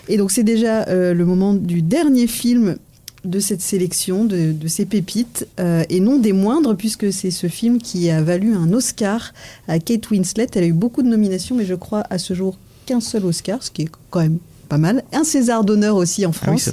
Et 0.10 0.18
donc 0.18 0.32
c'est 0.32 0.44
déjà 0.44 0.86
le 0.88 1.24
moment 1.26 1.54
du 1.54 1.82
dernier 1.82 2.28
film 2.28 2.76
de 3.24 3.40
cette 3.40 3.62
sélection, 3.62 4.26
de, 4.26 4.56
ces 4.68 4.86
pépites, 4.86 5.48
euh, 5.60 5.84
et 5.90 6.00
non 6.00 6.18
des 6.18 6.34
moindres, 6.34 6.76
puisque 6.76 7.12
c'est 7.14 7.32
ce 7.32 7.48
film 7.48 7.78
qui 7.78 8.10
a 8.10 8.22
valu 8.22 8.56
un 8.56 8.74
Oscar 8.74 9.34
à 9.68 9.80
Kate 9.80 10.10
Winslet. 10.10 10.48
Elle 10.56 10.64
a 10.64 10.68
eu 10.68 10.74
beaucoup 10.74 11.04
de 11.04 11.08
nominations, 11.08 11.56
mais 11.56 11.66
je 11.66 11.76
crois 11.76 12.04
à 12.10 12.18
ce 12.18 12.34
jour 12.34 12.58
qu'un 12.86 13.00
seul 13.00 13.26
Oscar, 13.26 13.62
ce 13.62 13.70
qui 13.70 13.84
est 13.84 13.90
quand 14.10 14.22
même 14.22 14.40
pas 14.70 14.78
mal. 14.78 15.04
Un 15.14 15.24
César 15.24 15.64
d'honneur 15.64 15.96
aussi 15.98 16.26
en 16.26 16.32
ah 16.32 16.34
France 16.34 16.72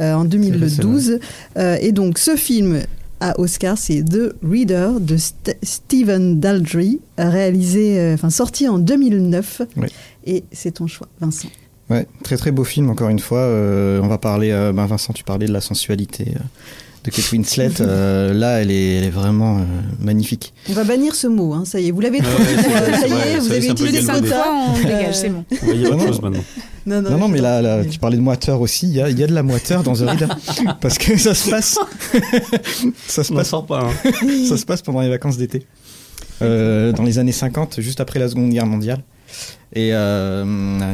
euh, 0.00 0.14
en 0.14 0.24
2012. 0.24 1.18
Euh, 1.56 1.76
et 1.80 1.92
donc 1.92 2.18
ce 2.18 2.36
film 2.36 2.82
à 3.20 3.38
Oscar, 3.40 3.78
c'est 3.78 4.04
The 4.04 4.34
Reader 4.42 5.00
de 5.00 5.16
Stephen 5.62 6.40
Daldry, 6.40 7.00
réalisé, 7.16 8.12
enfin 8.12 8.28
sorti 8.28 8.68
en 8.68 8.78
2009. 8.78 9.62
Et 10.26 10.44
c'est 10.52 10.72
ton 10.72 10.86
choix, 10.86 11.08
Vincent. 11.20 11.48
Ouais, 11.90 12.06
très 12.22 12.36
très 12.36 12.50
beau 12.50 12.64
film, 12.64 12.88
encore 12.88 13.10
une 13.10 13.18
fois. 13.18 13.40
Euh, 13.40 14.00
on 14.02 14.08
va 14.08 14.16
parler, 14.16 14.50
euh, 14.50 14.72
ben 14.72 14.86
Vincent, 14.86 15.12
tu 15.12 15.22
parlais 15.22 15.46
de 15.46 15.52
la 15.52 15.60
sensualité 15.60 16.28
euh, 16.34 16.40
de 17.04 17.10
Kate 17.10 17.30
Winslet. 17.30 17.70
là, 17.78 18.62
elle 18.62 18.70
est, 18.70 18.96
elle 18.96 19.04
est 19.04 19.10
vraiment 19.10 19.60
magnifique. 20.00 20.54
On 20.70 20.72
va 20.72 20.84
bannir 20.84 21.14
ce 21.14 21.26
mot, 21.26 21.52
hein, 21.52 21.64
ça 21.66 21.80
y 21.80 21.88
est, 21.88 21.90
vous 21.90 22.00
l'avez 22.00 22.20
trouvé. 22.20 22.56
ça 22.56 23.06
y 23.06 23.12
est, 23.12 23.38
vous 23.38 23.52
avez 23.52 23.68
utilisé 23.68 24.00
ça 24.00 24.14
on 24.16 24.78
dégage, 24.78 25.14
c'est 25.14 25.28
bon. 25.28 25.44
Il 25.50 25.82
y 25.82 25.86
a 25.86 25.90
autre 25.90 26.06
chose 26.06 26.22
maintenant. 26.22 26.44
Non, 26.86 27.02
non, 27.02 27.18
non, 27.18 27.28
mais 27.28 27.40
là, 27.40 27.60
là 27.60 27.84
tu 27.84 27.98
parlais 27.98 28.16
de 28.16 28.22
moiteur 28.22 28.60
aussi. 28.60 28.86
Il 28.86 28.94
y 28.94 29.02
a, 29.02 29.10
y 29.10 29.22
a, 29.22 29.26
de 29.26 29.34
la 29.34 29.42
moiteur 29.42 29.82
dans 29.82 29.94
The 29.94 30.00
Reader. 30.00 30.28
parce 30.80 30.96
que 30.96 31.18
ça 31.18 31.34
se 31.34 31.50
passe. 31.50 31.78
ça 33.06 33.24
se 33.24 33.32
passe. 33.32 33.50
pas. 33.68 33.80
Hein. 33.80 34.10
ça 34.48 34.56
se 34.56 34.64
passe 34.64 34.80
pendant 34.80 35.00
les 35.02 35.10
vacances 35.10 35.36
d'été. 35.36 35.66
dans 36.40 37.04
les 37.04 37.18
années 37.18 37.32
50, 37.32 37.80
juste 37.82 38.00
après 38.00 38.18
la 38.18 38.28
Seconde 38.28 38.48
Guerre 38.48 38.66
mondiale. 38.66 39.02
Et 39.74 39.92
euh, 39.92 40.44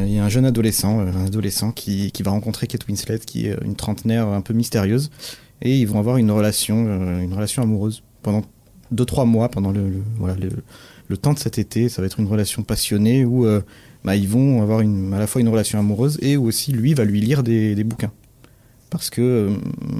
il 0.05 0.13
y 0.13 0.17
a 0.17 0.23
un 0.23 0.29
jeune 0.29 0.45
adolescent, 0.45 0.99
euh, 0.99 1.11
un 1.11 1.25
adolescent 1.25 1.71
qui, 1.71 2.11
qui, 2.11 2.23
va 2.23 2.31
rencontrer 2.31 2.65
Kate 2.65 2.87
Winslet, 2.87 3.19
qui 3.19 3.47
est 3.47 3.55
une 3.63 3.75
trentenaire 3.75 4.27
un 4.27 4.41
peu 4.41 4.55
mystérieuse, 4.55 5.11
et 5.61 5.77
ils 5.77 5.85
vont 5.85 5.99
avoir 5.99 6.17
une 6.17 6.31
relation, 6.31 6.85
euh, 6.87 7.21
une 7.21 7.33
relation 7.33 7.61
amoureuse 7.61 8.01
pendant 8.23 8.41
2-3 8.93 9.27
mois, 9.27 9.49
pendant 9.49 9.71
le, 9.71 10.01
le, 11.07 11.17
temps 11.17 11.33
de 11.33 11.39
cet 11.39 11.59
été. 11.59 11.89
Ça 11.89 12.01
va 12.01 12.07
être 12.07 12.19
une 12.19 12.27
relation 12.27 12.63
passionnée 12.63 13.23
où 13.23 13.45
bah, 14.03 14.15
ils 14.15 14.27
vont 14.27 14.61
avoir 14.61 14.81
une, 14.81 15.13
à 15.13 15.19
la 15.19 15.27
fois 15.27 15.41
une 15.41 15.49
relation 15.49 15.77
amoureuse 15.77 16.17
et 16.21 16.35
où 16.35 16.47
aussi 16.47 16.71
lui 16.71 16.93
va 16.93 17.05
lui 17.05 17.21
lire 17.21 17.43
des, 17.43 17.75
des 17.75 17.83
bouquins. 17.83 18.11
Parce 18.89 19.09
que 19.09 19.49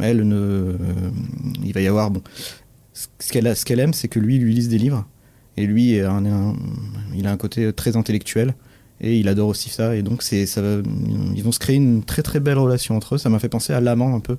elle 0.02 0.28
ne, 0.28 0.76
il 1.64 1.74
va 1.74 1.82
y 1.82 1.88
avoir 1.88 2.12
bon, 2.12 2.22
ce 2.94 3.32
qu'elle 3.32 3.56
ce 3.56 3.64
qu'elle 3.66 3.80
aime, 3.80 3.94
c'est 3.94 4.08
que 4.08 4.20
lui 4.20 4.40
lui 4.40 4.54
lise 4.54 4.70
des 4.70 4.78
livres 4.78 5.06
et 5.58 5.66
lui, 5.66 5.98
il 5.98 7.28
a 7.28 7.32
un 7.32 7.38
côté 7.38 7.72
très 7.74 7.98
intellectuel 7.98 8.56
et 9.02 9.18
il 9.18 9.28
adore 9.28 9.50
aussi 9.50 9.70
ça. 9.70 9.96
Et 9.96 10.04
donc, 10.04 10.24
c'est, 10.24 10.46
ça 10.46 10.62
ils 11.36 11.44
vont 11.44 11.52
se 11.52 11.60
créer 11.60 11.76
une 11.76 12.04
très 12.04 12.22
très 12.22 12.40
belle 12.40 12.58
relation 12.58 12.96
entre 12.96 13.16
eux. 13.16 13.18
Ça 13.18 13.30
m'a 13.30 13.40
fait 13.40 13.50
penser 13.50 13.74
à 13.74 13.82
l'amant 13.82 14.16
un 14.16 14.20
peu, 14.20 14.38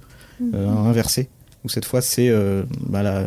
euh, 0.54 0.70
mhm. 0.70 0.86
inversé, 0.86 1.28
où 1.64 1.68
cette 1.68 1.84
fois 1.84 2.00
c'est 2.00 2.28
euh, 2.28 2.62
bah, 2.86 3.02
la, 3.02 3.26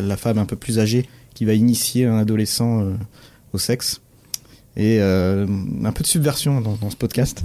la, 0.00 0.16
femme 0.16 0.38
un 0.38 0.46
peu 0.46 0.56
plus 0.56 0.78
âgée 0.78 1.06
qui 1.34 1.44
va 1.44 1.52
initier 1.52 2.06
un 2.06 2.18
adolescent 2.18 2.80
euh, 2.80 2.94
au 3.52 3.58
sexe. 3.58 4.00
Et 4.74 5.02
un 5.02 5.92
peu 5.94 6.02
de 6.02 6.06
subversion 6.06 6.62
dans, 6.62 6.88
ce 6.88 6.96
podcast. 6.96 7.42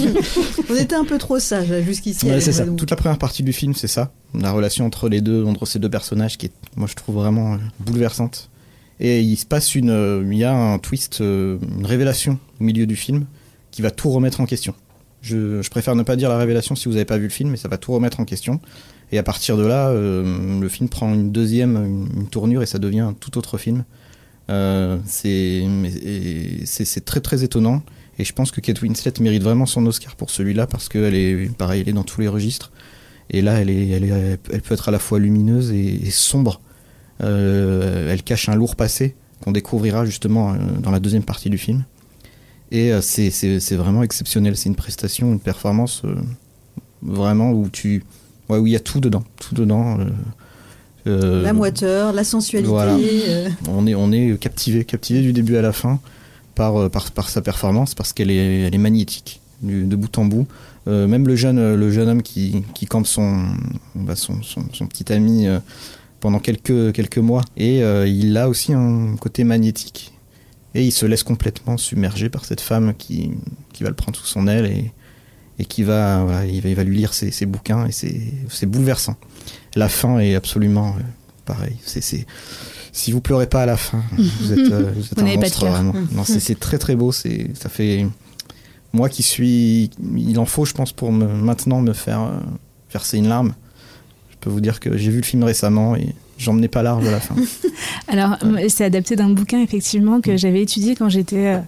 On 0.68 0.74
était 0.74 0.96
un 0.96 1.04
peu 1.04 1.16
trop 1.16 1.38
sage 1.38 1.68
jusqu'ici. 1.84 2.26
c'est 2.40 2.50
ça. 2.50 2.66
Toute 2.66 2.90
la 2.90 2.96
première 2.96 3.18
partie 3.18 3.44
du 3.44 3.52
film, 3.52 3.72
c'est 3.72 3.86
ça. 3.86 4.10
La 4.34 4.50
relation 4.50 4.84
entre 4.84 5.08
les 5.08 5.20
deux, 5.20 5.44
entre 5.44 5.64
ces 5.64 5.78
deux 5.78 5.88
personnages, 5.88 6.38
qui 6.38 6.46
est, 6.46 6.52
moi, 6.74 6.88
je 6.90 6.96
trouve 6.96 7.14
vraiment 7.14 7.56
bouleversante. 7.78 8.50
Et 9.00 9.22
il 9.22 9.36
se 9.36 9.46
passe 9.46 9.74
une, 9.74 9.90
euh, 9.90 10.22
il 10.30 10.36
y 10.36 10.44
a 10.44 10.54
un 10.54 10.78
twist, 10.78 11.22
euh, 11.22 11.58
une 11.78 11.86
révélation 11.86 12.38
au 12.60 12.64
milieu 12.64 12.86
du 12.86 12.96
film 12.96 13.24
qui 13.70 13.80
va 13.80 13.90
tout 13.90 14.10
remettre 14.10 14.42
en 14.42 14.46
question. 14.46 14.74
Je, 15.22 15.66
préfère 15.70 15.96
ne 15.96 16.02
pas 16.02 16.16
dire 16.16 16.28
la 16.28 16.36
révélation 16.36 16.74
si 16.74 16.84
vous 16.86 16.92
n'avez 16.92 17.06
pas 17.06 17.16
vu 17.16 17.24
le 17.24 17.30
film, 17.30 17.50
mais 17.50 17.56
ça 17.56 17.68
va 17.68 17.78
tout 17.78 17.92
remettre 17.92 18.20
en 18.20 18.26
question. 18.26 18.60
Et 19.10 19.18
à 19.18 19.22
partir 19.22 19.56
de 19.56 19.64
là, 19.64 19.88
euh, 19.88 20.60
le 20.60 20.68
film 20.68 20.88
prend 20.90 21.12
une 21.12 21.32
deuxième 21.32 22.08
tournure 22.30 22.62
et 22.62 22.66
ça 22.66 22.78
devient 22.78 23.00
un 23.00 23.14
tout 23.14 23.38
autre 23.38 23.56
film. 23.58 23.84
c'est 25.06 25.64
très 27.04 27.20
très 27.20 27.42
étonnant. 27.42 27.82
Et 28.18 28.24
je 28.24 28.34
pense 28.34 28.50
que 28.50 28.60
Kate 28.60 28.82
Winslet 28.82 29.14
mérite 29.20 29.42
vraiment 29.42 29.64
son 29.64 29.86
Oscar 29.86 30.14
pour 30.14 30.28
celui-là 30.28 30.66
parce 30.66 30.90
qu'elle 30.90 31.14
est, 31.14 31.50
pareil, 31.56 31.80
elle 31.80 31.88
est 31.88 31.94
dans 31.94 32.04
tous 32.04 32.20
les 32.20 32.28
registres. 32.28 32.70
Et 33.30 33.40
là, 33.40 33.60
elle, 33.60 33.70
est, 33.70 33.88
elle 33.88 34.60
peut 34.60 34.74
être 34.74 34.88
à 34.88 34.92
la 34.92 34.98
fois 34.98 35.18
lumineuse 35.18 35.72
et 35.72 36.10
sombre. 36.10 36.60
Euh, 37.22 38.10
elle 38.10 38.22
cache 38.22 38.48
un 38.48 38.54
lourd 38.54 38.76
passé 38.76 39.14
qu'on 39.42 39.52
découvrira 39.52 40.04
justement 40.04 40.52
euh, 40.52 40.56
dans 40.80 40.90
la 40.90 41.00
deuxième 41.00 41.22
partie 41.22 41.50
du 41.50 41.58
film. 41.58 41.84
Et 42.70 42.92
euh, 42.92 43.00
c'est 43.00 43.76
vraiment 43.76 44.02
exceptionnel. 44.02 44.56
C'est 44.56 44.68
une 44.68 44.76
prestation, 44.76 45.32
une 45.32 45.40
performance 45.40 46.02
vraiment 47.02 47.52
où 47.52 47.68
tu, 47.68 48.04
ouais, 48.48 48.58
où 48.58 48.66
il 48.66 48.72
y 48.72 48.76
a 48.76 48.80
tout 48.80 49.00
dedans, 49.00 49.24
tout 49.40 49.54
dedans. 49.54 49.98
la 51.06 51.52
moiteur, 51.52 52.12
la 52.12 52.24
sensualité. 52.24 52.70
On 53.68 53.86
est, 53.86 53.94
on 53.94 54.12
est 54.12 54.38
captivé, 54.38 54.84
captivé 54.84 55.20
du 55.20 55.32
début 55.32 55.56
à 55.56 55.62
la 55.62 55.72
fin 55.72 55.98
par, 56.54 56.90
par, 56.90 57.10
par 57.10 57.28
sa 57.28 57.42
performance 57.42 57.94
parce 57.94 58.12
qu'elle 58.12 58.30
est, 58.30 58.62
elle 58.62 58.74
est 58.74 58.78
magnétique 58.78 59.40
de 59.62 59.96
bout 59.96 60.16
en 60.18 60.26
bout. 60.26 60.46
même 60.86 61.26
le 61.26 61.34
jeune, 61.34 61.74
le 61.74 61.90
jeune 61.90 62.08
homme 62.08 62.22
qui, 62.22 62.62
qui 62.74 62.86
campe 62.86 63.06
son, 63.06 63.46
bah, 63.96 64.14
son, 64.14 64.42
son, 64.42 64.62
son, 64.72 64.86
petit 64.86 65.12
ami 65.12 65.48
pendant 66.20 66.38
quelques, 66.38 66.92
quelques 66.92 67.18
mois. 67.18 67.42
Et 67.56 67.82
euh, 67.82 68.06
il 68.06 68.36
a 68.36 68.48
aussi 68.48 68.72
un 68.72 69.16
côté 69.16 69.44
magnétique. 69.44 70.12
Et 70.74 70.84
il 70.84 70.92
se 70.92 71.04
laisse 71.06 71.24
complètement 71.24 71.76
submerger 71.76 72.28
par 72.28 72.44
cette 72.44 72.60
femme 72.60 72.94
qui, 72.96 73.32
qui 73.72 73.82
va 73.82 73.88
le 73.88 73.96
prendre 73.96 74.16
sous 74.16 74.26
son 74.26 74.46
aile 74.46 74.66
et, 74.66 74.92
et 75.58 75.64
qui 75.64 75.82
va, 75.82 76.24
il 76.46 76.60
va, 76.60 76.68
il 76.68 76.74
va, 76.76 76.84
lui 76.84 76.96
lire 76.96 77.12
ses, 77.12 77.32
ses 77.32 77.46
bouquins 77.46 77.86
et 77.86 77.92
c'est 77.92 78.66
bouleversant. 78.66 79.16
La 79.74 79.88
fin 79.88 80.20
est 80.20 80.36
absolument 80.36 80.90
euh, 80.90 81.02
pareil. 81.44 81.76
C'est 81.84 82.26
si 82.92 83.12
vous 83.12 83.20
pleurez 83.20 83.48
pas 83.48 83.62
à 83.62 83.66
la 83.66 83.76
fin, 83.76 84.02
vous 84.16 84.52
êtes, 84.52 84.72
euh, 84.72 84.92
vous 84.94 85.06
êtes 85.06 85.18
un 85.18 85.34
monstre 85.34 85.66
vraiment. 85.66 85.94
Non, 86.12 86.24
c'est 86.24 86.58
très 86.58 86.78
très 86.78 86.94
beau. 86.94 87.10
C'est 87.10 87.50
ça 87.54 87.68
fait 87.68 88.06
moi 88.92 89.08
qui 89.08 89.24
suis, 89.24 89.90
il 90.16 90.38
en 90.38 90.46
faut, 90.46 90.64
je 90.64 90.74
pense, 90.74 90.92
pour 90.92 91.10
me, 91.10 91.26
maintenant 91.26 91.80
me 91.80 91.92
faire 91.92 92.40
verser 92.92 93.18
une 93.18 93.28
larme 93.28 93.54
peux 94.40 94.50
vous 94.50 94.60
dire 94.60 94.80
que 94.80 94.96
j'ai 94.96 95.10
vu 95.10 95.18
le 95.18 95.24
film 95.24 95.44
récemment 95.44 95.94
et 95.96 96.14
j'en 96.38 96.54
menais 96.54 96.68
pas 96.68 96.82
large 96.82 97.06
à 97.06 97.10
la 97.10 97.20
fin. 97.20 97.36
Alors, 98.08 98.36
c'est 98.68 98.84
adapté 98.84 99.16
d'un 99.16 99.30
bouquin, 99.30 99.62
effectivement, 99.62 100.20
que 100.20 100.36
j'avais 100.36 100.62
étudié 100.62 100.96
quand 100.96 101.08
j'étais 101.08 101.46
euh, 101.46 101.58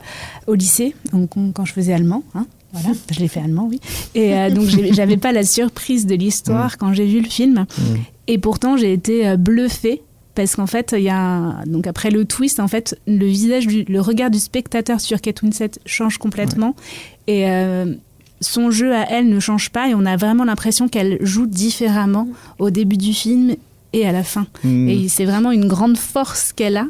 au 0.47 0.55
lycée, 0.55 0.95
donc 1.13 1.31
quand 1.55 1.65
je 1.65 1.73
faisais 1.73 1.93
allemand. 1.93 2.25
Hein, 2.35 2.47
voilà, 2.73 2.97
je 3.13 3.21
l'ai 3.21 3.29
fait 3.29 3.41
allemand, 3.41 3.69
oui. 3.71 3.81
Et 4.15 4.35
euh, 4.35 4.51
donc, 4.51 4.67
j'avais 4.93 5.19
pas 5.19 5.33
la 5.33 5.45
surprise 5.45 6.07
de 6.07 6.15
l'histoire 6.15 6.73
mm. 6.73 6.77
quand 6.79 6.93
j'ai 6.95 7.07
vu 7.07 7.21
le 7.21 7.29
film. 7.29 7.67
Mm. 7.77 7.83
Et 8.29 8.39
pourtant, 8.39 8.77
j'ai 8.77 8.93
été 8.93 9.29
euh, 9.29 9.37
bluffée 9.37 10.03
parce 10.35 10.57
qu'en 10.57 10.67
fait, 10.67 10.95
il 10.97 11.05
y 11.05 11.11
a 11.11 11.63
donc 11.67 11.87
après 11.87 12.11
le 12.11 12.25
twist, 12.25 12.59
en 12.59 12.69
fait, 12.69 12.99
le 13.07 13.27
visage, 13.27 13.67
le 13.67 14.01
regard 14.01 14.31
du 14.31 14.39
spectateur 14.39 14.99
sur 14.99 15.21
Kate 15.21 15.43
Winslet 15.43 15.73
change 15.85 16.17
complètement. 16.17 16.75
Et 17.27 17.45
son 18.43 18.71
jeu 18.71 18.95
à 18.95 19.11
elle 19.11 19.29
ne 19.29 19.41
change 19.41 19.71
pas 19.71 19.89
et 19.89 19.95
on 19.95 20.05
a 20.05 20.17
vraiment 20.17 20.45
l'impression 20.45 20.89
qu'elle 20.89 21.19
joue 21.21 21.47
différemment 21.47 22.29
au 22.59 22.71
début 22.71 22.97
du 22.97 23.15
film 23.15 23.55
et 23.93 24.07
à 24.07 24.13
la 24.13 24.23
fin. 24.23 24.47
Hmm. 24.65 24.89
Et 24.89 25.09
c'est 25.09 25.25
vraiment 25.25 25.51
une 25.53 25.69
grande 25.69 25.97
force 25.97 26.53
qu'elle 26.53 26.77
a, 26.77 26.87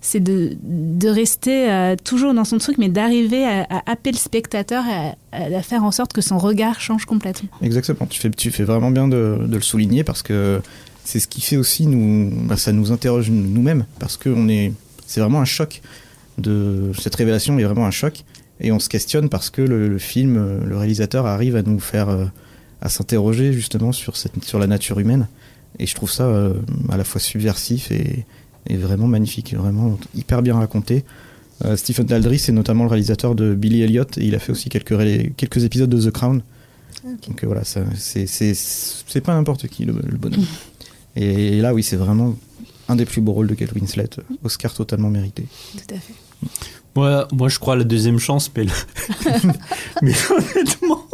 c'est 0.00 0.20
de, 0.20 0.56
de, 0.62 1.08
rester 1.08 1.70
euh, 1.70 1.94
toujours 2.02 2.32
dans 2.32 2.44
son 2.44 2.58
truc, 2.58 2.78
mais 2.78 2.88
d'arriver 2.88 3.44
à, 3.44 3.66
à, 3.68 3.90
happer 3.90 4.12
le 4.12 4.16
spectateur, 4.16 4.84
à, 4.88 5.14
à, 5.36 5.62
faire 5.62 5.84
en 5.84 5.90
sorte 5.90 6.12
que 6.12 6.20
son 6.20 6.38
regard 6.38 6.80
change 6.80 7.04
complètement. 7.04 7.50
Exactement, 7.62 8.06
tu 8.08 8.20
fais, 8.20 8.30
tu 8.30 8.50
fais 8.50 8.64
vraiment 8.64 8.90
bien 8.90 9.08
de, 9.08 9.38
de 9.46 9.54
le 9.54 9.62
souligner 9.62 10.02
parce 10.02 10.22
que 10.22 10.62
c'est 11.04 11.20
ce 11.20 11.28
qui 11.28 11.40
fait 11.40 11.56
aussi, 11.56 11.86
nous, 11.86 12.30
bah, 12.46 12.56
ça 12.56 12.72
nous 12.72 12.92
interroge 12.92 13.30
nous-mêmes, 13.30 13.84
parce 13.98 14.16
que 14.16 14.34
c'est 15.06 15.20
vraiment 15.20 15.40
un 15.40 15.46
choc. 15.46 15.82
De, 16.38 16.92
cette 16.98 17.14
révélation 17.16 17.58
est 17.58 17.64
vraiment 17.64 17.84
un 17.84 17.90
choc 17.90 18.24
et 18.60 18.72
on 18.72 18.78
se 18.78 18.88
questionne 18.88 19.28
parce 19.28 19.50
que 19.50 19.62
le, 19.62 19.98
film, 19.98 20.36
euh, 20.36 20.64
le 20.64 20.76
réalisateur 20.76 21.26
arrive 21.26 21.56
à 21.56 21.62
nous 21.62 21.80
faire 21.80 22.08
euh, 22.08 22.26
à 22.80 22.88
s'interroger 22.88 23.52
justement 23.52 23.92
sur, 23.92 24.16
cette, 24.16 24.44
sur 24.44 24.58
la 24.58 24.66
nature 24.66 24.98
humaine. 25.00 25.28
Et 25.78 25.86
je 25.86 25.94
trouve 25.94 26.10
ça 26.10 26.24
euh, 26.24 26.54
à 26.90 26.96
la 26.96 27.04
fois 27.04 27.20
subversif 27.20 27.90
et, 27.90 28.24
vraiment 28.70 29.06
magnifique, 29.06 29.54
vraiment 29.54 29.98
hyper 30.14 30.42
bien 30.42 30.54
raconté. 30.54 31.04
Stephen 31.76 32.06
Daldry, 32.06 32.38
c'est 32.38 32.52
notamment 32.52 32.84
le 32.84 32.90
réalisateur 32.90 33.34
de 33.34 33.54
Billy 33.54 33.82
Elliot 33.82 34.04
et 34.16 34.24
il 34.24 34.34
a 34.34 34.38
fait 34.38 34.52
aussi 34.52 34.68
quelques, 34.68 34.96
quelques 35.36 35.64
épisodes 35.64 35.90
de 35.90 36.08
The 36.08 36.12
Crown. 36.12 36.42
Donc 37.04 37.44
voilà, 37.44 37.62
c'est 37.64 39.20
pas 39.22 39.34
n'importe 39.34 39.66
qui 39.66 39.86
le, 39.86 39.92
bonhomme. 39.92 40.44
et, 41.16 41.58
et, 41.58 41.60
là, 41.60 41.74
oui, 41.74 41.82
c'est 41.82 41.96
vraiment 41.96 42.36
un 42.88 42.96
des 42.96 43.06
plus 43.06 43.20
beaux 43.22 43.32
rôles 43.32 43.48
de 43.48 43.54
Kate 43.54 43.72
Winslet. 43.72 44.10
Oscar 44.44 44.72
totalement 44.72 45.10
mérité. 45.10 45.46
Tout 45.72 45.94
à 45.94 45.98
fait. 45.98 46.14
Moi, 46.96 47.28
moi, 47.32 47.48
je 47.48 47.58
crois 47.58 47.74
à 47.74 47.76
la 47.76 47.84
deuxième 47.84 48.18
chance, 48.18 48.50
mais, 48.56 48.66
mais 50.02 50.12
honnêtement. 50.30 51.06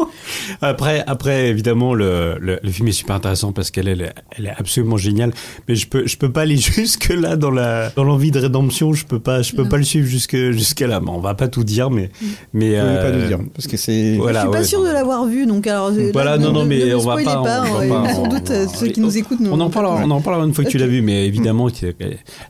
Après, 0.62 1.04
après 1.06 1.48
évidemment, 1.48 1.92
le, 1.92 2.38
le, 2.40 2.70
film 2.70 2.88
est 2.88 2.92
super 2.92 3.16
intéressant 3.16 3.52
parce 3.52 3.70
qu'elle 3.70 3.88
elle, 3.88 4.14
elle, 4.30 4.46
est 4.46 4.54
absolument 4.56 4.96
géniale. 4.96 5.32
Mais 5.68 5.74
je 5.74 5.86
peux, 5.86 6.06
je 6.06 6.16
peux 6.16 6.32
pas 6.32 6.42
aller 6.42 6.56
jusque 6.56 7.08
là 7.08 7.36
dans 7.36 7.50
la, 7.50 7.90
dans 7.90 8.04
l'envie 8.04 8.30
de 8.30 8.38
rédemption. 8.38 8.94
Je 8.94 9.04
peux 9.04 9.18
pas, 9.18 9.42
je 9.42 9.54
peux 9.54 9.68
pas 9.68 9.76
le 9.76 9.82
suivre 9.84 10.06
jusque, 10.06 10.36
jusqu'à 10.52 10.86
là. 10.86 11.00
Mais 11.00 11.10
on 11.10 11.20
va 11.20 11.34
pas 11.34 11.48
tout 11.48 11.64
dire, 11.64 11.90
mais, 11.90 12.10
mais. 12.54 12.72
Euh, 12.76 13.02
pas 13.02 13.18
tout 13.18 13.26
dire 13.26 13.40
parce 13.54 13.66
que 13.66 13.76
c'est. 13.76 14.16
Voilà, 14.16 14.40
je 14.40 14.46
suis 14.46 14.52
pas 14.52 14.64
sûr 14.64 14.82
de 14.82 14.90
l'avoir 14.90 15.26
vu, 15.26 15.46
donc 15.46 15.66
alors. 15.66 15.92
Voilà, 16.12 16.38
non, 16.38 16.52
non, 16.52 16.64
mais 16.64 16.94
on 16.94 17.00
va 17.00 17.16
pas. 17.16 17.42
pas 17.42 17.64
on, 17.68 17.86
va 17.86 18.02
pas 18.02 18.14
sans 18.14 18.28
doute 18.28 18.50
euh, 18.50 18.66
ceux 18.66 18.88
qui 18.88 19.00
nous 19.00 19.18
écoutent. 19.18 19.40
On 19.42 19.60
en 19.60 19.68
parlera, 19.68 20.00
on 20.04 20.10
en 20.10 20.22
parlera 20.22 20.46
une 20.46 20.54
fois 20.54 20.64
que 20.64 20.70
tu 20.70 20.78
l'as 20.78 20.86
vu, 20.86 21.02
mais 21.02 21.26
évidemment, 21.26 21.68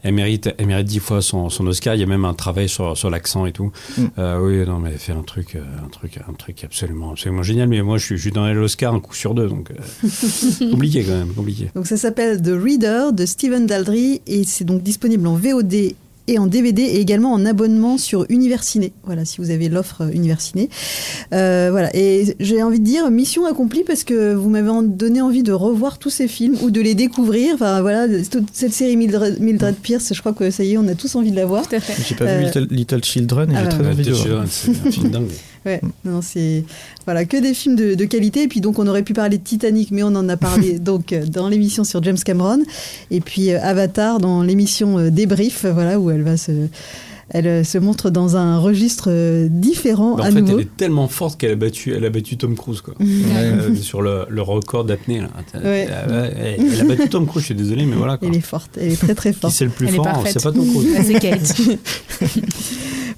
elle 0.03 0.15
mérite, 0.15 0.55
elle 0.59 0.67
mérite 0.67 0.87
dix 0.87 1.01
fois 1.01 1.23
son, 1.23 1.51
son 1.51 1.67
Oscar. 1.67 1.95
Il 1.95 2.01
y 2.01 2.05
a 2.05 2.07
même 2.07 2.25
un 2.25 2.35
travail 2.35 2.66
sur, 2.69 2.97
sur 2.97 3.11
l'accent 3.11 3.47
et 3.47 3.53
tout. 3.53 3.73
Mm. 3.97 4.03
Euh, 4.19 4.41
oui, 4.41 4.67
non, 4.67 4.79
mais 4.79 4.93
fait 4.93 5.13
un 5.13 5.23
truc, 5.23 5.57
un 5.57 5.89
truc, 5.89 6.19
un 6.29 6.33
truc 6.33 6.65
absolument, 6.65 7.13
absolument 7.13 7.43
génial. 7.43 7.69
Mais 7.69 7.83
moi, 7.83 7.99
je 7.99 8.05
suis, 8.05 8.17
je 8.17 8.23
suis 8.23 8.33
dans 8.33 8.47
l'Oscar 8.53 8.95
un 8.95 9.01
coup 9.01 9.15
sur 9.15 9.35
deux, 9.35 9.49
donc 9.49 9.71
euh, 9.71 10.71
compliqué 10.71 11.05
quand 11.05 11.17
même, 11.19 11.33
compliqué. 11.33 11.71
Donc 11.75 11.87
ça 11.87 11.97
s'appelle 11.97 12.41
The 12.41 12.53
Reader 12.53 13.13
de 13.13 13.27
Steven 13.27 13.67
Daldry 13.67 14.21
et 14.27 14.45
c'est 14.45 14.65
donc 14.65 14.83
disponible 14.83 15.27
en 15.27 15.35
VOD 15.35 15.95
et 16.29 16.39
en 16.39 16.47
DVD 16.47 16.83
et 16.83 17.01
également 17.01 17.33
en 17.33 17.45
abonnement 17.47 17.99
sur 17.99 18.27
Universiné. 18.29 18.93
Voilà, 19.05 19.25
si 19.25 19.39
vous 19.39 19.51
avez 19.51 19.69
l'offre 19.69 20.03
Universiné. 20.13 20.69
Euh, 21.33 21.69
voilà, 21.71 21.95
et 21.95 22.37
j'ai 22.41 22.63
envie 22.63 22.81
de 22.81 22.85
dire 22.85 23.11
mission 23.11 23.47
accomplie 23.47 23.85
parce 23.85 24.05
que 24.05 24.35
vous 24.35 24.49
m'avez 24.49 24.71
donné 24.87 25.21
envie 25.21 25.43
de 25.43 25.53
revoir 25.53 25.99
tous 25.99 26.11
ces 26.11 26.29
films 26.29 26.57
ou 26.63 26.71
de 26.71 26.81
les 26.81 26.95
découvrir. 26.95 27.55
Enfin 27.55 27.81
voilà, 27.81 28.07
toute 28.31 28.49
cette 28.53 28.73
série 28.73 28.97
Mildred, 28.97 29.41
Mildred 29.41 29.77
Pierce, 29.77 30.13
je 30.13 30.21
crois 30.21 30.33
que 30.33 30.51
ça 30.51 30.65
y 30.65 30.75
est, 30.75 30.79
on 30.79 30.89
a 30.89 30.95
tous 30.95 31.15
envie 31.15 31.31
de 31.31 31.37
la 31.37 31.47
voir. 31.47 31.65
J'ai 31.71 32.15
pas 32.15 32.25
vu 32.25 32.47
euh, 32.57 32.67
Little, 32.71 33.05
Children 33.05 33.51
et 33.51 33.55
j'ai 33.55 33.61
ah 33.61 33.67
très 33.67 33.87
envie 33.87 34.03
de 34.05 34.13
voir. 34.13 34.45
C'est 34.49 34.71
un 34.71 34.91
film 34.91 35.11
dingue. 35.11 35.31
Ouais, 35.67 35.81
non, 36.05 36.23
c'est 36.23 36.65
voilà 37.07 37.25
que 37.25 37.37
des 37.37 37.53
films 37.53 37.75
de, 37.75 38.05
qualité. 38.05 38.45
Et 38.45 38.49
puis 38.49 38.61
donc 38.61 38.79
on 38.79 38.87
aurait 38.87 39.03
pu 39.03 39.15
parler 39.15 39.37
de 39.37 39.43
Titanic, 39.43 39.91
mais 39.91 40.05
on 40.05 40.15
en 40.15 40.29
a 40.29 40.37
parlé 40.37 40.79
donc 40.79 41.13
euh, 41.13 41.27
dans 41.27 41.49
l'émission 41.49 41.83
sur 41.83 42.03
James 42.05 42.19
Cameron. 42.25 42.63
Et 43.11 43.21
puis 43.21 43.51
euh, 43.51 43.61
Avatar 43.61 44.21
dans 44.21 44.43
l'émission 44.43 44.99
euh, 44.99 45.11
Débrief, 45.11 45.67
voilà 45.67 45.99
où 45.99 46.11
elle 46.11 46.23
va 46.23 46.37
se 46.37 46.53
elle 47.29 47.67
se 47.67 47.77
montre 47.77 48.09
dans 48.09 48.37
un 48.37 48.57
registre 48.59 49.49
différent 49.49 50.15
bah, 50.15 50.27
en 50.29 50.31
fait, 50.31 50.45
elle 50.49 50.61
est 50.61 50.77
tellement 50.77 51.09
forte 51.09 51.41
qu'elle 51.41 51.51
a 51.51 51.57
battu, 51.57 51.93
elle 51.93 52.05
a 52.05 52.11
battu 52.11 52.37
Tom 52.37 52.55
Cruise 52.55 52.81
quoi. 52.83 52.95
sur 53.83 54.01
le, 54.01 54.27
le 54.29 54.43
record 54.43 54.85
d'apnée. 54.85 55.23
Elle, 55.55 55.91
a 55.91 56.85
battu 56.85 57.09
Tom 57.09 57.27
Cruise. 57.27 57.43
Je 57.43 57.47
suis 57.47 57.55
désolé, 57.57 57.85
mais 57.85 57.97
voilà. 57.97 58.17
Quoi. 58.17 58.29
Elle 58.29 58.37
est 58.37 58.41
forte, 58.41 58.79
elle 58.81 58.93
est 58.93 59.01
très 59.01 59.17
très 59.17 59.33
forte. 59.33 59.53
Qui 59.53 59.59
c'est 59.59 59.65
le 59.65 59.73
plus 59.73 59.89
fort 59.89 60.23
C'est 60.25 60.41
pas 60.41 60.53
Tom 60.53 60.71
Cruise. 60.71 60.87
c'est 61.05 61.19
Kate. 61.19 61.57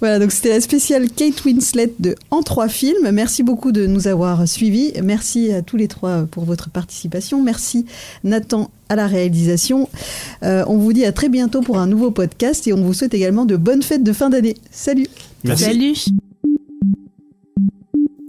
Voilà, 0.00 0.18
donc 0.18 0.30
c'était 0.30 0.50
la 0.50 0.60
spéciale 0.60 1.10
Kate 1.10 1.44
Winslet 1.44 1.92
de 1.98 2.14
En 2.30 2.42
trois 2.42 2.68
films. 2.68 3.10
Merci 3.12 3.42
beaucoup 3.42 3.72
de 3.72 3.86
nous 3.86 4.06
avoir 4.06 4.46
suivis. 4.46 4.92
Merci 5.02 5.52
à 5.52 5.62
tous 5.62 5.76
les 5.76 5.88
trois 5.88 6.24
pour 6.30 6.44
votre 6.44 6.70
participation. 6.70 7.42
Merci 7.42 7.84
Nathan 8.22 8.70
à 8.88 8.96
la 8.96 9.06
réalisation. 9.06 9.88
Euh, 10.42 10.64
on 10.68 10.76
vous 10.78 10.92
dit 10.92 11.04
à 11.04 11.12
très 11.12 11.28
bientôt 11.28 11.62
pour 11.62 11.78
un 11.78 11.86
nouveau 11.86 12.10
podcast 12.10 12.66
et 12.68 12.72
on 12.72 12.82
vous 12.82 12.94
souhaite 12.94 13.14
également 13.14 13.44
de 13.44 13.56
bonnes 13.56 13.82
fêtes 13.82 14.04
de 14.04 14.12
fin 14.12 14.30
d'année. 14.30 14.56
Salut. 14.70 15.08
Salut. 15.56 15.96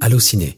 Allô 0.01 0.19
Ciné. 0.19 0.57